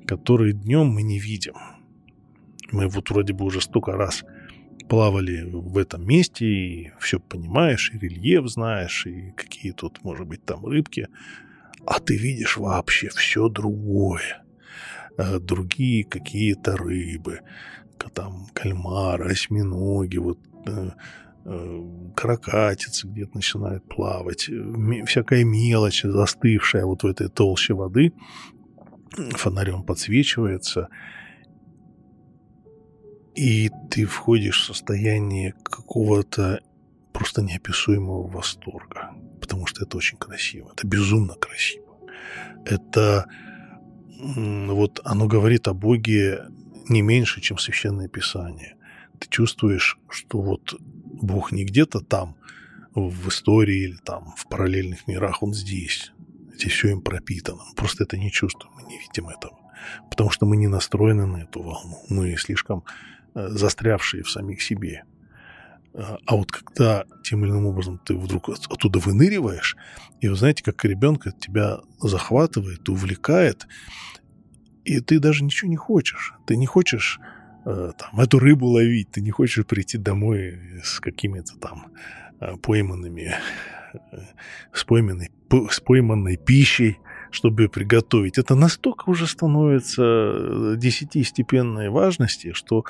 который 0.07 0.53
днем 0.53 0.88
мы 0.88 1.01
не 1.03 1.19
видим. 1.19 1.55
Мы 2.72 2.88
вот 2.88 3.09
вроде 3.09 3.34
бы 3.34 3.43
уже 3.43 3.59
столько 3.59 3.91
раз 3.91 4.24
плавали 4.88 5.43
в 5.51 5.78
этом 5.78 6.07
месте, 6.07 6.45
и 6.45 6.91
все 6.99 7.19
понимаешь, 7.19 7.91
и 7.93 7.99
рельеф 7.99 8.47
знаешь, 8.47 9.05
и 9.05 9.32
какие 9.32 9.74
тут, 9.74 10.01
может 10.03 10.26
быть, 10.26 10.45
там 10.45 10.65
рыбки. 10.65 11.09
А 11.86 11.99
ты 11.99 12.15
видишь 12.15 12.55
вообще 12.55 13.09
все 13.09 13.49
другое. 13.49 14.43
Э, 15.17 15.39
другие 15.39 16.05
какие-то 16.05 16.78
рыбы, 16.78 17.41
там 18.13 18.47
кальмары, 18.53 19.32
осьминоги, 19.32 20.17
вот 20.17 20.39
э, 20.67 20.91
каракатицы 22.15 23.07
где-то 23.07 23.35
начинают 23.35 23.87
плавать, 23.87 24.49
всякая 25.05 25.43
мелочь 25.43 26.03
застывшая 26.03 26.85
вот 26.85 27.03
в 27.03 27.07
этой 27.07 27.29
толще 27.29 27.73
воды 27.73 28.13
фонарем 29.31 29.83
подсвечивается, 29.83 30.89
и 33.35 33.69
ты 33.89 34.05
входишь 34.05 34.61
в 34.61 34.65
состояние 34.65 35.53
какого-то 35.63 36.61
просто 37.11 37.41
неописуемого 37.41 38.27
восторга, 38.27 39.11
потому 39.39 39.65
что 39.65 39.83
это 39.83 39.97
очень 39.97 40.17
красиво, 40.17 40.71
это 40.75 40.87
безумно 40.87 41.35
красиво. 41.35 41.97
Это 42.65 43.25
вот 44.23 44.99
оно 45.03 45.27
говорит 45.27 45.67
о 45.67 45.73
Боге 45.73 46.45
не 46.87 47.01
меньше, 47.01 47.41
чем 47.41 47.57
Священное 47.57 48.07
Писание. 48.07 48.75
Ты 49.19 49.27
чувствуешь, 49.29 49.97
что 50.09 50.41
вот 50.41 50.75
Бог 51.22 51.51
не 51.51 51.63
где-то 51.63 52.01
там, 52.01 52.36
в 52.93 53.30
истории 53.30 53.84
или 53.84 53.97
там 53.97 54.34
в 54.36 54.47
параллельных 54.47 55.07
мирах, 55.07 55.43
Он 55.43 55.53
здесь. 55.53 56.11
Здесь 56.55 56.74
все 56.74 56.89
им 56.89 57.01
пропитано. 57.01 57.61
Мы 57.69 57.76
просто 57.76 58.03
это 58.03 58.17
не 58.17 58.32
чувствуем, 58.32 58.74
мы 58.76 58.84
не 58.84 58.99
видим 58.99 59.30
этого. 59.30 59.57
Потому 60.09 60.30
что 60.30 60.45
мы 60.45 60.57
не 60.57 60.67
настроены 60.67 61.26
на 61.26 61.38
эту 61.38 61.61
волну. 61.63 62.03
Мы 62.09 62.36
слишком 62.38 62.84
Э, 63.34 63.47
застрявшие 63.49 64.24
в 64.24 64.30
самих 64.30 64.61
себе. 64.61 65.03
А, 65.93 66.17
а 66.26 66.36
вот 66.36 66.51
когда 66.51 67.05
тем 67.24 67.45
или 67.45 67.51
иным 67.51 67.65
образом 67.65 67.97
ты 68.03 68.13
вдруг 68.13 68.49
оттуда 68.49 68.99
выныриваешь, 68.99 69.78
и 70.19 70.28
вы 70.28 70.36
знаете, 70.36 70.63
как 70.63 70.84
ребенка 70.84 71.32
тебя 71.32 71.80
захватывает, 71.99 72.89
увлекает, 72.89 73.67
и 74.84 74.99
ты 74.99 75.19
даже 75.19 75.45
ничего 75.45 75.69
не 75.69 75.78
хочешь. 75.78 76.34
Ты 76.45 76.57
не 76.57 76.65
хочешь 76.65 77.19
э, 77.22 77.24
там, 77.64 78.20
эту 78.20 78.39
рыбу 78.39 78.68
ловить, 78.68 79.12
ты 79.12 79.22
не 79.22 79.32
хочешь 79.32 79.66
прийти 79.66 79.97
домой 79.97 80.59
с 80.84 80.99
какими-то 80.99 81.57
там 81.59 81.88
э, 82.39 82.57
пойманными, 82.57 83.36
с 84.74 84.84
пойманной, 84.84 85.32
с 85.70 85.80
пойманной 85.80 86.38
пищей, 86.38 86.97
чтобы 87.32 87.70
приготовить, 87.70 88.38
это 88.38 88.55
настолько 88.55 89.09
уже 89.09 89.26
становится 89.26 90.03
э, 90.03 90.76
десятистепенной 90.78 91.89
важности, 91.89 92.51
что 92.53 92.84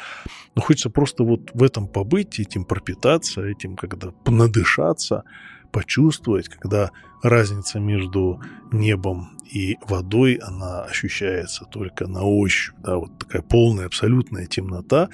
ну, 0.56 0.62
хочется 0.62 0.90
просто 0.90 1.24
вот 1.24 1.52
в 1.54 1.64
этом 1.64 1.88
побыть, 1.88 2.40
этим 2.40 2.66
пропитаться, 2.66 3.44
этим 3.44 3.76
когда 3.76 4.14
надышаться, 4.26 5.24
почувствовать, 5.72 6.50
когда 6.50 6.92
разница 7.24 7.80
между 7.80 8.42
небом 8.72 9.38
и 9.52 9.78
водой, 9.88 10.36
она 10.36 10.84
ощущается 10.84 11.66
только 11.66 12.08
на 12.08 12.24
ощупь, 12.24 12.76
да, 12.80 12.98
вот 12.98 13.18
такая 13.20 13.42
полная, 13.42 13.86
абсолютная 13.86 14.46
темнота. 14.46 15.10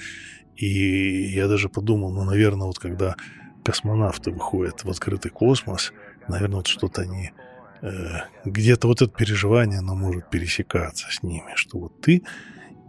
И 0.56 1.32
я 1.34 1.48
даже 1.48 1.68
подумал, 1.68 2.12
ну, 2.12 2.24
наверное, 2.24 2.66
вот 2.66 2.78
когда 2.78 3.16
космонавты 3.64 4.30
выходят 4.30 4.84
в 4.84 4.90
открытый 4.90 5.30
космос, 5.30 5.92
наверное, 6.28 6.56
вот 6.56 6.66
что-то 6.66 7.02
они 7.02 7.32
э, 7.82 7.90
где-то 8.44 8.88
вот 8.88 9.02
это 9.02 9.12
переживание, 9.12 9.78
оно 9.78 9.94
может 9.94 10.30
пересекаться 10.30 11.08
с 11.10 11.22
ними, 11.22 11.52
что 11.54 11.78
вот 11.78 12.00
ты 12.00 12.22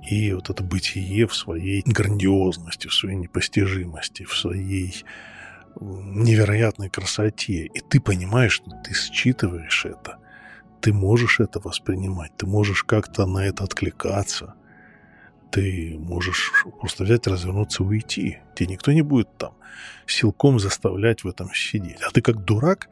и 0.10 0.34
вот 0.34 0.50
это 0.50 0.64
бытие 0.64 1.28
в 1.28 1.36
своей 1.36 1.84
грандиозности, 1.86 2.88
в 2.88 2.94
своей 2.94 3.18
непостижимости, 3.18 4.24
в 4.24 4.36
своей 4.36 5.04
невероятной 5.80 6.90
красоте. 6.90 7.66
И 7.66 7.80
ты 7.80 8.00
понимаешь, 8.00 8.54
что 8.54 8.72
ты 8.84 8.94
считываешь 8.94 9.86
это, 9.86 10.18
ты 10.82 10.94
можешь 10.94 11.40
это 11.40 11.60
воспринимать, 11.60 12.32
ты 12.38 12.46
можешь 12.46 12.84
как-то 12.84 13.26
на 13.26 13.40
это 13.46 13.64
откликаться, 13.64 14.56
ты 15.52 15.98
можешь 16.00 16.52
просто 16.80 17.04
взять, 17.04 17.28
развернуться, 17.28 17.84
уйти. 17.84 18.38
Тебе 18.56 18.68
никто 18.68 18.92
не 18.92 19.02
будет 19.02 19.36
там 19.38 19.54
силком 20.06 20.60
заставлять 20.60 21.24
в 21.24 21.28
этом 21.28 21.54
сидеть. 21.54 22.02
А 22.02 22.12
ты 22.12 22.22
как 22.22 22.44
дурак, 22.44 22.90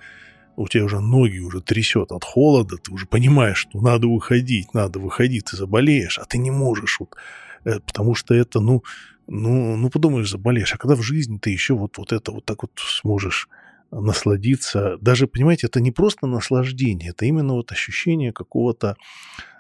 у 0.55 0.67
тебя 0.67 0.85
уже 0.85 0.99
ноги 0.99 1.39
уже 1.39 1.61
трясет 1.61 2.11
от 2.11 2.23
холода, 2.23 2.77
ты 2.77 2.91
уже 2.91 3.05
понимаешь, 3.05 3.57
что 3.57 3.79
надо 3.79 4.07
выходить, 4.07 4.73
надо 4.73 4.99
выходить, 4.99 5.45
ты 5.45 5.57
заболеешь, 5.57 6.17
а 6.17 6.25
ты 6.25 6.39
не 6.39 6.51
можешь, 6.51 6.99
вот, 6.99 7.15
э, 7.63 7.79
потому 7.79 8.15
что 8.15 8.33
это, 8.33 8.59
ну, 8.59 8.83
ну, 9.27 9.75
ну, 9.75 9.89
подумаешь, 9.89 10.29
заболеешь. 10.29 10.73
А 10.73 10.77
когда 10.77 10.95
в 10.95 11.01
жизни 11.01 11.37
ты 11.37 11.49
еще 11.49 11.73
вот, 11.73 11.97
вот 11.97 12.11
это 12.13 12.31
вот 12.31 12.45
так 12.45 12.63
вот 12.63 12.71
сможешь 12.77 13.49
насладиться, 13.91 14.97
даже, 15.01 15.27
понимаете, 15.27 15.67
это 15.67 15.79
не 15.79 15.91
просто 15.91 16.27
наслаждение, 16.27 17.11
это 17.11 17.25
именно 17.25 17.53
вот 17.53 17.71
ощущение 17.71 18.33
какого-то 18.33 18.95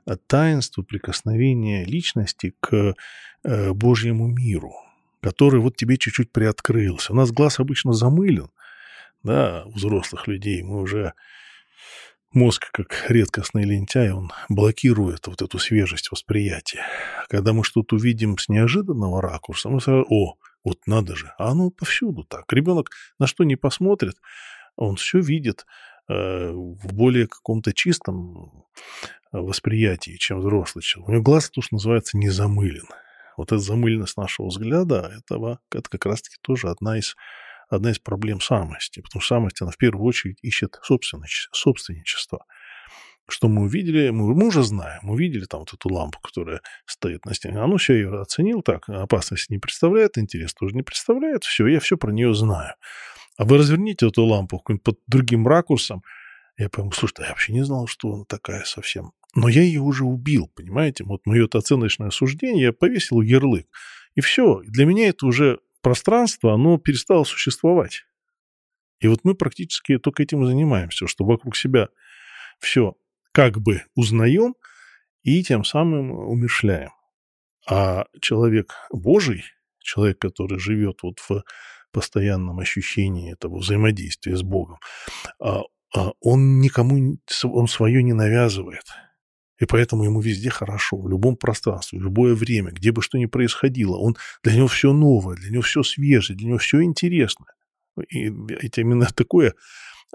э, 0.05 0.17
таинства, 0.27 0.81
прикосновения 0.83 1.85
личности 1.85 2.53
к 2.59 2.95
э, 3.43 3.73
Божьему 3.73 4.27
миру, 4.27 4.73
который 5.21 5.59
вот 5.59 5.75
тебе 5.77 5.97
чуть-чуть 5.97 6.31
приоткрылся. 6.31 7.13
У 7.13 7.15
нас 7.15 7.31
глаз 7.31 7.59
обычно 7.59 7.93
замылен, 7.93 8.49
да, 9.23 9.63
у 9.65 9.71
взрослых 9.71 10.27
людей. 10.27 10.61
Мы 10.63 10.81
уже 10.81 11.13
мозг, 12.33 12.69
как 12.71 13.05
редкостный 13.09 13.63
лентяй, 13.63 14.11
он 14.11 14.31
блокирует 14.49 15.27
вот 15.27 15.41
эту 15.41 15.59
свежесть 15.59 16.11
восприятия. 16.11 16.83
Когда 17.29 17.53
мы 17.53 17.63
что-то 17.63 17.95
увидим 17.95 18.37
с 18.37 18.49
неожиданного 18.49 19.21
ракурса, 19.21 19.69
мы 19.69 19.81
сразу, 19.81 20.05
о, 20.09 20.37
вот 20.63 20.79
надо 20.85 21.15
же, 21.15 21.33
а 21.37 21.51
оно 21.51 21.69
повсюду 21.69 22.23
так. 22.23 22.51
Ребенок 22.51 22.91
на 23.19 23.27
что 23.27 23.43
не 23.43 23.55
посмотрит, 23.55 24.15
он 24.75 24.95
все 24.95 25.19
видит 25.19 25.65
э, 26.09 26.51
в 26.51 26.93
более 26.93 27.27
каком-то 27.27 27.73
чистом 27.73 28.65
восприятии, 29.31 30.17
чем 30.17 30.39
взрослый 30.39 30.83
человек. 30.83 31.09
У 31.09 31.11
него 31.13 31.23
глаз, 31.23 31.45
что 31.51 31.61
называется, 31.71 32.17
не 32.17 32.29
замылен. 32.29 32.87
Вот 33.35 33.51
эта 33.51 33.59
замыленность 33.59 34.17
нашего 34.17 34.47
взгляда, 34.47 35.11
этого, 35.15 35.59
это 35.71 35.89
как 35.89 36.05
раз-таки 36.05 36.37
тоже 36.41 36.69
одна 36.69 36.97
из 36.97 37.15
одна 37.67 37.91
из 37.91 37.99
проблем 37.99 38.41
самости, 38.41 39.01
потому 39.01 39.21
что 39.21 39.35
самость, 39.35 39.61
она 39.61 39.71
в 39.71 39.77
первую 39.77 40.05
очередь 40.05 40.39
ищет 40.41 40.79
собственничество. 40.81 42.45
Что 43.29 43.49
мы 43.49 43.63
увидели? 43.63 44.09
Мы, 44.09 44.33
мы 44.33 44.47
уже 44.47 44.63
знаем. 44.63 44.99
Мы 45.03 45.13
увидели 45.15 45.43
там 45.45 45.61
вот 45.61 45.73
эту 45.73 45.93
лампу, 45.93 46.19
которая 46.19 46.61
стоит 46.85 47.25
на 47.25 47.33
стене. 47.33 47.59
А 47.59 47.77
все, 47.77 47.93
я 47.93 47.99
ее 47.99 48.21
оценил. 48.21 48.61
Так, 48.61 48.87
опасности 48.87 49.51
не 49.51 49.59
представляет, 49.59 50.17
интерес 50.17 50.53
тоже 50.53 50.75
не 50.75 50.81
представляет. 50.81 51.43
Все, 51.43 51.67
я 51.67 51.81
все 51.81 51.97
про 51.97 52.11
нее 52.11 52.33
знаю. 52.33 52.75
А 53.37 53.43
вы 53.43 53.57
разверните 53.57 54.07
эту 54.07 54.23
лампу 54.23 54.63
под 54.83 54.99
другим 55.07 55.45
ракурсом, 55.45 56.03
я 56.57 56.69
пойму, 56.69 56.91
слушай, 56.91 57.21
я 57.21 57.29
вообще 57.29 57.53
не 57.53 57.63
знал, 57.63 57.85
что 57.85 58.13
она 58.13 58.23
такая 58.27 58.63
совсем. 58.63 59.11
Но 59.35 59.47
я 59.47 59.61
ее 59.61 59.81
уже 59.81 60.05
убил, 60.05 60.49
понимаете? 60.55 61.03
Вот 61.03 61.25
мое 61.25 61.47
оценочное 61.51 62.09
суждение, 62.09 62.63
я 62.63 62.73
повесил 62.73 63.21
ярлык. 63.21 63.67
И 64.15 64.21
все. 64.21 64.61
Для 64.65 64.85
меня 64.85 65.09
это 65.09 65.27
уже 65.27 65.59
пространство, 65.87 66.53
оно 66.53 66.77
перестало 66.77 67.23
существовать. 67.23 68.03
И 68.99 69.07
вот 69.07 69.21
мы 69.23 69.35
практически 69.35 69.97
только 69.97 70.23
этим 70.23 70.43
и 70.43 70.47
занимаемся, 70.47 71.07
что 71.07 71.23
вокруг 71.23 71.55
себя 71.55 71.87
все 72.59 72.95
как 73.31 73.61
бы 73.61 73.83
узнаем 73.95 74.55
и 75.23 75.41
тем 75.43 75.63
самым 75.63 76.11
умершляем. 76.11 76.89
А 77.69 78.05
человек 78.19 78.73
Божий, 78.91 79.45
человек, 79.79 80.19
который 80.19 80.59
живет 80.59 81.03
вот 81.03 81.19
в 81.19 81.43
постоянном 81.93 82.59
ощущении 82.59 83.31
этого 83.31 83.59
взаимодействия 83.59 84.35
с 84.35 84.43
Богом, 84.43 84.79
а, 85.39 85.61
а 85.95 86.11
он 86.19 86.59
никому 86.59 87.17
он 87.45 87.67
свое 87.69 88.03
не 88.03 88.11
навязывает– 88.11 88.83
и 89.59 89.65
поэтому 89.65 90.03
ему 90.03 90.21
везде 90.21 90.49
хорошо, 90.49 90.97
в 90.97 91.09
любом 91.09 91.35
пространстве, 91.35 91.99
в 91.99 92.03
любое 92.03 92.35
время, 92.35 92.71
где 92.71 92.91
бы 92.91 93.01
что 93.01 93.17
ни 93.17 93.25
происходило. 93.25 93.97
Он, 93.97 94.15
для 94.43 94.55
него 94.55 94.67
все 94.67 94.93
новое, 94.93 95.35
для 95.35 95.51
него 95.51 95.61
все 95.61 95.83
свежее, 95.83 96.37
для 96.37 96.47
него 96.47 96.57
все 96.59 96.81
интересно. 96.83 97.45
И 98.09 98.27
это 98.27 98.81
именно 98.81 99.07
такое, 99.15 99.55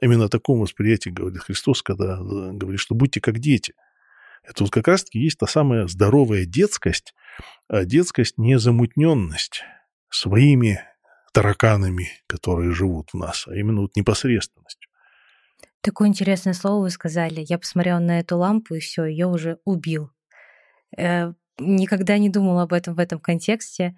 именно 0.01 0.27
о 0.27 0.29
таком 0.29 0.61
восприятии 0.61 1.11
говорит 1.11 1.41
Христос, 1.41 1.83
когда 1.83 2.19
э, 2.19 2.53
говорит, 2.53 2.81
что 2.81 2.95
будьте 2.95 3.21
как 3.21 3.41
дети. 3.41 3.75
Это 4.45 4.65
вот 4.65 4.73
как 4.73 4.89
раз-таки 4.89 5.19
есть 5.19 5.39
та 5.39 5.47
самая 5.47 5.87
здоровая 5.87 6.45
детскость, 6.45 7.15
а 7.69 7.85
детскость 7.85 8.39
незамутненность 8.39 9.63
своими 10.11 10.83
тараканами, 11.33 12.11
которые 12.27 12.73
живут 12.73 13.11
в 13.13 13.17
нас, 13.17 13.47
а 13.47 13.57
именно 13.57 13.83
вот 13.83 13.97
непосредственностью. 13.97 14.91
Такое 15.83 16.07
интересное 16.09 16.55
слово 16.55 16.83
вы 16.83 16.91
сказали. 16.91 17.45
Я 17.49 17.59
посмотрела 17.59 17.99
на 17.99 18.21
эту 18.21 18.39
лампу, 18.39 18.75
и 18.75 18.81
все, 18.81 19.05
ее 19.05 19.27
уже 19.27 19.59
убил. 19.65 20.11
Э, 20.97 21.33
никогда 21.59 22.19
не 22.19 22.31
думала 22.31 22.63
об 22.63 22.73
этом 22.73 22.95
в 22.95 23.01
этом 23.01 23.19
контексте. 23.19 23.97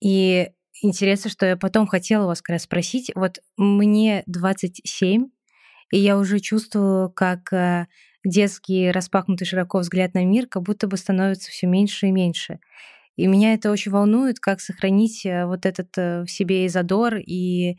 И 0.00 0.50
интересно, 0.82 1.30
что 1.30 1.46
я 1.46 1.56
потом 1.56 1.86
хотела 1.86 2.26
вас 2.26 2.42
как 2.42 2.54
раз 2.54 2.62
спросить. 2.62 3.12
Вот 3.14 3.38
мне 3.56 4.24
27, 4.26 5.28
и 5.92 5.98
я 5.98 6.18
уже 6.18 6.40
чувствую, 6.40 7.10
как 7.12 7.52
э, 7.52 7.86
детский 8.24 8.90
распахнутый 8.90 9.46
широко 9.46 9.78
взгляд 9.78 10.14
на 10.14 10.24
мир 10.24 10.48
как 10.48 10.64
будто 10.64 10.88
бы 10.88 10.96
становится 10.96 11.52
все 11.52 11.68
меньше 11.68 12.08
и 12.08 12.10
меньше. 12.10 12.58
И 13.14 13.28
меня 13.28 13.54
это 13.54 13.70
очень 13.70 13.92
волнует, 13.92 14.40
как 14.40 14.60
сохранить 14.60 15.24
э, 15.24 15.46
вот 15.46 15.64
этот 15.64 15.96
в 15.96 16.26
себе 16.26 16.64
и 16.64 16.68
задор, 16.68 17.18
и 17.18 17.76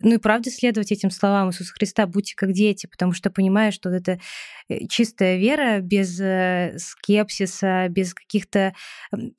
ну 0.00 0.14
и 0.14 0.18
правда 0.18 0.50
следовать 0.50 0.92
этим 0.92 1.10
словам 1.10 1.48
Иисуса 1.48 1.72
Христа, 1.72 2.06
будьте 2.06 2.34
как 2.36 2.52
дети, 2.52 2.86
потому 2.86 3.12
что 3.12 3.30
понимаю, 3.30 3.72
что 3.72 3.88
это 3.90 4.20
э, 4.68 4.86
чистая 4.88 5.38
вера 5.38 5.80
без 5.80 6.20
э, 6.20 6.74
скепсиса, 6.78 7.88
без 7.88 8.14
каких-то... 8.14 8.74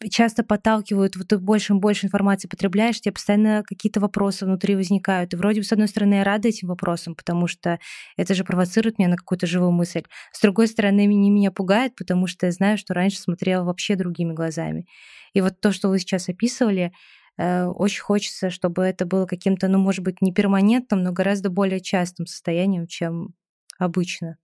Часто 0.10 0.44
подталкивают, 0.44 1.16
вот 1.16 1.28
ты 1.28 1.38
больше 1.38 1.74
и 1.74 1.78
больше 1.78 2.08
информации 2.08 2.48
потребляешь, 2.48 3.00
тебе 3.00 3.14
постоянно 3.14 3.64
какие-то 3.66 4.00
вопросы 4.00 4.46
внутри 4.46 4.76
возникают. 4.76 5.34
И 5.34 5.38
вроде 5.38 5.62
бы, 5.62 5.66
с 5.66 5.72
одной 5.72 5.88
стороны, 5.88 6.16
я 6.16 6.24
рада 6.24 6.48
этим 6.48 6.68
вопросам, 6.68 7.16
потому 7.16 7.48
что 7.48 7.80
это 8.18 8.34
же 8.34 8.44
провоцирует 8.44 8.98
меня 8.98 9.10
на 9.10 9.18
какую-то 9.18 9.46
живую 9.46 9.72
мысль. 9.72 10.04
С 10.32 10.42
другой 10.42 10.68
стороны, 10.68 11.06
не 11.06 11.30
меня 11.30 11.52
пугает, 11.52 11.96
потому 11.96 12.28
что 12.28 12.48
я 12.48 12.52
знаю, 12.52 12.78
что 12.78 12.94
раньше 12.94 13.20
смотрела 13.20 13.64
вообще 13.64 13.96
другими 13.96 14.34
глазами. 14.34 14.86
И 15.34 15.42
вот 15.42 15.60
то, 15.60 15.72
что 15.72 15.90
вы 15.90 16.00
сейчас 16.00 16.30
описывали, 16.30 16.92
очень 17.40 18.02
хочется, 18.02 18.50
чтобы 18.50 18.84
это 18.84 19.06
было 19.06 19.26
каким-то, 19.26 19.68
ну, 19.68 19.80
может 19.80 20.04
быть, 20.04 20.22
не 20.22 20.34
перманентным, 20.34 21.04
но 21.04 21.14
гораздо 21.14 21.50
более 21.50 21.80
частым 21.80 22.26
состоянием, 22.26 22.86
чем 22.86 23.34
обычно. 23.78 24.38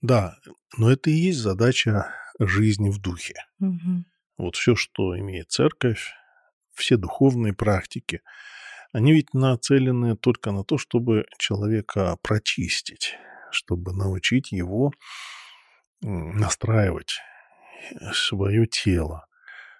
Да, 0.00 0.36
но 0.76 0.90
это 0.90 1.10
и 1.10 1.14
есть 1.14 1.38
задача 1.38 2.06
жизни 2.38 2.90
в 2.90 3.00
духе. 3.00 3.34
Угу. 3.60 4.04
Вот 4.38 4.56
все, 4.56 4.76
что 4.76 5.18
имеет 5.18 5.50
церковь, 5.50 6.12
все 6.74 6.96
духовные 6.96 7.52
практики, 7.52 8.20
они 8.92 9.12
ведь 9.12 9.34
нацелены 9.34 10.16
только 10.16 10.52
на 10.52 10.62
то, 10.64 10.78
чтобы 10.78 11.26
человека 11.38 12.16
прочистить, 12.22 13.16
чтобы 13.50 13.92
научить 13.92 14.52
его 14.52 14.92
настраивать 16.02 17.18
свое 18.12 18.66
тело, 18.66 19.26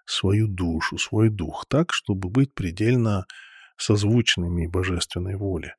свою 0.06 0.48
душу, 0.48 0.98
свой 0.98 1.28
дух 1.28 1.66
так, 1.68 1.92
чтобы 1.92 2.30
быть 2.30 2.54
предельно 2.54 3.26
созвучными 3.76 4.66
божественной 4.66 5.36
воле. 5.36 5.76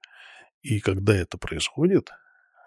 И 0.61 0.79
когда 0.79 1.15
это 1.15 1.37
происходит, 1.37 2.11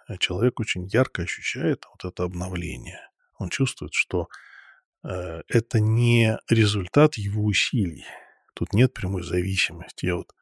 э, 0.08 0.16
человек 0.18 0.58
очень 0.60 0.86
ярко 0.86 1.22
ощущает 1.22 1.84
вот 1.90 2.10
это 2.10 2.24
обновление. 2.24 3.00
Он 3.38 3.48
чувствует, 3.48 3.94
что 3.94 4.28
э, 5.04 5.42
это 5.48 5.80
не 5.80 6.38
результат 6.48 7.14
его 7.16 7.44
усилий. 7.44 8.04
Тут 8.54 8.72
нет 8.72 8.92
прямой 8.92 9.22
зависимости. 9.22 10.06
Я 10.06 10.16
вот 10.16 10.32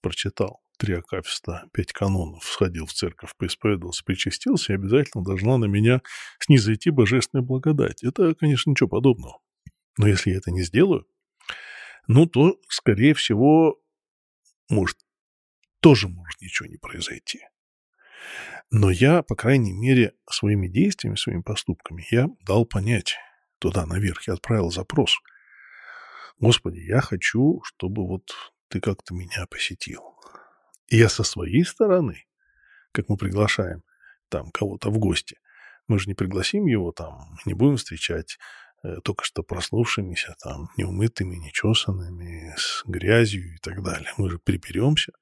прочитал 0.00 0.60
три 0.78 0.94
акафиста, 0.94 1.64
пять 1.72 1.92
канонов, 1.92 2.44
сходил 2.44 2.86
в 2.86 2.92
церковь, 2.92 3.34
поисповедовался, 3.36 4.04
причастился, 4.04 4.72
и 4.72 4.76
обязательно 4.76 5.24
должна 5.24 5.56
на 5.56 5.64
меня 5.64 6.02
снизойти 6.38 6.90
божественная 6.90 7.42
благодать. 7.42 8.04
Это, 8.04 8.34
конечно, 8.34 8.70
ничего 8.70 8.88
подобного. 8.88 9.38
Но 9.98 10.06
если 10.06 10.30
я 10.30 10.38
это 10.38 10.50
не 10.50 10.62
сделаю, 10.62 11.06
ну, 12.06 12.26
то, 12.26 12.60
скорее 12.68 13.14
всего, 13.14 13.80
может, 14.68 14.98
тоже 15.80 16.08
может 16.08 16.40
ничего 16.40 16.68
не 16.68 16.76
произойти. 16.76 17.40
Но 18.70 18.90
я, 18.90 19.22
по 19.22 19.36
крайней 19.36 19.72
мере, 19.72 20.14
своими 20.28 20.68
действиями, 20.68 21.16
своими 21.16 21.42
поступками, 21.42 22.06
я 22.10 22.28
дал 22.44 22.66
понять 22.66 23.16
туда 23.58 23.86
наверх, 23.86 24.26
я 24.26 24.34
отправил 24.34 24.70
запрос. 24.70 25.18
Господи, 26.38 26.80
я 26.80 27.00
хочу, 27.00 27.62
чтобы 27.64 28.06
вот 28.06 28.30
ты 28.68 28.80
как-то 28.80 29.14
меня 29.14 29.46
посетил. 29.48 30.02
И 30.88 30.96
я 30.96 31.08
со 31.08 31.22
своей 31.22 31.64
стороны, 31.64 32.26
как 32.92 33.08
мы 33.08 33.16
приглашаем 33.16 33.82
там 34.28 34.50
кого-то 34.50 34.90
в 34.90 34.98
гости, 34.98 35.38
мы 35.88 35.98
же 35.98 36.08
не 36.08 36.14
пригласим 36.14 36.66
его 36.66 36.92
там, 36.92 37.38
не 37.44 37.54
будем 37.54 37.76
встречать 37.76 38.38
только 39.04 39.24
что 39.24 39.42
проснувшимися, 39.42 40.34
там, 40.42 40.68
неумытыми, 40.76 41.36
нечесанными, 41.36 42.54
с 42.56 42.82
грязью 42.86 43.54
и 43.54 43.58
так 43.58 43.82
далее. 43.82 44.12
Мы 44.18 44.30
же 44.30 44.38
приберемся, 44.38 45.12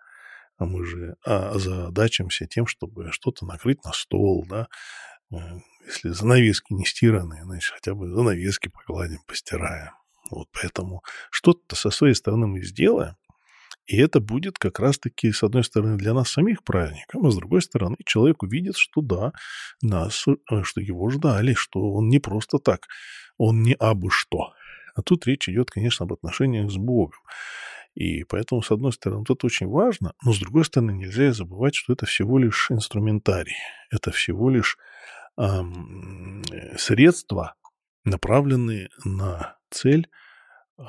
а 0.57 0.67
мы 0.67 0.85
же 0.85 1.17
а, 1.25 1.51
озадачимся 1.51 2.47
тем, 2.47 2.67
чтобы 2.67 3.13
что-то 3.13 3.47
накрыть 3.47 3.85
на 3.85 3.93
стол, 3.93 4.47
да, 4.49 4.69
э, 5.33 5.37
если 5.87 6.11
занавески 6.11 6.73
не 6.73 6.85
стираны, 6.85 7.43
значит, 7.43 7.75
хотя 7.75 7.95
бы 7.95 8.09
занавески 8.09 8.69
погладим, 8.69 9.19
постираем. 9.27 9.93
Вот 10.31 10.49
поэтому 10.53 11.03
что-то 11.31 11.77
со 11.77 11.91
своей 11.91 12.15
стороны 12.15 12.47
мы 12.47 12.63
сделаем, 12.63 13.17
и 13.87 13.99
это 13.99 14.21
будет 14.21 14.59
как 14.59 14.79
раз-таки, 14.81 15.31
с 15.31 15.43
одной 15.43 15.63
стороны, 15.63 15.99
для 15.99 16.15
нас 16.15 16.31
самих 16.31 16.65
праздником, 16.65 17.27
а 17.27 17.31
с 17.31 17.37
другой 17.37 17.61
стороны, 17.61 17.97
человек 18.07 18.43
увидит, 18.43 18.77
что 18.77 19.03
да, 19.03 19.33
нас, 19.83 20.25
э, 20.27 20.63
что 20.63 20.81
его 20.81 21.11
ждали, 21.11 21.53
что 21.55 21.93
он 21.93 22.09
не 22.09 22.19
просто 22.19 22.59
так, 22.59 22.87
он 23.39 23.63
не 23.63 23.75
абы 23.75 24.11
что. 24.11 24.53
А 24.95 25.03
тут 25.03 25.27
речь 25.27 25.49
идет, 25.49 25.71
конечно, 25.71 26.05
об 26.05 26.13
отношениях 26.13 26.71
с 26.71 26.77
Богом. 26.77 27.19
И 27.95 28.25
поэтому, 28.25 28.63
с 28.63 28.71
одной 28.71 28.93
стороны, 28.93 29.21
вот 29.21 29.31
это 29.31 29.47
очень 29.47 29.69
важно, 29.69 30.15
но 30.25 30.33
с 30.33 30.39
другой 30.39 30.65
стороны, 30.65 30.93
нельзя 30.93 31.33
забывать, 31.33 31.75
что 31.75 31.93
это 31.93 32.07
всего 32.07 32.39
лишь 32.39 32.71
инструментарий. 32.71 33.57
Это 33.91 34.11
всего 34.11 34.51
лишь 34.51 34.79
эм, 35.37 36.43
средства, 36.77 37.55
направленные 38.05 38.91
на 39.05 39.57
цель 39.71 40.09
э, 40.79 40.83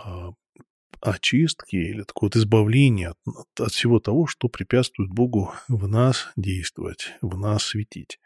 очистки 1.02 1.76
или 1.76 2.02
такого 2.04 2.28
вот 2.28 2.36
избавления 2.36 3.12
от, 3.12 3.60
от 3.60 3.72
всего 3.72 4.00
того, 4.00 4.26
что 4.26 4.48
препятствует 4.48 5.12
Богу 5.12 5.54
в 5.68 5.88
нас 5.88 6.32
действовать, 6.36 7.14
в 7.22 7.38
нас 7.38 7.64
светить. 7.64 8.20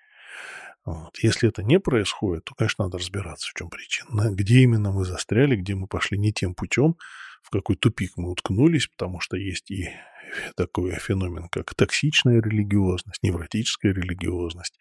Вот. 0.85 1.17
Если 1.21 1.49
это 1.49 1.63
не 1.63 1.79
происходит, 1.79 2.45
то, 2.45 2.55
конечно, 2.55 2.85
надо 2.85 2.97
разбираться, 2.97 3.49
в 3.49 3.53
чем 3.57 3.69
причина. 3.69 4.31
Где 4.33 4.61
именно 4.61 4.91
мы 4.91 5.05
застряли, 5.05 5.55
где 5.55 5.75
мы 5.75 5.87
пошли 5.87 6.17
не 6.17 6.33
тем 6.33 6.55
путем, 6.55 6.95
в 7.43 7.49
какой 7.49 7.75
тупик 7.75 8.13
мы 8.17 8.31
уткнулись, 8.31 8.87
потому 8.87 9.19
что 9.19 9.37
есть 9.37 9.71
и 9.71 9.89
такой 10.55 10.93
феномен, 10.93 11.49
как 11.49 11.73
токсичная 11.75 12.41
религиозность, 12.41 13.23
невротическая 13.23 13.93
религиозность, 13.93 14.77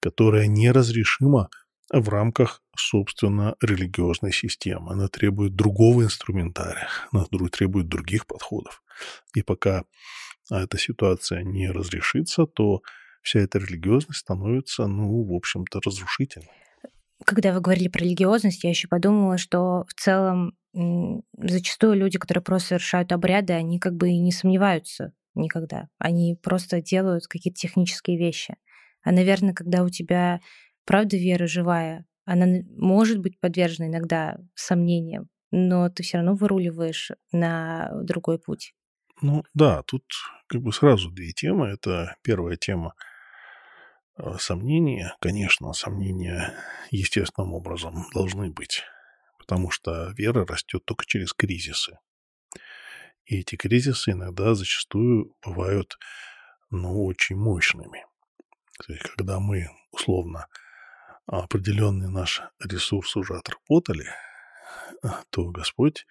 которая 0.00 0.46
неразрешима 0.46 1.48
в 1.92 2.08
рамках, 2.08 2.62
собственно, 2.76 3.56
религиозной 3.60 4.32
системы. 4.32 4.92
Она 4.92 5.08
требует 5.08 5.56
другого 5.56 6.02
инструментария, 6.02 6.88
она 7.10 7.24
требует 7.50 7.88
других 7.88 8.26
подходов. 8.26 8.82
И 9.34 9.42
пока 9.42 9.84
эта 10.50 10.78
ситуация 10.78 11.42
не 11.42 11.70
разрешится, 11.70 12.46
то 12.46 12.82
вся 13.22 13.40
эта 13.40 13.58
религиозность 13.58 14.20
становится, 14.20 14.86
ну, 14.86 15.24
в 15.24 15.34
общем-то, 15.34 15.80
разрушительной. 15.84 16.48
Когда 17.24 17.52
вы 17.52 17.60
говорили 17.60 17.88
про 17.88 18.00
религиозность, 18.00 18.64
я 18.64 18.70
еще 18.70 18.88
подумала, 18.88 19.36
что 19.38 19.84
в 19.88 19.94
целом 19.94 20.54
зачастую 21.36 21.94
люди, 21.94 22.18
которые 22.18 22.42
просто 22.42 22.68
совершают 22.68 23.12
обряды, 23.12 23.52
они 23.52 23.78
как 23.78 23.94
бы 23.94 24.10
и 24.10 24.18
не 24.18 24.32
сомневаются 24.32 25.12
никогда. 25.34 25.88
Они 25.98 26.36
просто 26.40 26.80
делают 26.80 27.26
какие-то 27.26 27.58
технические 27.58 28.18
вещи. 28.18 28.56
А, 29.02 29.12
наверное, 29.12 29.52
когда 29.54 29.82
у 29.82 29.90
тебя 29.90 30.40
правда 30.84 31.16
вера 31.16 31.46
живая, 31.46 32.06
она 32.24 32.46
может 32.76 33.18
быть 33.18 33.40
подвержена 33.40 33.88
иногда 33.88 34.38
сомнениям, 34.54 35.28
но 35.50 35.88
ты 35.88 36.02
все 36.02 36.18
равно 36.18 36.34
выруливаешь 36.34 37.10
на 37.32 37.90
другой 38.02 38.38
путь. 38.38 38.72
Ну 39.22 39.42
да, 39.54 39.82
тут 39.82 40.04
как 40.46 40.62
бы 40.62 40.72
сразу 40.72 41.10
две 41.10 41.32
темы. 41.32 41.68
Это 41.68 42.16
первая 42.22 42.56
тема 42.56 42.94
сомнения. 44.38 45.16
Конечно, 45.20 45.72
сомнения 45.72 46.54
естественным 46.90 47.54
образом 47.54 48.06
должны 48.12 48.50
быть, 48.50 48.82
потому 49.38 49.70
что 49.70 50.12
вера 50.16 50.46
растет 50.46 50.84
только 50.84 51.04
через 51.06 51.32
кризисы. 51.32 51.98
И 53.24 53.40
эти 53.40 53.56
кризисы 53.56 54.12
иногда 54.12 54.54
зачастую 54.54 55.34
бывают 55.44 55.98
ну, 56.70 57.04
очень 57.04 57.36
мощными. 57.36 58.04
То 58.84 58.92
есть, 58.92 59.08
когда 59.10 59.38
мы 59.40 59.68
условно 59.92 60.46
определенный 61.26 62.08
наш 62.08 62.42
ресурс 62.60 63.16
уже 63.16 63.36
отработали, 63.36 64.06
то 65.30 65.50
Господь 65.50 66.06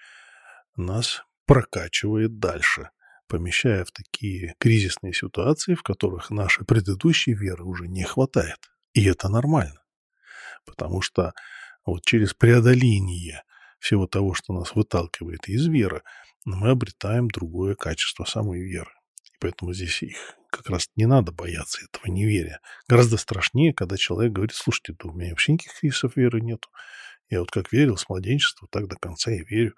нас 0.75 1.23
прокачивает 1.45 2.39
дальше, 2.39 2.91
помещая 3.29 3.85
в 3.85 3.91
такие 3.91 4.55
кризисные 4.59 5.13
ситуации, 5.13 5.75
в 5.75 5.83
которых 5.83 6.31
нашей 6.31 6.65
предыдущей 6.65 7.33
веры 7.33 7.63
уже 7.63 7.87
не 7.87 8.03
хватает. 8.03 8.57
И 8.93 9.05
это 9.05 9.29
нормально, 9.29 9.81
потому 10.65 11.01
что 11.01 11.33
вот 11.85 12.03
через 12.03 12.33
преодоление 12.33 13.43
всего 13.79 14.07
того, 14.07 14.33
что 14.33 14.53
нас 14.53 14.75
выталкивает 14.75 15.47
из 15.47 15.67
веры, 15.67 16.01
мы 16.43 16.71
обретаем 16.71 17.29
другое 17.29 17.75
качество 17.75 18.25
самой 18.25 18.61
веры. 18.61 18.91
И 19.23 19.35
поэтому 19.39 19.73
здесь 19.73 20.01
их 20.01 20.35
как 20.49 20.69
раз 20.69 20.89
не 20.95 21.05
надо 21.05 21.31
бояться 21.31 21.79
этого 21.85 22.11
неверия. 22.11 22.59
Гораздо 22.87 23.17
страшнее, 23.17 23.73
когда 23.73 23.95
человек 23.95 24.33
говорит, 24.33 24.55
слушайте, 24.55 24.95
да 24.99 25.09
у 25.09 25.13
меня 25.13 25.29
вообще 25.29 25.53
никаких 25.53 25.79
кризисов 25.79 26.15
веры 26.15 26.41
нету. 26.41 26.69
Я 27.29 27.41
вот 27.41 27.51
как 27.51 27.71
верил 27.71 27.95
с 27.95 28.09
младенчества, 28.09 28.67
так 28.71 28.87
до 28.87 28.95
конца 28.95 29.31
и 29.31 29.43
верю. 29.43 29.75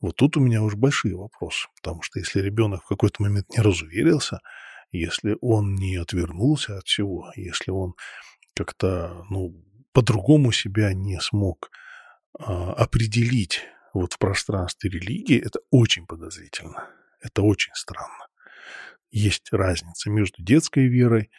Вот 0.00 0.16
тут 0.16 0.36
у 0.36 0.40
меня 0.40 0.62
уже 0.62 0.76
большие 0.76 1.16
вопросы, 1.16 1.68
потому 1.76 2.02
что 2.02 2.18
если 2.18 2.40
ребенок 2.40 2.84
в 2.84 2.88
какой-то 2.88 3.22
момент 3.22 3.48
не 3.50 3.60
разуверился, 3.60 4.40
если 4.90 5.36
он 5.40 5.74
не 5.74 5.96
отвернулся 5.96 6.78
от 6.78 6.86
всего, 6.86 7.30
если 7.34 7.70
он 7.70 7.94
как-то, 8.54 9.24
ну, 9.30 9.54
по-другому 9.92 10.52
себя 10.52 10.94
не 10.94 11.20
смог 11.20 11.70
а, 12.38 12.72
определить 12.72 13.62
вот 13.92 14.14
в 14.14 14.18
пространстве 14.18 14.90
религии, 14.90 15.38
это 15.38 15.60
очень 15.70 16.06
подозрительно. 16.06 16.88
Это 17.20 17.42
очень 17.42 17.74
странно 17.74 18.28
есть 19.10 19.52
разница 19.52 20.10
между 20.10 20.42
детской 20.42 20.86
верой, 20.86 21.30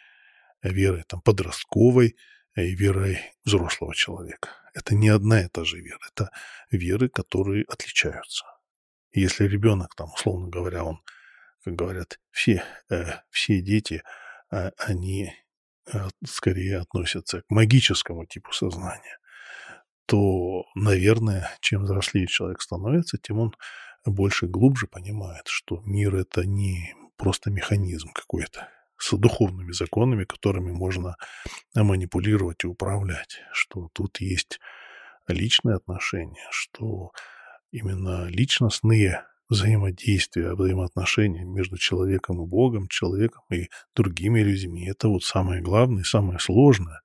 верой 0.62 1.04
там, 1.06 1.20
подростковой 1.20 2.16
верой 2.56 3.20
взрослого 3.44 3.94
человека. 3.94 4.50
Это 4.74 4.94
не 4.94 5.08
одна 5.08 5.42
и 5.42 5.48
та 5.48 5.64
же 5.64 5.80
вера. 5.80 6.00
Это 6.12 6.30
веры, 6.70 7.08
которые 7.08 7.64
отличаются. 7.64 8.44
Если 9.12 9.46
ребенок, 9.46 9.94
там, 9.94 10.12
условно 10.12 10.48
говоря, 10.48 10.84
он, 10.84 11.00
как 11.64 11.74
говорят, 11.74 12.20
все, 12.30 12.64
э, 12.88 13.04
все 13.30 13.60
дети, 13.60 14.02
э, 14.52 14.70
они 14.78 15.32
э, 15.92 16.08
скорее 16.24 16.78
относятся 16.78 17.42
к 17.42 17.50
магическому 17.50 18.26
типу 18.26 18.52
сознания, 18.52 19.18
то, 20.06 20.64
наверное, 20.74 21.50
чем 21.60 21.84
взрослее 21.84 22.26
человек 22.26 22.62
становится, 22.62 23.18
тем 23.18 23.38
он 23.38 23.54
больше 24.04 24.46
и 24.46 24.48
глубже 24.48 24.86
понимает, 24.86 25.46
что 25.48 25.82
мир— 25.84 26.14
это 26.16 26.44
не 26.44 26.94
просто 27.16 27.50
механизм 27.50 28.08
какой-то 28.12 28.68
с 29.00 29.16
духовными 29.16 29.72
законами, 29.72 30.24
которыми 30.24 30.72
можно 30.72 31.16
манипулировать 31.74 32.64
и 32.64 32.66
управлять, 32.66 33.40
что 33.52 33.88
тут 33.92 34.20
есть 34.20 34.60
личные 35.26 35.76
отношения, 35.76 36.46
что 36.50 37.12
именно 37.72 38.26
личностные 38.26 39.24
взаимодействия, 39.48 40.54
взаимоотношения 40.54 41.44
между 41.44 41.76
человеком 41.76 42.42
и 42.42 42.46
Богом, 42.46 42.88
человеком 42.88 43.42
и 43.50 43.68
другими 43.96 44.40
людьми. 44.40 44.88
Это 44.88 45.08
вот 45.08 45.24
самое 45.24 45.60
главное, 45.60 46.04
самое 46.04 46.38
сложное. 46.38 47.00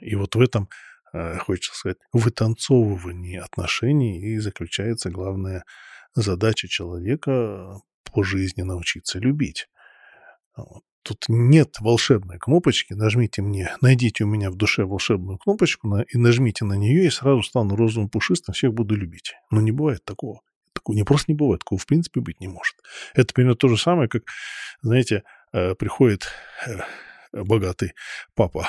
И 0.00 0.14
вот 0.14 0.34
в 0.34 0.40
этом, 0.40 0.68
э, 1.12 1.38
хочется 1.38 1.78
сказать, 1.78 1.98
вытанцовывании 2.12 3.36
отношений 3.36 4.20
и 4.20 4.38
заключается 4.38 5.10
главная 5.10 5.64
задача 6.14 6.68
человека 6.68 7.80
по 8.12 8.22
жизни 8.24 8.62
научиться 8.62 9.18
любить. 9.18 9.68
Тут 11.02 11.24
нет 11.28 11.76
волшебной 11.80 12.38
кнопочки. 12.38 12.92
Нажмите 12.92 13.40
мне, 13.40 13.74
найдите 13.80 14.24
у 14.24 14.26
меня 14.26 14.50
в 14.50 14.56
душе 14.56 14.84
волшебную 14.84 15.38
кнопочку 15.38 15.88
на, 15.88 16.02
и 16.02 16.18
нажмите 16.18 16.64
на 16.64 16.74
нее, 16.74 17.06
и 17.06 17.10
сразу 17.10 17.42
стану 17.42 17.76
розовым 17.76 18.10
пушистым, 18.10 18.52
всех 18.52 18.74
буду 18.74 18.94
любить. 18.94 19.34
Но 19.50 19.60
не 19.60 19.72
бывает 19.72 20.04
такого. 20.04 20.40
Такого 20.74 20.94
не 20.94 21.04
просто 21.04 21.32
не 21.32 21.36
бывает, 21.36 21.60
такого 21.60 21.80
в 21.80 21.86
принципе 21.86 22.20
быть 22.20 22.40
не 22.40 22.48
может. 22.48 22.76
Это 23.14 23.32
примерно 23.32 23.56
то 23.56 23.68
же 23.68 23.78
самое, 23.78 24.08
как, 24.08 24.24
знаете, 24.82 25.22
э, 25.52 25.74
приходит 25.74 26.28
э, 26.66 26.80
богатый 27.32 27.94
папа 28.34 28.68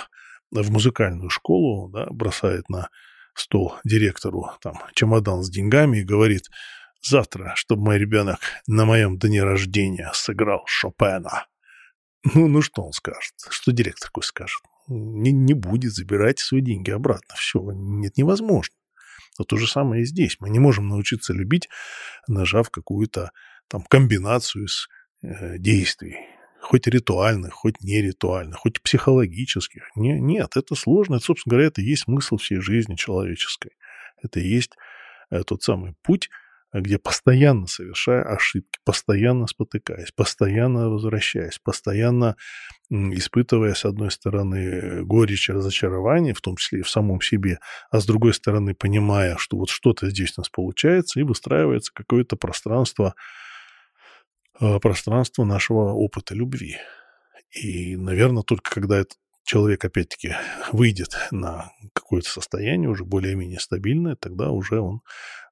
в 0.49 0.71
музыкальную 0.71 1.29
школу, 1.29 1.89
да, 1.89 2.07
бросает 2.09 2.69
на 2.69 2.89
стол 3.33 3.75
директору 3.83 4.51
там 4.61 4.75
чемодан 4.95 5.43
с 5.43 5.49
деньгами 5.49 5.99
и 5.99 6.03
говорит, 6.03 6.43
Завтра, 7.01 7.53
чтобы 7.55 7.83
мой 7.83 7.97
ребенок 7.97 8.39
на 8.67 8.85
моем 8.85 9.17
дне 9.17 9.43
рождения 9.43 10.11
сыграл 10.13 10.63
Шопена. 10.65 11.47
Ну, 12.23 12.47
ну 12.47 12.61
что 12.61 12.83
он 12.83 12.91
скажет? 12.91 13.33
Что 13.49 13.71
директор 13.71 14.09
такой 14.09 14.23
скажет? 14.23 14.61
Не, 14.87 15.31
не 15.31 15.53
будет, 15.53 15.93
забирать 15.93 16.39
свои 16.39 16.61
деньги 16.61 16.91
обратно. 16.91 17.35
Все, 17.37 17.59
нет, 17.71 18.17
невозможно. 18.17 18.75
Но 19.37 19.45
то 19.45 19.55
же 19.57 19.67
самое 19.67 20.01
и 20.01 20.05
здесь. 20.05 20.37
Мы 20.39 20.49
не 20.49 20.59
можем 20.59 20.89
научиться 20.89 21.31
любить, 21.33 21.69
нажав 22.27 22.69
какую-то 22.69 23.31
там 23.67 23.83
комбинацию 23.83 24.65
из 24.65 24.87
э, 25.21 25.57
действий. 25.59 26.17
хоть 26.61 26.87
ритуальных, 26.87 27.53
хоть 27.53 27.81
неритуальных, 27.81 28.59
хоть 28.59 28.81
психологических. 28.81 29.89
Не, 29.95 30.19
нет, 30.19 30.57
это 30.57 30.75
сложно. 30.75 31.15
Это, 31.15 31.25
собственно 31.25 31.51
говоря, 31.51 31.67
это 31.67 31.81
и 31.81 31.85
есть 31.85 32.03
смысл 32.03 32.37
всей 32.37 32.59
жизни 32.59 32.95
человеческой. 32.95 33.71
Это 34.21 34.39
и 34.41 34.47
есть 34.47 34.71
э, 35.29 35.43
тот 35.43 35.63
самый 35.63 35.95
путь, 36.01 36.29
где 36.73 36.99
постоянно 36.99 37.67
совершая 37.67 38.23
ошибки, 38.23 38.79
постоянно 38.83 39.47
спотыкаясь, 39.47 40.11
постоянно 40.11 40.89
возвращаясь, 40.89 41.59
постоянно 41.59 42.35
испытывая, 42.89 43.73
с 43.73 43.85
одной 43.85 44.11
стороны, 44.11 45.03
горечь 45.03 45.49
и 45.49 45.53
разочарование, 45.53 46.33
в 46.33 46.41
том 46.41 46.57
числе 46.57 46.79
и 46.79 46.83
в 46.83 46.89
самом 46.89 47.21
себе, 47.21 47.59
а 47.91 47.99
с 47.99 48.05
другой 48.05 48.33
стороны, 48.33 48.75
понимая, 48.75 49.37
что 49.37 49.57
вот 49.57 49.69
что-то 49.69 50.09
здесь 50.09 50.33
у 50.37 50.41
нас 50.41 50.49
получается, 50.49 51.19
и 51.19 51.23
выстраивается 51.23 51.91
какое-то 51.93 52.35
пространство, 52.35 53.15
э, 54.59 54.79
пространство 54.79 55.43
нашего 55.45 55.93
опыта 55.93 56.35
любви. 56.35 56.77
И, 57.51 57.95
наверное, 57.95 58.43
только 58.43 58.69
когда 58.69 58.99
этот 58.99 59.17
человек, 59.43 59.83
опять-таки, 59.83 60.35
выйдет 60.71 61.17
на 61.31 61.71
какое-то 61.93 62.29
состояние 62.29 62.89
уже 62.89 63.03
более-менее 63.03 63.59
стабильное, 63.59 64.15
тогда 64.15 64.51
уже 64.51 64.79
он 64.79 65.01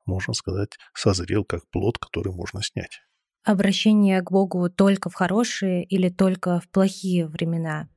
можно 0.08 0.34
сказать, 0.34 0.78
созрел 0.94 1.44
как 1.44 1.70
плод, 1.70 1.98
который 1.98 2.34
можно 2.34 2.64
снять. 2.64 3.02
Обращение 3.44 4.22
к 4.22 4.32
Богу 4.32 4.70
только 4.70 5.10
в 5.10 5.14
хорошие 5.14 5.84
или 5.84 6.10
только 6.10 6.60
в 6.60 6.68
плохие 6.70 7.28
времена? 7.28 7.88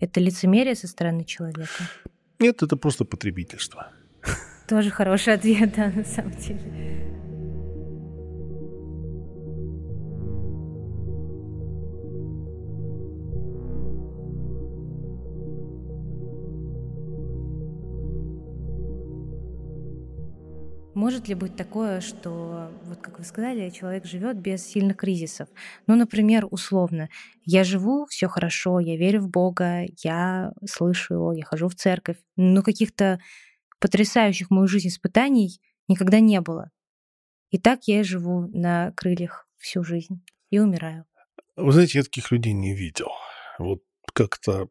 Это 0.00 0.20
лицемерие 0.20 0.74
со 0.74 0.86
стороны 0.86 1.24
человека? 1.24 1.84
Нет, 2.38 2.62
это 2.62 2.76
просто 2.76 3.04
потребительство. 3.04 3.90
Тоже 4.68 4.90
хороший 4.90 5.34
ответ, 5.34 5.74
да, 5.74 5.90
на 5.90 6.04
самом 6.04 6.32
деле. 6.32 6.97
Может 20.98 21.28
ли 21.28 21.36
быть 21.36 21.54
такое, 21.54 22.00
что, 22.00 22.72
вот 22.82 22.98
как 22.98 23.20
вы 23.20 23.24
сказали, 23.24 23.70
человек 23.70 24.04
живет 24.04 24.36
без 24.40 24.66
сильных 24.66 24.96
кризисов? 24.96 25.48
Ну, 25.86 25.94
например, 25.94 26.48
условно, 26.50 27.08
я 27.44 27.62
живу, 27.62 28.06
все 28.06 28.26
хорошо, 28.26 28.80
я 28.80 28.96
верю 28.96 29.20
в 29.20 29.28
Бога, 29.28 29.84
я 30.02 30.52
слышу 30.68 31.14
его, 31.14 31.32
я 31.32 31.44
хожу 31.44 31.68
в 31.68 31.76
церковь, 31.76 32.16
но 32.34 32.62
каких-то 32.62 33.20
потрясающих 33.78 34.50
мою 34.50 34.66
жизнь 34.66 34.88
испытаний 34.88 35.60
никогда 35.86 36.18
не 36.18 36.40
было. 36.40 36.72
И 37.52 37.58
так 37.58 37.84
я 37.84 38.00
и 38.00 38.02
живу 38.02 38.48
на 38.48 38.90
крыльях 38.96 39.46
всю 39.56 39.84
жизнь 39.84 40.24
и 40.50 40.58
умираю. 40.58 41.04
Вы 41.54 41.70
знаете, 41.70 41.98
я 41.98 42.02
таких 42.02 42.32
людей 42.32 42.54
не 42.54 42.74
видел. 42.74 43.12
Вот 43.60 43.84
как-то 44.14 44.68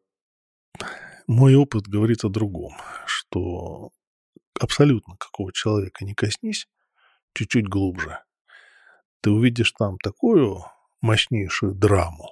мой 1.26 1.54
опыт 1.54 1.88
говорит 1.88 2.22
о 2.24 2.28
другом, 2.28 2.74
что 3.06 3.92
абсолютно 4.60 5.16
какого 5.16 5.52
человека 5.52 6.04
не 6.04 6.14
коснись, 6.14 6.68
чуть-чуть 7.34 7.68
глубже, 7.68 8.20
ты 9.20 9.30
увидишь 9.30 9.72
там 9.72 9.98
такую 9.98 10.64
мощнейшую 11.00 11.74
драму. 11.74 12.30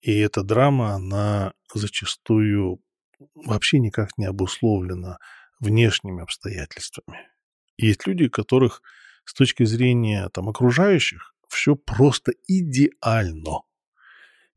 И 0.00 0.16
эта 0.18 0.42
драма, 0.42 0.94
она 0.94 1.54
зачастую 1.72 2.80
вообще 3.34 3.78
никак 3.78 4.18
не 4.18 4.26
обусловлена 4.26 5.18
внешними 5.60 6.22
обстоятельствами. 6.22 7.28
Есть 7.76 8.06
люди, 8.06 8.28
которых 8.28 8.82
с 9.24 9.34
точки 9.34 9.64
зрения 9.64 10.28
там, 10.28 10.48
окружающих 10.48 11.34
все 11.48 11.76
просто 11.76 12.32
идеально. 12.46 13.62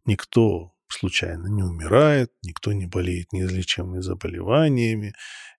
Никто 0.06 0.74
случайно 0.90 1.48
не 1.48 1.64
умирает, 1.64 2.32
никто 2.44 2.74
не 2.74 2.86
болеет 2.86 3.34
неизлечимыми 3.34 4.02
заболеваниями, 4.02 5.14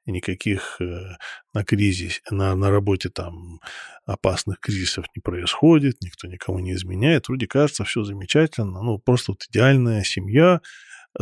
никаких 0.06 0.80
э, 0.80 1.16
на 1.52 1.64
кризис, 1.64 2.20
на, 2.30 2.54
на 2.54 2.70
работе 2.70 3.08
там 3.08 3.60
опасных 4.06 4.60
кризисов 4.60 5.06
не 5.14 5.20
происходит, 5.20 5.98
никто 6.02 6.28
никому 6.28 6.58
не 6.60 6.72
изменяет. 6.72 7.28
Вроде 7.28 7.46
кажется, 7.46 7.84
все 7.84 8.04
замечательно, 8.04 8.82
ну, 8.82 8.98
просто 8.98 9.32
вот 9.32 9.44
идеальная 9.50 10.02
семья, 10.04 10.60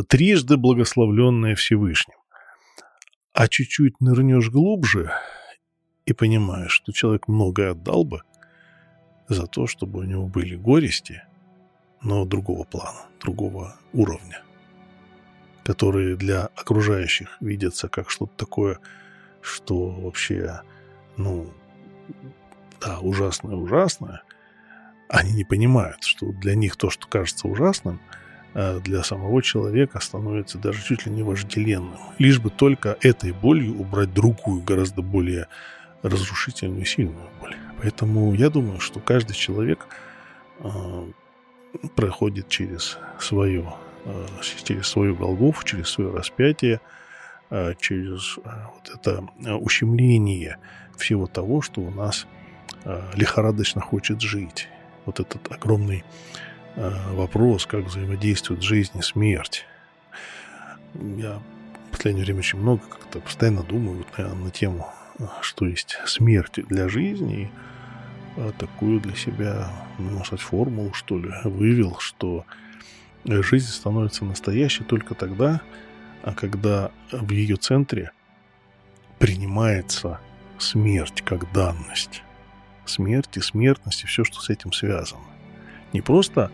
трижды 0.07 0.57
благословленная 0.57 1.55
Всевышним. 1.55 2.17
А 3.33 3.47
чуть-чуть 3.47 3.99
нырнешь 3.99 4.49
глубже 4.49 5.11
и 6.05 6.13
понимаешь, 6.13 6.71
что 6.71 6.91
человек 6.91 7.27
многое 7.27 7.71
отдал 7.71 8.03
бы 8.03 8.21
за 9.27 9.45
то, 9.45 9.67
чтобы 9.67 9.99
у 9.99 10.03
него 10.03 10.27
были 10.27 10.55
горести, 10.55 11.23
но 12.01 12.25
другого 12.25 12.63
плана, 12.63 13.05
другого 13.19 13.75
уровня 13.93 14.43
которые 15.67 16.15
для 16.15 16.45
окружающих 16.55 17.35
видятся 17.41 17.89
как 17.89 18.09
что-то 18.09 18.31
такое, 18.37 18.79
что 19.41 19.89
вообще, 19.89 20.61
ну, 21.17 21.51
да, 22.79 22.99
ужасное-ужасное, 22.99 24.21
они 25.09 25.33
не 25.33 25.43
понимают, 25.43 26.05
что 26.05 26.31
для 26.31 26.55
них 26.55 26.77
то, 26.77 26.89
что 26.89 27.05
кажется 27.09 27.49
ужасным, 27.49 27.99
а 28.53 28.79
для 28.79 29.03
самого 29.03 29.43
человека 29.43 29.99
становится 29.99 30.57
даже 30.57 30.81
чуть 30.81 31.05
ли 31.05 31.11
не 31.11 31.21
вожделенным. 31.21 31.99
Лишь 32.17 32.39
бы 32.39 32.49
только 32.49 32.97
этой 33.01 33.33
болью 33.33 33.77
убрать 33.77 34.13
другую, 34.13 34.61
гораздо 34.61 35.01
более 35.01 35.47
разрушительную 36.01 36.85
сильную 36.85 37.29
боль. 37.41 37.57
Поэтому 37.81 38.33
я 38.33 38.49
думаю, 38.49 38.79
что 38.79 39.01
каждый 39.01 39.33
человек 39.33 39.85
э, 40.59 41.11
проходит 41.95 42.47
через 42.49 42.97
свое 43.19 43.73
Э, 44.07 44.25
через 44.63 44.87
свою 44.87 45.15
Голгофу, 45.15 45.65
через 45.65 45.89
свое 45.89 46.13
распятие, 46.13 46.79
э, 47.49 47.73
через 47.77 48.37
э, 48.37 48.49
вот 48.73 48.89
это 48.95 49.55
ущемление 49.57 50.59
всего 50.95 51.27
того, 51.27 51.61
что 51.61 51.81
у 51.81 51.91
нас 51.91 52.25
лихорадочно 53.15 53.81
хочет 53.81 54.21
жить. 54.21 54.69
Вот 55.05 55.19
этот 55.19 55.51
огромный 55.51 56.05
вопрос, 56.75 57.65
как 57.65 57.83
взаимодействует 57.85 58.61
жизнь 58.61 58.97
и 58.97 59.01
смерть. 59.01 59.65
Я 60.93 61.41
в 61.87 61.91
последнее 61.91 62.23
время 62.23 62.39
очень 62.39 62.59
много 62.59 62.81
как-то 62.89 63.19
постоянно 63.19 63.63
думаю 63.63 63.97
вот, 63.97 64.17
на, 64.17 64.33
на 64.35 64.51
тему, 64.51 64.87
что 65.41 65.65
есть 65.65 65.99
смерть 66.05 66.65
для 66.69 66.87
жизни. 66.87 67.41
И 67.41 67.49
такую 68.57 68.99
для 68.99 69.15
себя, 69.15 69.69
можно 69.97 70.23
сказать, 70.23 70.45
формулу, 70.45 70.93
что 70.93 71.17
ли, 71.17 71.31
вывел, 71.43 71.97
что 71.99 72.45
жизнь 73.25 73.67
становится 73.67 74.25
настоящей 74.25 74.83
только 74.83 75.15
тогда, 75.15 75.61
а 76.23 76.33
когда 76.33 76.91
в 77.11 77.31
ее 77.31 77.55
центре 77.55 78.11
принимается 79.19 80.19
смерть 80.57 81.21
как 81.25 81.51
данность. 81.51 82.23
Смерть 82.85 83.35
и 83.37 83.41
смертность 83.41 84.03
и 84.03 84.07
все, 84.07 84.23
что 84.23 84.39
с 84.39 84.49
этим 84.49 84.71
связано. 84.71 85.23
Не 85.93 86.01
просто 86.01 86.51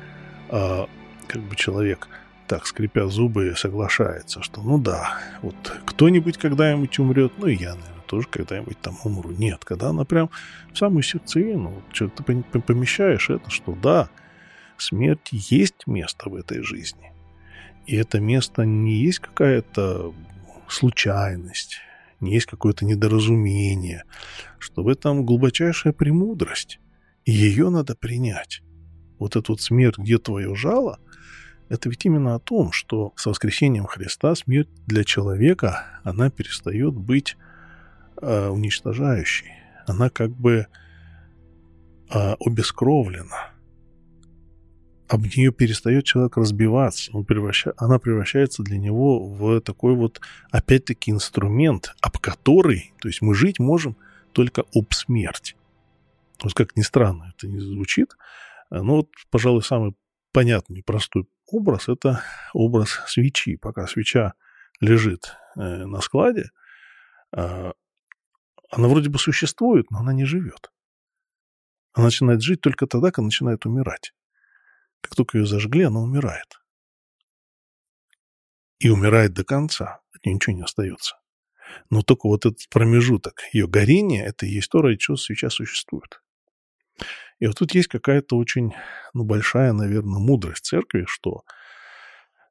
а, 0.49 0.87
как 1.27 1.41
бы 1.41 1.55
человек 1.55 2.07
так, 2.47 2.65
скрипя 2.65 3.07
зубы, 3.07 3.53
соглашается, 3.55 4.41
что 4.41 4.61
ну 4.61 4.77
да, 4.77 5.17
вот 5.41 5.55
кто-нибудь 5.85 6.37
когда-нибудь 6.37 6.99
умрет, 6.99 7.33
ну 7.37 7.47
и 7.47 7.55
я, 7.55 7.75
наверное, 7.75 7.92
тоже 8.13 8.27
когда-нибудь 8.27 8.79
там 8.79 8.95
умру. 9.03 9.31
Нет, 9.31 9.65
когда 9.65 9.89
она 9.89 10.05
прям 10.05 10.29
в 10.71 10.77
самую 10.77 11.01
сердцевину, 11.01 11.81
что 11.91 12.09
ты 12.09 12.43
помещаешь 12.61 13.31
это, 13.31 13.49
что 13.49 13.73
да, 13.73 14.09
смерть 14.77 15.29
есть 15.31 15.87
место 15.87 16.29
в 16.29 16.35
этой 16.35 16.61
жизни. 16.61 17.11
И 17.87 17.95
это 17.95 18.19
место 18.19 18.65
не 18.65 18.93
есть 18.93 19.17
какая-то 19.17 20.13
случайность, 20.67 21.79
не 22.19 22.33
есть 22.33 22.45
какое-то 22.45 22.85
недоразумение, 22.85 24.03
что 24.59 24.83
в 24.83 24.87
этом 24.87 25.25
глубочайшая 25.25 25.91
премудрость. 25.91 26.79
И 27.25 27.31
ее 27.31 27.69
надо 27.69 27.95
принять. 27.95 28.61
Вот 29.17 29.35
эта 29.35 29.51
вот 29.51 29.59
смерть, 29.59 29.97
где 29.97 30.19
твое 30.19 30.53
жало, 30.53 30.99
это 31.67 31.89
ведь 31.89 32.05
именно 32.05 32.35
о 32.35 32.39
том, 32.39 32.71
что 32.71 33.11
с 33.15 33.25
воскресением 33.25 33.87
Христа 33.87 34.35
смерть 34.35 34.69
для 34.85 35.03
человека, 35.03 35.87
она 36.03 36.29
перестает 36.29 36.93
быть 36.93 37.37
э, 38.23 38.49
уничтожающей. 38.49 39.51
Она 39.85 40.09
как 40.09 40.31
бы 40.31 40.67
э, 42.09 42.35
обескровлена 42.39 43.53
об 45.09 45.25
нее 45.25 45.51
перестает 45.51 46.05
человек 46.05 46.37
разбиваться, 46.37 47.11
он 47.13 47.23
превраща... 47.25 47.73
она 47.77 47.99
превращается 47.99 48.63
для 48.63 48.79
него 48.79 49.27
в 49.27 49.61
такой 49.61 49.95
вот, 49.95 50.21
опять-таки, 50.49 51.11
инструмент, 51.11 51.93
об 52.01 52.17
который, 52.17 52.93
то 52.99 53.09
есть 53.09 53.21
мы 53.21 53.35
жить 53.35 53.59
можем 53.59 53.95
только 54.31 54.63
об 54.73 54.91
смерти. 54.93 55.55
Вот 56.41 56.53
как 56.55 56.75
ни 56.75 56.81
странно 56.81 57.31
это 57.35 57.47
не 57.47 57.59
звучит, 57.59 58.15
но 58.71 58.95
вот, 58.97 59.09
пожалуй, 59.29 59.61
самый 59.61 59.93
понятный 60.31 60.81
простой 60.83 61.27
образ– 61.45 61.87
это 61.87 62.21
образ 62.53 62.99
свечи. 63.05 63.55
Пока 63.57 63.85
свеча 63.85 64.33
лежит 64.81 65.35
э, 65.55 65.61
на 65.85 66.01
складе, 66.01 66.49
э, 67.35 67.71
она 68.75 68.87
вроде 68.87 69.09
бы 69.09 69.19
существует, 69.19 69.91
но 69.91 69.99
она 69.99 70.13
не 70.13 70.25
живет. 70.25 70.71
Она 71.93 72.05
начинает 72.05 72.41
жить 72.41 72.61
только 72.61 72.87
тогда, 72.87 73.11
когда 73.11 73.25
начинает 73.25 73.67
умирать. 73.67 74.13
Как 75.01 75.15
только 75.15 75.37
ее 75.37 75.45
зажгли, 75.45 75.83
она 75.83 75.99
умирает. 75.99 76.59
И 78.79 78.89
умирает 78.89 79.33
до 79.33 79.43
конца. 79.43 80.01
От 80.15 80.25
нее 80.25 80.35
ничего 80.35 80.55
не 80.55 80.63
остается. 80.63 81.17
Но 81.91 82.01
только 82.01 82.27
вот 82.27 82.47
этот 82.47 82.67
промежуток 82.69 83.41
ее 83.51 83.67
горения, 83.67 84.25
это 84.25 84.47
и 84.47 84.49
есть 84.49 84.71
то, 84.71 84.81
ради 84.81 84.97
чего 84.97 85.17
свеча 85.17 85.51
существует. 85.51 86.23
И 87.37 87.45
вот 87.45 87.57
тут 87.57 87.75
есть 87.75 87.89
какая-то 87.89 88.37
очень 88.37 88.73
ну, 89.13 89.23
большая, 89.23 89.73
наверное, 89.73 90.19
мудрость 90.19 90.65
церкви, 90.65 91.05
что, 91.07 91.43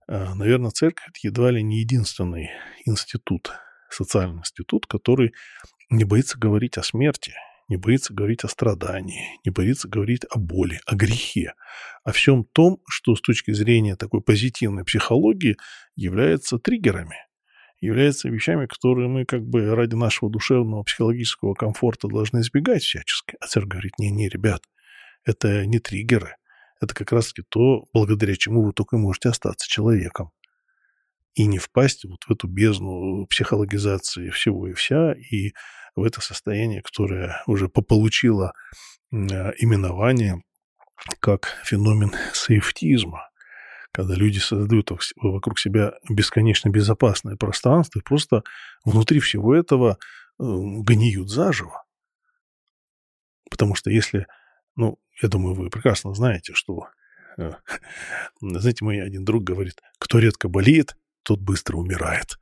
э, 0.07 0.35
наверное, 0.35 0.71
церковь– 0.71 1.09
это 1.09 1.19
едва 1.23 1.51
ли 1.51 1.65
не 1.65 1.81
единственный 1.81 2.51
институт, 2.85 3.51
социальный 3.91 4.39
институт, 4.39 4.87
который 4.87 5.33
не 5.93 6.05
боится 6.05 6.39
говорить 6.39 6.79
о 6.79 6.83
смерти, 6.83 7.35
не 7.69 7.77
боится 7.77 8.13
говорить 8.13 8.45
о 8.45 8.49
страдании, 8.49 9.39
не 9.45 9.51
боится 9.51 9.89
говорить 9.89 10.25
о 10.31 10.39
боли, 10.39 10.81
о 10.87 10.97
грехе, 10.97 11.55
о 12.03 12.13
всем 12.13 12.45
том, 12.45 12.79
что 12.89 13.15
с 13.15 13.21
точки 13.21 13.53
зрения 13.53 13.97
такой 13.97 14.23
позитивной 14.23 14.85
психологии 14.85 15.57
является 15.95 16.59
триггерами, 16.59 17.17
является 17.81 18.29
вещами, 18.29 18.67
которые 18.67 19.09
мы 19.09 19.25
как 19.25 19.43
бы 19.43 19.75
ради 19.75 19.95
нашего 19.95 20.31
душевного 20.31 20.83
психологического 20.83 21.55
комфорта 21.55 22.09
должны 22.09 22.41
избегать 22.41 22.83
всячески. 22.83 23.37
А 23.41 23.47
церковь 23.47 23.73
говорит, 23.73 23.99
не-не, 23.99 24.29
ребят, 24.29 24.63
это 25.25 25.67
не 25.67 25.79
триггеры, 25.79 26.37
это 26.81 26.95
как 26.95 27.13
раз-таки 27.13 27.47
то, 27.49 27.85
благодаря 27.93 28.35
чему 28.35 28.65
вы 28.65 28.73
только 28.73 28.97
можете 28.97 29.29
остаться 29.29 29.69
человеком 29.69 30.31
и 31.35 31.47
не 31.47 31.59
впасть 31.59 32.05
вот 32.05 32.25
в 32.25 32.31
эту 32.31 32.47
бездну 32.47 33.27
психологизации 33.27 34.31
всего 34.31 34.69
и 34.69 34.75
вся, 34.75 35.15
и 35.15 35.53
в 35.95 36.05
это 36.05 36.21
состояние, 36.21 36.83
которое 36.83 37.43
уже 37.47 37.69
получило 37.69 38.53
именование 39.11 40.43
как 41.21 41.57
феномен 41.65 42.13
сейфтизма, 42.33 43.29
когда 43.93 44.15
люди 44.15 44.39
создают 44.39 44.91
вокруг 45.17 45.59
себя 45.59 45.95
бесконечно 46.09 46.71
безопасное 46.71 47.37
пространство 47.37 47.99
и 47.99 48.03
просто 48.03 48.43
внутри 48.85 49.21
всего 49.21 49.55
этого 49.55 49.93
э, 49.93 49.97
гниют 50.39 51.29
заживо. 51.29 51.85
Потому 53.51 53.75
что 53.75 53.91
если, 53.91 54.27
ну, 54.77 54.99
я 55.21 55.29
думаю, 55.29 55.55
вы 55.55 55.69
прекрасно 55.69 56.15
знаете, 56.15 56.55
что, 56.55 56.89
э, 57.37 57.53
знаете, 58.41 58.85
мой 58.85 59.03
один 59.03 59.25
друг 59.25 59.45
говорит, 59.45 59.81
кто 59.99 60.19
редко 60.19 60.49
болеет, 60.49 60.97
тот 61.23 61.41
быстро 61.41 61.77
умирает. 61.77 62.39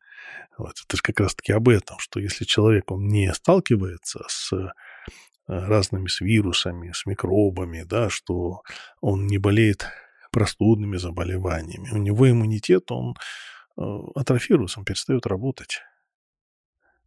Вот, 0.59 0.74
это 0.85 0.97
же 0.97 1.03
как 1.03 1.20
раз-таки 1.20 1.53
об 1.53 1.68
этом, 1.68 1.99
что 1.99 2.20
если 2.20 2.45
человек, 2.45 2.91
он 2.91 3.09
не 3.09 3.33
сталкивается 3.33 4.24
с 4.28 4.53
э, 4.53 4.68
разными 5.47 6.09
с 6.09 6.20
вирусами, 6.20 6.93
с 6.93 7.07
микробами, 7.07 7.83
да, 7.83 8.11
что 8.11 8.62
он 9.01 9.26
не 9.26 9.39
болеет 9.39 9.87
простудными 10.31 10.97
заболеваниями. 10.97 11.91
У 11.93 11.99
него 11.99 12.31
иммунитет, 12.31 12.91
он 12.91 13.14
э, 13.76 13.83
атрофируется, 14.14 14.81
он 14.81 14.85
перестает 14.85 15.26
работать. 15.26 15.81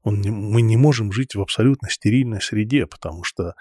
Он 0.04 0.20
не, 0.20 0.32
мы 0.32 0.62
не 0.62 0.76
можем 0.76 1.12
жить 1.12 1.36
в 1.36 1.42
абсолютно 1.42 1.90
стерильной 1.90 2.42
среде, 2.42 2.86
потому 2.88 3.24
что 3.24 3.54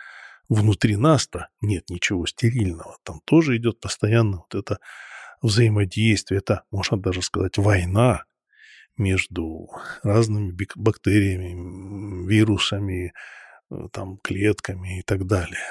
внутри 0.48 0.96
нас-то 0.96 1.48
нет 1.60 1.88
ничего 1.88 2.26
стерильного. 2.26 2.96
Там 3.04 3.20
тоже 3.24 3.56
идет 3.56 3.80
постоянно 3.80 4.38
вот 4.38 4.54
это 4.54 4.78
взаимодействие, 5.40 6.38
это, 6.38 6.64
можно 6.70 6.96
даже 6.96 7.22
сказать, 7.22 7.58
война 7.58 8.24
между 8.96 9.70
разными 10.02 10.56
бактериями, 10.76 12.26
вирусами, 12.28 13.12
э, 13.70 13.74
там, 13.92 14.18
клетками 14.18 15.00
и 15.00 15.02
так 15.02 15.26
далее. 15.26 15.66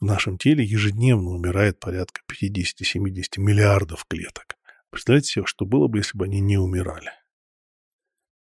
В 0.00 0.04
нашем 0.04 0.38
теле 0.38 0.64
ежедневно 0.64 1.30
умирает 1.30 1.78
порядка 1.78 2.22
50-70 2.26 3.38
миллиардов 3.38 4.06
клеток. 4.06 4.56
Представляете 4.90 5.30
себе, 5.30 5.46
что 5.46 5.64
было 5.66 5.88
бы, 5.88 5.98
если 5.98 6.16
бы 6.16 6.24
они 6.24 6.40
не 6.40 6.58
умирали? 6.58 7.10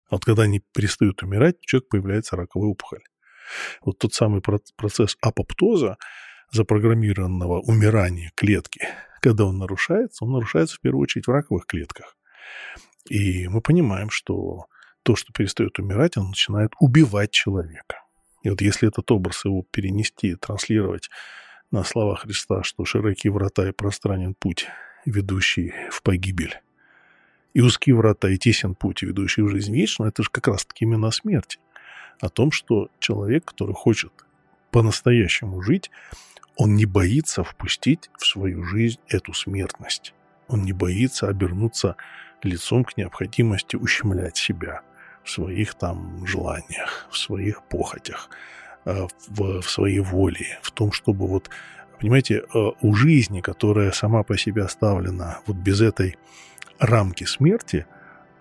А 0.09 0.15
вот 0.15 0.25
когда 0.25 0.43
они 0.43 0.61
перестают 0.73 1.21
умирать, 1.21 1.57
у 1.57 1.65
человека 1.65 1.89
появляется 1.91 2.35
раковая 2.35 2.69
опухоль. 2.69 3.03
Вот 3.81 3.99
тот 3.99 4.13
самый 4.13 4.41
процесс 4.41 5.17
апоптоза, 5.21 5.97
запрограммированного 6.51 7.61
умирания 7.61 8.31
клетки, 8.35 8.87
когда 9.21 9.45
он 9.45 9.57
нарушается, 9.57 10.25
он 10.25 10.31
нарушается 10.31 10.77
в 10.77 10.81
первую 10.81 11.03
очередь 11.03 11.27
в 11.27 11.31
раковых 11.31 11.65
клетках. 11.65 12.15
И 13.07 13.47
мы 13.47 13.61
понимаем, 13.61 14.09
что 14.09 14.65
то, 15.03 15.15
что 15.15 15.31
перестает 15.33 15.79
умирать, 15.79 16.17
оно 16.17 16.29
начинает 16.29 16.71
убивать 16.79 17.31
человека. 17.31 18.03
И 18.43 18.49
вот 18.49 18.61
если 18.61 18.87
этот 18.87 19.09
образ 19.11 19.45
его 19.45 19.63
перенести, 19.71 20.35
транслировать 20.35 21.09
на 21.71 21.83
слова 21.83 22.15
Христа, 22.15 22.63
что 22.63 22.85
широкие 22.85 23.31
врата 23.31 23.67
и 23.67 23.71
пространен 23.71 24.33
путь, 24.33 24.67
ведущий 25.05 25.73
в 25.91 26.01
погибель, 26.03 26.59
и 27.53 27.61
узкие 27.61 27.95
врата 27.95 28.29
и 28.29 28.37
тесен 28.37 28.75
путь, 28.75 29.01
ведущий 29.01 29.41
в 29.41 29.49
жизнь 29.49 29.73
вечную, 29.73 30.09
это 30.09 30.23
же 30.23 30.29
как 30.29 30.47
раз-таки 30.47 30.85
именно 30.85 31.07
о 31.07 31.11
смерти. 31.11 31.59
О 32.21 32.29
том, 32.29 32.51
что 32.51 32.89
человек, 32.99 33.45
который 33.45 33.73
хочет 33.73 34.11
по-настоящему 34.71 35.61
жить, 35.61 35.89
он 36.55 36.75
не 36.75 36.85
боится 36.85 37.43
впустить 37.43 38.09
в 38.17 38.25
свою 38.25 38.63
жизнь 38.63 38.99
эту 39.07 39.33
смертность. 39.33 40.13
Он 40.47 40.63
не 40.63 40.73
боится 40.73 41.27
обернуться 41.27 41.95
лицом 42.43 42.83
к 42.83 42.97
необходимости 42.97 43.75
ущемлять 43.75 44.37
себя 44.37 44.81
в 45.23 45.29
своих 45.29 45.75
там 45.75 46.25
желаниях, 46.25 47.07
в 47.11 47.17
своих 47.17 47.63
похотях, 47.63 48.29
Э, 48.85 49.07
в, 49.27 49.61
в 49.61 49.69
своей 49.69 49.99
воле, 49.99 50.57
в 50.61 50.71
том, 50.71 50.91
чтобы 50.91 51.27
вот, 51.27 51.49
понимаете, 51.99 52.37
э, 52.41 52.71
у 52.81 52.93
жизни, 52.95 53.41
которая 53.41 53.91
сама 53.91 54.23
по 54.23 54.37
себе 54.37 54.63
оставлена 54.63 55.41
вот 55.45 55.57
без 55.57 55.81
этой 55.81 56.17
рамки 56.79 57.25
смерти, 57.25 57.85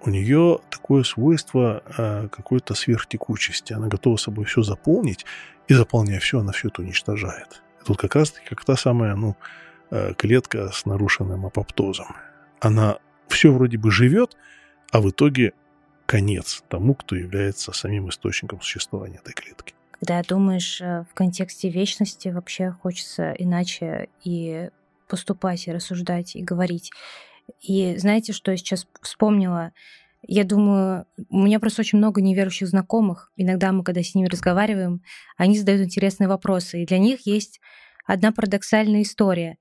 у 0.01 0.11
нее 0.11 0.61
такое 0.70 1.03
свойство 1.03 1.82
э, 1.99 2.28
какой-то 2.28 2.74
сверхтекучести. 2.74 3.72
Она 3.72 3.88
готова 3.88 4.16
собой 4.16 4.44
все 4.44 4.62
заполнить, 4.62 5.26
и 5.66 5.74
заполняя 5.74 6.20
все, 6.20 6.38
она 6.38 6.53
все 6.53 6.68
это 6.68 6.82
уничтожает. 6.82 7.62
И 7.82 7.84
тут 7.84 7.99
как 7.99 8.14
раз-таки 8.14 8.46
как 8.46 8.64
та 8.64 8.76
самая, 8.76 9.16
ну, 9.16 9.36
клетка 10.18 10.70
с 10.70 10.84
нарушенным 10.84 11.46
апоптозом. 11.46 12.14
Она 12.61 12.99
все 13.29 13.53
вроде 13.53 13.79
бы 13.79 13.91
живет, 13.91 14.37
а 14.91 15.01
в 15.01 15.11
итоге 15.11 15.53
конец 16.07 16.62
тому, 16.68 16.95
кто 16.95 17.16
является 17.16 17.72
самим 17.72 18.09
источником 18.09 18.61
существования 18.61 19.16
этой 19.16 19.35
клетки 19.35 19.74
когда 20.01 20.22
думаешь 20.22 20.81
э, 20.81 21.05
в 21.11 21.14
контексте 21.14 21.68
вечности, 21.68 22.29
вообще 22.29 22.70
хочется 22.83 23.33
иначе 23.33 24.09
и 24.24 24.70
поступать, 25.09 25.66
и 25.66 25.72
рассуждать, 25.72 26.37
и 26.37 26.43
говорить. 26.43 26.93
И 27.61 27.97
знаете, 27.97 28.33
что 28.33 28.51
я 28.51 28.57
сейчас 28.57 28.87
вспомнила? 29.01 29.72
Я 30.22 30.45
думаю, 30.45 31.07
у 31.31 31.39
меня 31.39 31.59
просто 31.59 31.81
очень 31.81 31.99
много 31.99 32.20
неверующих 32.20 32.68
знакомых. 32.68 33.33
Иногда 33.37 33.72
мы, 33.72 33.83
когда 33.83 34.03
с 34.03 34.14
ними 34.14 34.29
разговариваем, 34.29 35.03
они 35.37 35.59
задают 35.59 35.83
интересные 35.83 36.29
вопросы. 36.29 36.83
И 36.83 36.87
для 36.87 36.99
них 36.99 37.26
есть 37.26 37.61
одна 38.07 38.33
парадоксальная 38.33 39.03
история. 39.03 39.57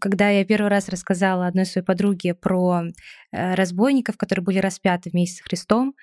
Когда 0.00 0.30
я 0.30 0.44
первый 0.44 0.68
раз 0.68 0.88
рассказала 0.88 1.46
одной 1.46 1.66
своей 1.66 1.84
подруге 1.84 2.34
про 2.34 2.82
э, 3.32 3.54
разбойников, 3.54 4.16
которые 4.16 4.44
были 4.44 4.58
распяты 4.58 5.10
вместе 5.10 5.38
с 5.38 5.44
Христом, 5.44 5.94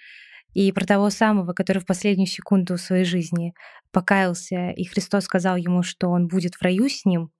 и 0.53 0.71
про 0.71 0.85
того 0.85 1.09
самого, 1.09 1.53
который 1.53 1.79
в 1.79 1.85
последнюю 1.85 2.27
секунду 2.27 2.77
своей 2.77 3.05
жизни 3.05 3.53
покаялся, 3.91 4.69
и 4.69 4.83
Христос 4.85 5.25
сказал 5.25 5.57
ему, 5.57 5.83
что 5.83 6.09
он 6.09 6.27
будет 6.27 6.55
в 6.55 6.61
раю 6.61 6.89
с 6.89 7.05
ним 7.05 7.31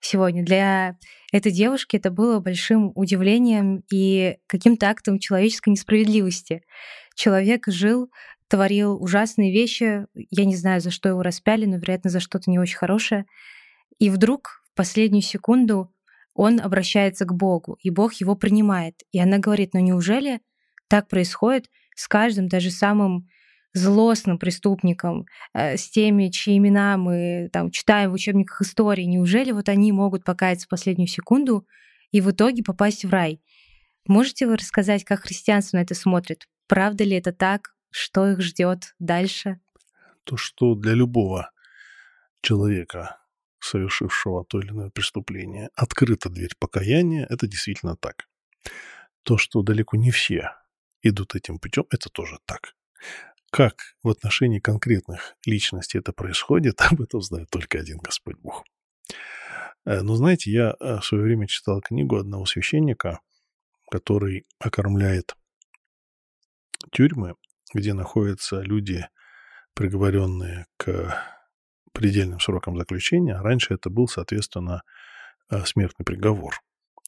сегодня. 0.00 0.44
Для 0.44 0.96
этой 1.32 1.50
девушки 1.50 1.96
это 1.96 2.10
было 2.10 2.40
большим 2.40 2.92
удивлением 2.94 3.82
и 3.90 4.36
каким-то 4.46 4.88
актом 4.88 5.18
человеческой 5.18 5.70
несправедливости. 5.70 6.62
Человек 7.14 7.66
жил, 7.66 8.10
творил 8.48 9.02
ужасные 9.02 9.52
вещи, 9.52 10.06
я 10.14 10.44
не 10.44 10.56
знаю, 10.56 10.80
за 10.80 10.90
что 10.90 11.08
его 11.08 11.22
распяли, 11.22 11.64
но, 11.66 11.76
вероятно, 11.76 12.10
за 12.10 12.20
что-то 12.20 12.50
не 12.50 12.58
очень 12.58 12.76
хорошее. 12.76 13.26
И 13.98 14.10
вдруг 14.10 14.57
последнюю 14.78 15.22
секунду 15.22 15.92
он 16.34 16.60
обращается 16.60 17.24
к 17.24 17.34
Богу, 17.34 17.78
и 17.82 17.90
Бог 17.90 18.14
его 18.14 18.36
принимает. 18.36 18.94
И 19.10 19.18
она 19.18 19.38
говорит, 19.38 19.74
ну 19.74 19.80
неужели 19.80 20.40
так 20.86 21.08
происходит, 21.08 21.68
с 21.96 22.06
каждым, 22.06 22.46
даже 22.46 22.70
самым 22.70 23.26
злостным 23.74 24.38
преступником, 24.38 25.26
э, 25.52 25.76
с 25.76 25.90
теми, 25.90 26.28
чьи 26.28 26.56
имена 26.56 26.96
мы 26.96 27.50
там 27.52 27.72
читаем 27.72 28.10
в 28.10 28.14
учебниках 28.14 28.60
истории, 28.62 29.02
неужели 29.02 29.50
вот 29.50 29.68
они 29.68 29.90
могут 29.90 30.22
покаяться 30.22 30.66
в 30.66 30.70
последнюю 30.70 31.08
секунду 31.08 31.66
и 32.12 32.20
в 32.20 32.30
итоге 32.30 32.62
попасть 32.62 33.04
в 33.04 33.10
рай? 33.10 33.42
Можете 34.06 34.46
вы 34.46 34.56
рассказать, 34.56 35.02
как 35.02 35.22
христианство 35.22 35.78
на 35.78 35.82
это 35.82 35.96
смотрит? 35.96 36.46
Правда 36.68 37.02
ли 37.02 37.16
это 37.16 37.32
так? 37.32 37.74
Что 37.90 38.30
их 38.30 38.40
ждет 38.42 38.94
дальше? 39.00 39.58
То, 40.22 40.36
что 40.36 40.76
для 40.76 40.94
любого 40.94 41.50
человека, 42.42 43.18
совершившего 43.68 44.44
то 44.44 44.60
или 44.60 44.70
иное 44.70 44.90
преступление, 44.90 45.70
открыта 45.74 46.28
дверь 46.28 46.54
покаяния, 46.58 47.26
это 47.28 47.46
действительно 47.46 47.96
так. 47.96 48.28
То, 49.22 49.38
что 49.38 49.62
далеко 49.62 49.96
не 49.96 50.10
все 50.10 50.52
идут 51.02 51.34
этим 51.34 51.58
путем, 51.58 51.84
это 51.90 52.08
тоже 52.08 52.38
так. 52.46 52.74
Как 53.50 53.94
в 54.02 54.08
отношении 54.08 54.58
конкретных 54.58 55.36
личностей 55.46 55.98
это 55.98 56.12
происходит, 56.12 56.80
об 56.90 57.00
этом 57.00 57.20
знает 57.22 57.50
только 57.50 57.78
один 57.78 57.98
Господь 57.98 58.36
Бог. 58.38 58.64
Э, 59.84 60.02
но 60.02 60.16
знаете, 60.16 60.50
я 60.50 60.74
э, 60.80 60.98
в 60.98 61.04
свое 61.04 61.24
время 61.24 61.46
читал 61.46 61.80
книгу 61.80 62.16
одного 62.16 62.46
священника, 62.46 63.20
который 63.90 64.46
окормляет 64.58 65.34
тюрьмы, 66.92 67.34
где 67.74 67.94
находятся 67.94 68.60
люди, 68.60 69.06
приговоренные 69.74 70.66
к 70.76 71.37
предельным 71.98 72.38
срокам 72.38 72.76
заключения. 72.76 73.36
Раньше 73.40 73.74
это 73.74 73.90
был, 73.90 74.06
соответственно, 74.06 74.82
э, 75.50 75.64
смертный 75.64 76.06
приговор. 76.06 76.54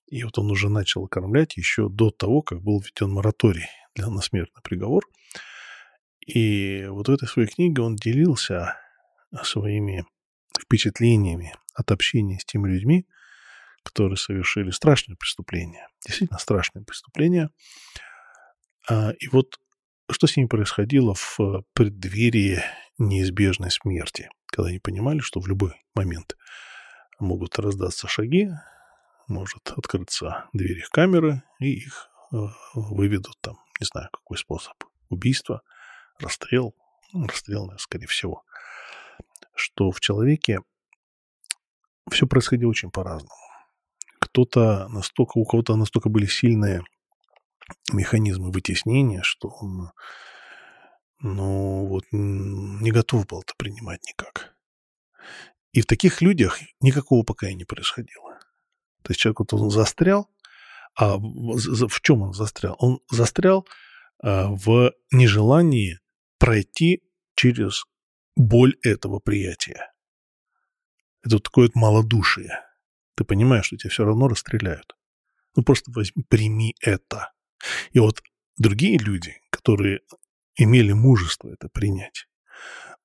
И 0.09 0.25
вот 0.25 0.37
он 0.39 0.51
уже 0.51 0.69
начал 0.69 1.05
окормлять 1.05 1.57
еще 1.57 1.89
до 1.89 2.11
того, 2.11 2.43
как 2.43 2.61
был 2.61 2.81
введен 2.81 3.13
мораторий 3.13 3.69
для 3.95 4.09
на 4.09 4.21
смертный 4.21 4.61
приговор. 4.65 5.05
И 6.27 6.87
вот 6.89 7.09
в 7.09 7.13
этой 7.13 7.29
своей 7.29 7.47
книге 7.47 7.83
он 7.83 7.95
делился 7.95 8.77
своими 9.45 10.05
впечатлениями 10.61 11.55
от 11.73 11.93
общения 11.93 12.41
с 12.41 12.45
теми 12.45 12.69
людьми, 12.69 13.07
которые 13.85 14.17
совершили 14.17 14.73
страшные 14.73 15.17
преступления, 15.17 15.87
действительно 16.05 16.41
страшные 16.41 16.85
преступления. 16.85 17.51
А, 18.89 19.13
и 19.13 19.29
вот 19.29 19.61
что 20.11 20.27
с 20.27 20.37
ними 20.37 20.49
происходило 20.49 21.15
в 21.15 21.39
преддверии 21.75 22.61
неизбежной 23.01 23.71
смерти, 23.71 24.31
когда 24.47 24.69
они 24.69 24.79
понимали, 24.79 25.19
что 25.19 25.41
в 25.41 25.49
любой 25.49 25.75
момент 25.95 26.37
могут 27.19 27.59
раздаться 27.59 28.07
шаги, 28.07 28.51
может 29.27 29.73
открыться 29.77 30.49
дверь 30.53 30.79
их 30.79 30.91
камеры, 30.91 31.43
и 31.61 31.73
их 31.73 32.11
э, 32.33 32.37
выведут 32.75 33.37
там, 33.41 33.59
не 33.81 33.87
знаю, 33.87 34.09
какой 34.13 34.37
способ 34.37 34.75
убийства, 35.09 35.63
расстрел, 36.19 36.75
ну, 37.13 37.27
расстрел, 37.27 37.73
скорее 37.79 38.07
всего, 38.07 38.45
что 39.55 39.91
в 39.91 40.01
человеке 40.01 40.61
все 42.11 42.27
происходило 42.27 42.71
очень 42.71 42.91
по-разному. 42.91 43.35
Кто-то 44.19 44.89
настолько, 44.89 45.39
у 45.39 45.45
кого-то 45.45 45.77
настолько 45.77 46.09
были 46.09 46.27
сильные 46.27 46.83
механизмы 47.93 48.51
вытеснения, 48.51 49.23
что 49.23 49.49
он, 49.49 49.91
ну, 51.21 51.87
вот, 51.87 52.05
не 52.13 52.91
готов 52.91 53.27
был 53.27 53.41
это 53.41 53.55
принимать 53.57 54.01
никак. 54.07 54.55
И 55.73 55.83
в 55.83 55.87
таких 55.87 56.21
людях 56.21 56.59
никакого 56.81 57.23
покаяния 57.23 57.59
не 57.59 57.65
происходило. 57.65 58.39
То 59.03 59.11
есть 59.11 59.21
человек 59.21 59.41
вот 59.41 59.55
он 59.55 59.71
застрял, 59.71 60.29
а 60.97 61.17
в 61.19 62.01
чем 62.03 62.23
он 62.23 62.33
застрял? 62.33 62.77
Он 62.79 63.01
застрял 63.11 63.67
а, 64.23 64.49
в 64.49 64.93
нежелании 65.13 65.99
пройти 66.39 67.03
через 67.35 67.85
боль 68.37 68.77
этого 68.83 69.21
приятия. 69.21 69.93
Это 71.23 71.37
вот 71.37 71.45
такое 71.45 71.67
вот 71.67 71.75
малодушие. 71.75 72.61
Ты 73.15 73.25
понимаешь, 73.25 73.67
что 73.67 73.77
тебя 73.77 73.91
все 73.91 74.05
равно 74.05 74.29
расстреляют. 74.29 74.97
Ну 75.55 75.63
просто 75.63 75.91
возьми, 75.91 76.25
прими 76.29 76.75
это. 76.81 77.33
И 77.93 77.99
вот 77.99 78.23
другие 78.57 78.99
люди, 78.99 79.37
которые 79.51 80.01
имели 80.63 80.93
мужество 80.93 81.49
это 81.49 81.69
принять, 81.69 82.27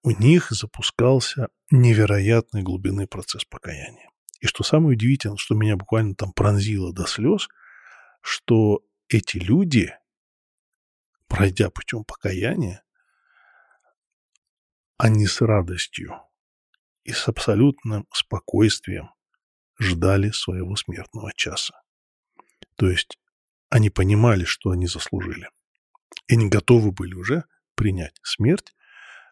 у 0.03 0.12
них 0.12 0.51
запускался 0.51 1.49
невероятной 1.72 2.62
глубины 2.62 3.08
процесс 3.08 3.45
покаяния. 3.45 4.10
И 4.39 4.47
что 4.47 4.64
самое 4.64 4.95
удивительное, 4.95 5.38
что 5.38 5.56
меня 5.56 5.76
буквально 5.76 6.14
там 6.16 6.32
пронзило 6.34 6.93
до 6.93 7.06
слез, 7.06 7.47
что 8.22 8.82
эти 9.08 9.38
люди, 9.38 9.93
пройдя 11.28 11.70
путем 11.70 12.03
покаяния, 12.03 12.84
они 14.97 15.26
с 15.26 15.41
радостью 15.41 16.22
и 17.03 17.12
с 17.12 17.28
абсолютным 17.28 18.08
спокойствием 18.14 19.10
ждали 19.80 20.32
своего 20.32 20.76
смертного 20.76 21.32
часа. 21.36 21.82
То 22.76 22.89
есть 22.89 23.18
они 23.70 23.89
понимали, 23.89 24.43
что 24.43 24.72
они 24.72 24.88
заслужили. 24.88 25.49
И 26.28 26.34
они 26.34 26.49
готовы 26.49 26.91
были 26.91 27.13
уже 27.13 27.45
принять 27.76 28.16
смерть 28.24 28.74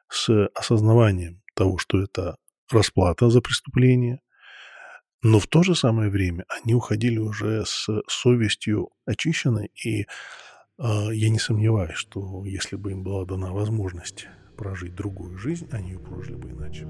с 0.09 0.47
осознаванием 0.53 1.41
того, 1.55 1.77
что 1.77 2.01
это 2.01 2.37
расплата 2.71 3.29
за 3.29 3.41
преступление, 3.41 4.21
но 5.21 5.39
в 5.39 5.47
то 5.47 5.63
же 5.63 5.73
самое 5.73 6.09
время 6.09 6.45
они 6.49 6.75
уходили 6.75 7.17
уже 7.17 7.65
с 7.65 7.87
совестью 8.07 8.89
очищенной, 9.05 9.71
и 9.83 10.01
э, 10.01 10.05
я 10.77 11.29
не 11.29 11.39
сомневаюсь, 11.39 11.95
что 11.95 12.43
если 12.45 12.75
бы 12.75 12.91
им 12.91 13.03
была 13.03 13.25
дана 13.25 13.53
возможность 13.53 14.27
прожить 14.57 14.95
другую 14.95 15.37
жизнь, 15.37 15.69
они 15.71 15.91
ее 15.91 15.99
прожили 15.99 16.35
бы 16.35 16.49
иначе. 16.49 16.85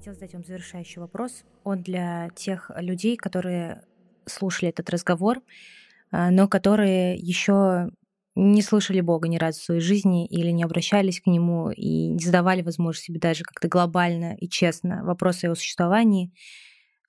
Хотела 0.00 0.14
задать 0.14 0.32
вам 0.32 0.44
завершающий 0.44 0.98
вопрос. 0.98 1.44
Он 1.62 1.82
для 1.82 2.30
тех 2.34 2.70
людей, 2.76 3.18
которые 3.18 3.82
слушали 4.24 4.70
этот 4.70 4.88
разговор, 4.88 5.42
а, 6.10 6.30
но 6.30 6.48
которые 6.48 7.16
еще 7.16 7.90
не 8.34 8.62
слышали 8.62 9.02
Бога 9.02 9.28
ни 9.28 9.36
разу 9.36 9.60
в 9.60 9.62
своей 9.62 9.82
жизни 9.82 10.26
или 10.26 10.50
не 10.52 10.62
обращались 10.62 11.20
к 11.20 11.26
Нему 11.26 11.70
и 11.70 12.06
не 12.06 12.18
задавали, 12.18 12.62
возможно, 12.62 12.98
себе 13.02 13.20
даже 13.20 13.44
как-то 13.44 13.68
глобально 13.68 14.36
и 14.36 14.48
честно 14.48 15.04
вопрос 15.04 15.42
о 15.42 15.48
его 15.48 15.54
существовании. 15.54 16.32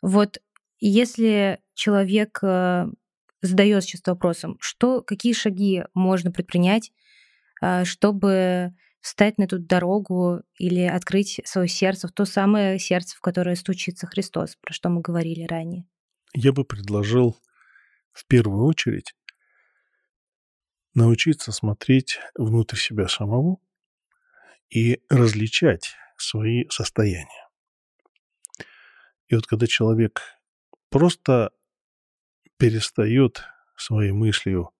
Вот 0.01 0.39
если 0.81 1.61
человек 1.73 2.39
э, 2.41 2.87
задается 3.41 3.87
сейчас 3.87 4.01
вопросом, 4.05 4.57
что, 4.59 5.01
какие 5.01 5.31
шаги 5.31 5.85
можно 5.93 6.29
предпринять, 6.29 6.91
э, 7.61 7.85
чтобы 7.85 8.73
встать 9.01 9.37
на 9.37 9.43
эту 9.43 9.59
дорогу 9.59 10.41
или 10.57 10.81
открыть 10.81 11.41
свое 11.43 11.67
сердце 11.67 12.07
в 12.07 12.11
то 12.11 12.25
самое 12.25 12.79
сердце, 12.79 13.17
в 13.17 13.21
которое 13.21 13.55
стучится 13.55 14.07
Христос, 14.07 14.55
про 14.61 14.73
что 14.73 14.89
мы 14.89 15.01
говорили 15.01 15.43
ранее? 15.43 15.85
Я 16.33 16.53
бы 16.53 16.63
предложил 16.63 17.37
в 18.13 18.25
первую 18.25 18.65
очередь 18.65 19.13
научиться 20.93 21.51
смотреть 21.51 22.19
внутрь 22.35 22.77
себя 22.77 23.07
самого 23.07 23.57
и 24.69 25.01
различать 25.09 25.95
свои 26.17 26.67
состояния. 26.69 27.49
И 29.27 29.35
вот 29.35 29.47
когда 29.47 29.65
человек 29.67 30.21
просто 30.89 31.51
перестает 32.57 33.43
своей 33.77 34.11
мыслью 34.11 34.71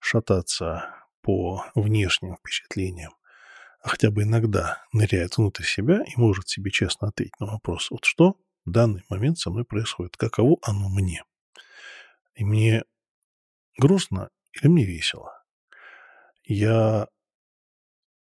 шататься 0.00 0.94
по 1.22 1.64
внешним 1.74 2.36
впечатлениям, 2.36 3.12
а 3.82 3.88
хотя 3.88 4.10
бы 4.10 4.22
иногда 4.22 4.84
ныряет 4.92 5.36
внутрь 5.36 5.64
себя 5.64 6.02
и 6.04 6.12
может 6.16 6.48
себе 6.48 6.70
честно 6.70 7.08
ответить 7.08 7.38
на 7.40 7.46
вопрос, 7.46 7.90
вот 7.90 8.04
что 8.04 8.36
в 8.64 8.70
данный 8.70 9.02
момент 9.08 9.38
со 9.38 9.50
мной 9.50 9.64
происходит, 9.64 10.16
каково 10.16 10.56
оно 10.62 10.88
мне. 10.88 11.24
И 12.34 12.44
мне 12.44 12.84
грустно 13.78 14.30
или 14.52 14.68
мне 14.68 14.84
весело 14.84 15.42
я 16.44 17.08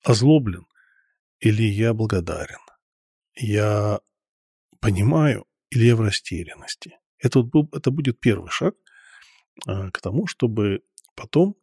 озлоблен 0.05 0.67
или 1.41 1.63
я 1.63 1.95
благодарен, 1.95 2.61
я 3.35 4.01
понимаю 4.81 5.47
или 5.71 5.87
я 5.87 5.97
в 5.97 6.01
растерянности. 6.01 6.99
Это, 7.19 7.43
вот, 7.43 7.75
это 7.75 7.91
будет 7.91 8.21
первый 8.21 8.51
шаг 8.51 8.75
а, 9.67 9.91
к 9.91 10.01
тому, 10.01 10.27
чтобы 10.27 10.83
потом 11.15 11.57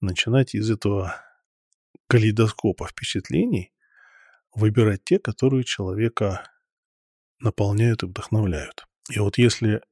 начинать 0.00 0.54
из 0.54 0.70
этого 0.70 1.25
калейдоскопа 2.08 2.86
впечатлений 2.86 3.72
выбирать 4.54 5.04
те, 5.04 5.18
которые 5.18 5.64
человека 5.64 6.50
наполняют 7.38 8.02
и 8.02 8.06
вдохновляют. 8.06 8.86
И 9.10 9.18
вот 9.18 9.38
если 9.38 9.82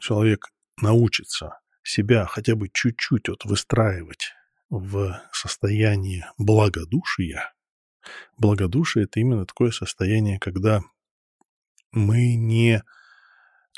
человек 0.00 0.48
научится 0.80 1.58
себя 1.82 2.26
хотя 2.26 2.56
бы 2.56 2.68
чуть-чуть 2.72 3.28
вот 3.28 3.44
выстраивать 3.44 4.32
в 4.70 5.20
состоянии 5.32 6.24
благодушия. 6.38 7.52
Благодушие– 8.38 9.04
это 9.06 9.20
именно 9.20 9.46
такое 9.46 9.70
состояние, 9.70 10.38
когда 10.40 10.80
мы 11.92 12.34
не 12.34 12.82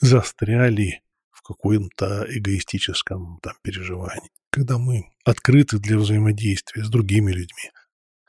застряли 0.01 1.03
в 1.31 1.43
каком-то 1.43 2.27
эгоистическом 2.29 3.39
там, 3.43 3.55
переживании, 3.63 4.31
когда 4.57 4.79
мы 4.79 5.13
открыты 5.23 5.79
для 5.79 5.99
взаимодействия 5.99 6.83
с 6.83 6.89
другими 6.89 7.31
людьми, 7.31 7.73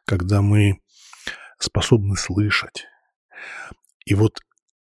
когда 0.03 0.41
мы 0.41 0.81
способны 1.57 2.17
слышать. 2.17 2.83
И 4.03 4.13
вот 4.13 4.41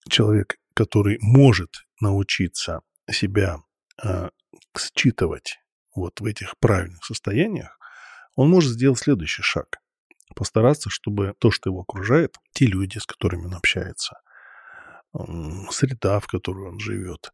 человек, 0.09 0.57
который 0.73 1.19
может 1.21 1.69
научиться 2.01 2.81
себя 3.11 3.59
э, 4.03 4.31
считывать 4.79 5.59
вот 5.95 6.19
в 6.21 6.25
этих 6.25 6.57
правильных 6.59 7.05
состояниях, 7.05 7.79
он 8.35 8.49
может 8.49 8.73
сделать 8.73 8.99
следующий 8.99 9.43
шаг. 9.43 9.77
Постараться, 10.35 10.89
чтобы 10.89 11.35
то, 11.39 11.51
что 11.51 11.69
его 11.69 11.83
окружает, 11.83 12.35
те 12.55 12.65
люди, 12.65 12.97
с 12.97 13.05
которыми 13.05 13.45
он 13.45 13.55
общается, 13.57 14.15
среда, 15.71 16.19
в 16.19 16.29
которой 16.29 16.71
он 16.71 16.81
живет, 16.81 17.31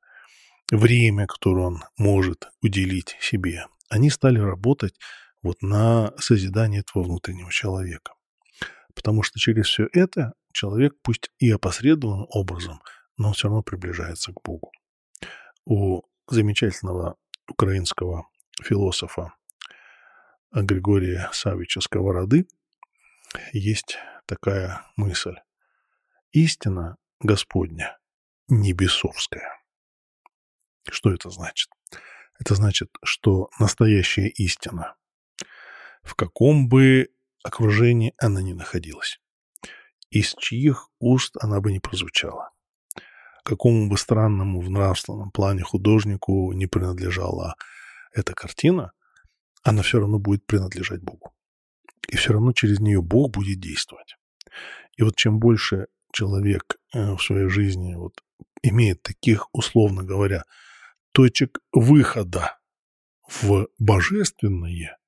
время, 0.72 1.28
которое 1.28 1.66
он 1.66 1.84
может 1.96 2.48
уделить 2.62 3.16
себе, 3.20 3.66
они 3.92 4.08
стали 4.08 4.38
работать 4.38 4.98
вот 5.42 5.60
на 5.60 6.16
созидание 6.18 6.80
этого 6.80 7.02
внутреннего 7.02 7.52
человека. 7.52 8.14
Потому 8.94 9.22
что 9.22 9.38
через 9.38 9.66
все 9.66 9.86
это 9.92 10.32
человек, 10.52 10.94
пусть 11.02 11.30
и 11.38 11.50
опосредованным 11.50 12.26
образом, 12.30 12.80
но 13.18 13.28
он 13.28 13.34
все 13.34 13.48
равно 13.48 13.62
приближается 13.62 14.32
к 14.32 14.40
Богу. 14.42 14.72
У 15.66 16.02
замечательного 16.26 17.16
украинского 17.48 18.28
философа 18.62 19.34
Григория 20.52 21.28
Савича 21.32 21.82
Сковороды 21.82 22.46
есть 23.52 23.98
такая 24.24 24.86
мысль. 24.96 25.36
Истина 26.30 26.96
Господня 27.20 27.98
небесовская. 28.48 29.60
Что 30.90 31.12
это 31.12 31.28
значит? 31.28 31.68
Это 32.44 32.56
значит, 32.56 32.88
что 33.04 33.50
настоящая 33.60 34.26
истина, 34.26 34.96
в 36.02 36.16
каком 36.16 36.68
бы 36.68 37.10
окружении 37.44 38.14
она 38.18 38.42
ни 38.42 38.52
находилась, 38.52 39.20
из 40.10 40.34
чьих 40.34 40.88
уст 40.98 41.36
она 41.40 41.60
бы 41.60 41.70
не 41.70 41.78
прозвучала, 41.78 42.50
какому 43.44 43.88
бы 43.88 43.96
странному 43.96 44.60
в 44.60 44.68
нравственном 44.70 45.30
плане 45.30 45.62
художнику 45.62 46.52
не 46.52 46.66
принадлежала 46.66 47.54
эта 48.12 48.34
картина, 48.34 48.90
она 49.62 49.82
все 49.82 50.00
равно 50.00 50.18
будет 50.18 50.44
принадлежать 50.44 51.00
Богу. 51.00 51.32
И 52.08 52.16
все 52.16 52.32
равно 52.32 52.52
через 52.52 52.80
нее 52.80 53.02
Бог 53.02 53.30
будет 53.30 53.60
действовать. 53.60 54.16
И 54.96 55.04
вот 55.04 55.14
чем 55.14 55.38
больше 55.38 55.86
человек 56.12 56.76
э, 56.92 57.14
в 57.14 57.22
своей 57.22 57.48
жизни 57.48 57.94
вот 57.94 58.20
имеет 58.62 59.00
таких, 59.04 59.46
условно 59.52 60.02
говоря, 60.02 60.42
точек 61.12 61.60
выхода 61.72 62.58
в 63.40 63.68
божественное, 63.78 64.98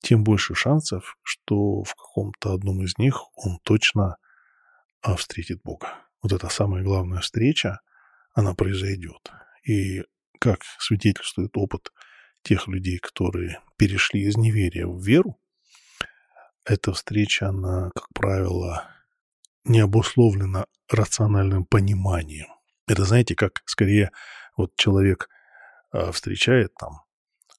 тем 0.00 0.24
больше 0.24 0.54
шансов, 0.54 1.16
что 1.22 1.82
в 1.84 1.94
каком-то 1.94 2.52
одном 2.52 2.82
из 2.82 2.98
них 2.98 3.22
он 3.36 3.58
точно 3.62 4.16
а, 5.00 5.16
встретит 5.16 5.62
Бога. 5.62 5.94
Вот 6.22 6.32
эта 6.32 6.48
самая 6.48 6.82
главная 6.82 7.20
встреча, 7.20 7.80
она 8.34 8.54
произойдет. 8.54 9.30
И 9.64 10.02
как 10.38 10.62
свидетельствует 10.78 11.56
опыт 11.56 11.92
тех 12.42 12.66
людей, 12.66 12.98
которые 12.98 13.60
перешли 13.76 14.22
из 14.22 14.36
неверия 14.36 14.86
в 14.86 15.00
веру, 15.00 15.38
эта 16.64 16.92
встреча, 16.92 17.48
она, 17.48 17.90
как 17.94 18.08
правило, 18.14 18.88
не 19.64 19.80
обусловлена 19.80 20.66
рациональным 20.88 21.64
пониманием. 21.64 22.48
Это, 22.86 23.04
знаете, 23.04 23.34
как 23.34 23.62
скорее 23.64 24.10
вот 24.56 24.76
человек 24.76 25.28
э, 25.92 26.10
встречает 26.12 26.74
там 26.74 27.02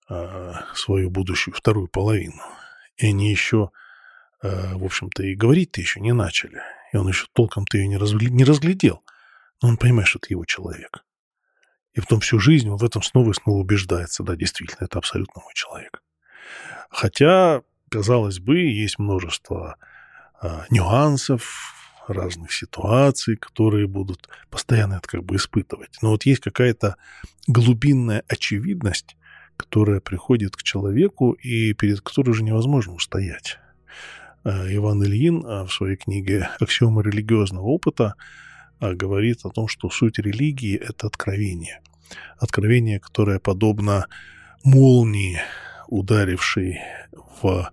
э, 0.09 0.53
свою 0.75 1.09
будущую 1.09 1.53
вторую 1.53 1.87
половину, 1.87 2.41
и 2.97 3.07
они 3.07 3.31
еще, 3.31 3.71
э, 4.41 4.75
в 4.75 4.83
общем-то, 4.83 5.23
и 5.23 5.35
говорить-то 5.35 5.81
еще 5.81 5.99
не 5.99 6.13
начали, 6.13 6.61
и 6.91 6.97
он 6.97 7.07
еще 7.07 7.27
толком-то 7.33 7.77
ее 7.77 7.87
не, 7.87 7.97
разгля... 7.97 8.29
не 8.29 8.43
разглядел, 8.43 9.03
но 9.61 9.69
он 9.69 9.77
понимает, 9.77 10.07
что 10.07 10.19
это 10.19 10.27
его 10.29 10.45
человек. 10.45 11.03
И 11.93 12.01
потом 12.01 12.21
всю 12.21 12.39
жизнь 12.39 12.69
он 12.69 12.77
в 12.77 12.83
этом 12.83 13.03
снова 13.03 13.31
и 13.31 13.33
снова 13.33 13.59
убеждается, 13.59 14.23
да, 14.23 14.35
действительно, 14.35 14.85
это 14.85 14.97
абсолютно 14.97 15.41
мой 15.41 15.53
человек. 15.53 16.01
Хотя, 16.89 17.61
казалось 17.89 18.39
бы, 18.39 18.59
есть 18.59 18.97
множество 18.97 19.77
нюансов, 20.69 21.82
разных 22.07 22.51
ситуаций, 22.51 23.37
которые 23.37 23.87
будут 23.87 24.29
постоянно 24.49 24.95
это 24.95 25.07
как 25.07 25.23
бы 25.23 25.35
испытывать. 25.35 25.97
Но 26.01 26.09
вот 26.09 26.25
есть 26.25 26.41
какая-то 26.41 26.97
глубинная 27.47 28.23
очевидность, 28.27 29.15
которая 29.57 29.99
приходит 29.99 30.55
к 30.55 30.63
человеку 30.63 31.31
и 31.31 31.73
перед 31.73 32.01
которой 32.01 32.31
уже 32.31 32.43
невозможно 32.43 32.93
устоять. 32.93 33.59
Э, 34.43 34.73
Иван 34.75 35.03
Ильин 35.03 35.45
э, 35.45 35.63
в 35.63 35.69
своей 35.71 35.95
книге 35.95 36.49
«Аксиомы 36.59 37.03
религиозного 37.03 37.65
опыта» 37.65 38.15
э, 38.79 38.93
говорит 38.93 39.45
о 39.45 39.49
том, 39.49 39.67
что 39.67 39.89
суть 39.89 40.19
религии– 40.19 40.75
это 40.89 41.07
откровение. 41.07 41.81
Откровение, 42.37 42.99
которое 42.99 43.39
подобно 43.39 44.07
молнии, 44.63 45.39
ударившей 45.87 46.79
в 47.41 47.71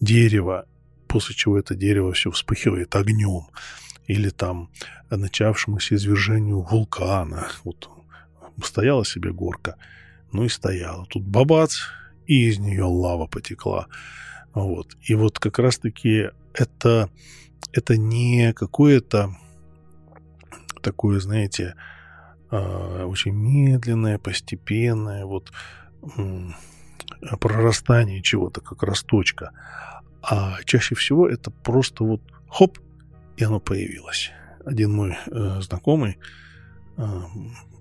дерево 0.00 0.66
после 1.08 1.34
чего 1.34 1.58
это 1.58 1.74
дерево 1.74 2.12
все 2.12 2.30
вспыхивает 2.30 2.94
огнем, 2.94 3.48
или 4.06 4.30
там 4.30 4.70
начавшемуся 5.10 5.94
извержению 5.94 6.60
вулкана. 6.60 7.48
Вот 7.64 7.90
стояла 8.62 9.04
себе 9.04 9.32
горка, 9.32 9.76
ну 10.32 10.44
и 10.44 10.48
стояла. 10.48 11.06
Тут 11.06 11.24
бабац, 11.24 11.76
и 12.26 12.48
из 12.48 12.58
нее 12.58 12.84
лава 12.84 13.26
потекла. 13.26 13.86
Вот. 14.54 14.96
И 15.02 15.14
вот 15.14 15.38
как 15.38 15.58
раз-таки 15.58 16.30
это, 16.54 17.10
это 17.72 17.96
не 17.96 18.52
какое-то 18.52 19.36
такое, 20.82 21.20
знаете, 21.20 21.74
а, 22.50 23.06
очень 23.06 23.32
медленное, 23.32 24.18
постепенное 24.18 25.24
вот 25.24 25.52
прорастание 27.40 28.22
чего-то, 28.22 28.60
как 28.60 28.82
росточка, 28.82 29.50
а 30.22 30.58
чаще 30.64 30.94
всего 30.94 31.28
это 31.28 31.50
просто 31.50 32.04
вот 32.04 32.20
хоп, 32.48 32.78
и 33.36 33.44
оно 33.44 33.60
появилось. 33.60 34.30
Один 34.64 34.92
мой 34.92 35.16
э, 35.26 35.60
знакомый, 35.60 36.18
э, 36.96 37.20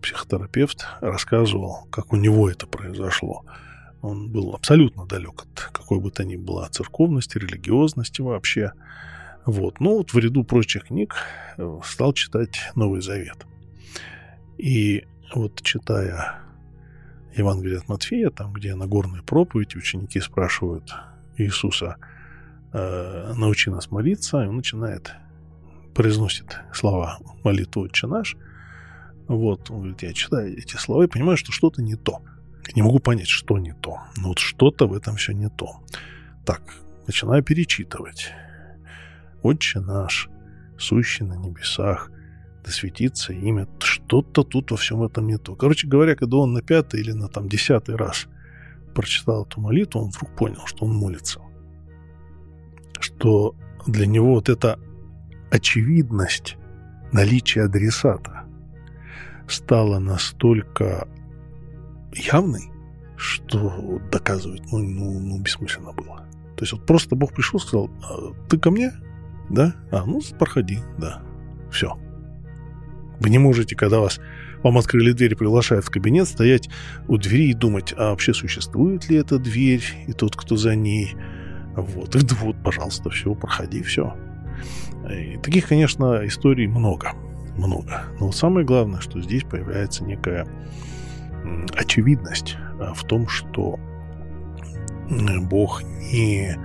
психотерапевт, 0.02 0.86
рассказывал, 1.02 1.88
как 1.90 2.14
у 2.14 2.16
него 2.16 2.50
это 2.50 2.68
произошло. 2.68 3.46
Он 4.02 4.30
был 4.30 4.54
абсолютно 4.54 5.06
далек 5.06 5.44
от 5.44 5.72
какой 5.74 6.00
бы 6.00 6.12
то 6.12 6.24
ни 6.24 6.36
было 6.36 6.70
церковности, 6.70 7.40
религиозности 7.40 8.22
вообще. 8.22 8.74
Вот. 9.46 9.80
Но 9.80 9.98
вот 9.98 10.14
в 10.14 10.18
ряду 10.18 10.44
прочих 10.44 10.86
книг 10.86 11.16
э, 11.58 11.80
стал 11.84 12.14
читать 12.14 12.72
Новый 12.76 13.02
Завет. 13.02 13.46
И 14.58 15.06
вот 15.34 15.62
читая 15.64 16.40
Евангелие 17.36 17.80
от 17.80 17.90
Матфея, 17.90 18.30
там, 18.30 18.54
где 18.54 18.76
Нагорная 18.76 19.22
проповедь, 19.24 19.76
ученики 19.76 20.20
спрашивают 20.20 20.94
Иисуса– 21.38 21.98
э, 22.74 23.34
научи 23.36 23.70
нас 23.70 23.92
молиться, 23.92 24.44
и 24.44 24.48
он 24.48 24.58
начинает, 24.58 25.14
произносит 25.94 26.60
слова 26.74 27.20
молитвы 27.44 27.84
«Отче 27.84 28.08
наш». 28.08 28.36
Вот, 29.28 29.70
он 29.70 29.80
говорит, 29.80 30.04
я 30.04 30.14
читаю 30.14 30.58
эти 30.58 30.78
слова 30.78 31.04
и 31.04 31.08
понимаю, 31.08 31.38
что 31.38 31.52
что-то 31.52 31.82
не 31.82 31.96
то. 31.96 32.22
Не 32.76 32.82
могу 32.82 33.00
понять, 33.00 33.28
что 33.28 33.58
не 33.58 33.74
то. 33.74 33.98
Но 34.18 34.30
вот 34.30 34.40
что-то 34.40 34.88
в 34.88 34.94
этом 34.94 35.16
все 35.16 35.34
не 35.34 35.50
то. 35.50 35.82
Так, 36.46 36.62
начинаю 37.08 37.44
перечитывать. 37.44 38.32
«Отче 39.44 39.80
наш, 39.80 40.30
сущий 40.78 41.26
на 41.26 41.36
небесах, 41.36 42.12
да 42.64 42.72
светится 42.72 43.34
имя». 43.34 43.68
Что-то 43.80 44.44
тут 44.44 44.72
во 44.72 44.78
всем 44.78 45.04
этом 45.04 45.28
не 45.28 45.38
то. 45.38 45.56
Короче 45.56 45.88
говоря, 45.88 46.16
когда 46.16 46.38
он 46.38 46.54
на 46.54 46.62
пятый 46.62 47.02
или 47.02 47.12
на 47.12 47.28
там 47.28 47.48
десятый 47.48 47.96
раз 47.96 48.28
прочитал 48.96 49.46
эту 49.46 49.62
молитву, 49.62 50.02
он 50.02 50.10
вдруг 50.10 50.36
понял, 50.36 50.66
что 50.66 50.86
он 50.86 50.96
молится 50.96 51.40
что 53.18 53.56
для 53.86 54.06
него 54.06 54.36
вот 54.36 54.50
эта 54.50 54.80
очевидность 55.50 56.58
наличия 57.12 57.64
адресата 57.64 58.44
стала 59.48 60.00
настолько 60.00 61.08
явной, 62.14 62.70
что 63.16 64.00
доказывать 64.12 64.62
ну, 64.72 64.80
ну, 64.80 65.20
ну, 65.20 65.40
бессмысленно 65.40 65.94
было. 65.94 66.28
То 66.58 66.64
есть 66.64 66.74
вот 66.74 66.86
просто 66.86 67.16
Бог 67.16 67.34
пришел 67.34 67.60
сказал, 67.60 67.90
«А, 68.04 68.34
ты 68.50 68.60
ко 68.60 68.72
мне? 68.72 68.92
Да? 69.50 69.76
А, 69.92 70.06
ну, 70.06 70.22
проходи, 70.38 70.80
да. 70.98 71.22
Все. 71.72 71.98
Вы 73.20 73.30
не 73.30 73.40
можете, 73.40 73.76
когда 73.76 74.00
вас 74.00 74.20
вам 74.64 74.78
открыли 74.78 75.12
дверь 75.14 75.34
и 75.34 75.36
приглашают 75.36 75.86
в 75.86 75.90
кабинет, 75.90 76.28
стоять 76.28 76.70
у 77.08 77.18
двери 77.18 77.50
и 77.50 77.54
думать, 77.54 77.94
а 77.98 78.10
вообще 78.10 78.34
существует 78.34 79.10
ли 79.10 79.18
эта 79.18 79.40
дверь 79.40 79.84
и 80.08 80.14
тот, 80.14 80.36
кто 80.36 80.56
за 80.56 80.76
ней, 80.76 81.16
вот, 81.82 82.16
и 82.16 82.20
вот, 82.36 82.56
пожалуйста, 82.64 83.10
все, 83.10 83.34
проходи, 83.36 83.82
все. 83.82 84.16
И 85.10 85.38
таких, 85.38 85.68
конечно, 85.68 86.26
историй 86.26 86.68
много, 86.68 87.14
много. 87.56 88.04
Но 88.20 88.32
самое 88.32 88.66
главное, 88.66 89.00
что 89.00 89.22
здесь 89.22 89.44
появляется 89.44 90.04
некая 90.04 90.48
очевидность 91.76 92.58
а, 92.80 92.94
в 92.94 93.04
том, 93.04 93.28
что 93.28 93.80
Бог 95.44 95.84
не 95.84 96.58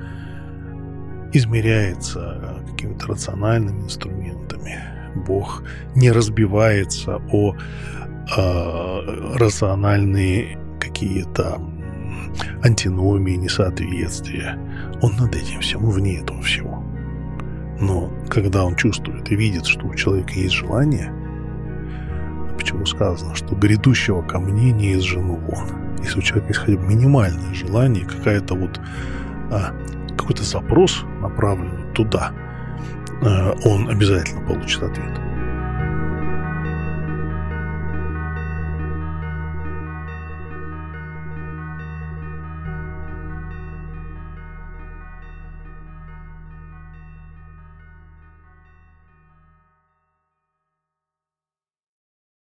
измеряется 1.33 2.21
а, 2.21 2.65
какими-то 2.71 3.09
рациональными 3.09 3.83
инструментами. 3.83 4.79
Бог 5.27 5.63
не 5.95 6.11
разбивается 6.11 7.21
о 7.31 7.55
э, 7.55 9.37
рациональные 9.37 10.59
какие-то 10.81 11.61
антиномии, 12.63 13.37
несоответствия. 13.37 14.59
Он 15.01 15.17
над 15.17 15.35
этим 15.35 15.61
всем, 15.61 15.89
вне 15.89 16.21
этого 16.21 16.43
всего. 16.43 16.83
Но 17.81 18.13
когда 18.29 18.65
он 18.65 18.77
чувствует 18.77 19.31
и 19.31 19.37
видит, 19.37 19.67
что 19.67 19.87
у 19.87 19.95
человека 19.95 20.33
есть 20.35 20.55
желание, 20.55 21.13
чего 22.63 22.87
сказано, 22.87 23.35
что 23.35 23.55
грядущего 23.55 24.23
ко 24.23 24.39
мне 24.39 24.73
не 24.73 24.95
изжену 24.95 25.37
вон. 25.37 25.99
Если 26.03 26.19
у 26.19 26.23
человека 26.23 26.49
есть 26.49 26.61
хотя 26.61 26.79
бы 26.79 26.87
минимальное 26.87 27.55
желание, 27.55 28.05
какая-то 28.05 28.55
вот 28.55 28.81
а, 29.51 29.75
какой-то 30.17 30.43
запрос 30.43 31.05
направленный 31.21 31.93
туда, 31.95 32.33
а, 33.23 33.55
он 33.65 33.89
обязательно 33.89 34.41
получит 34.47 34.83
ответ. 34.83 35.32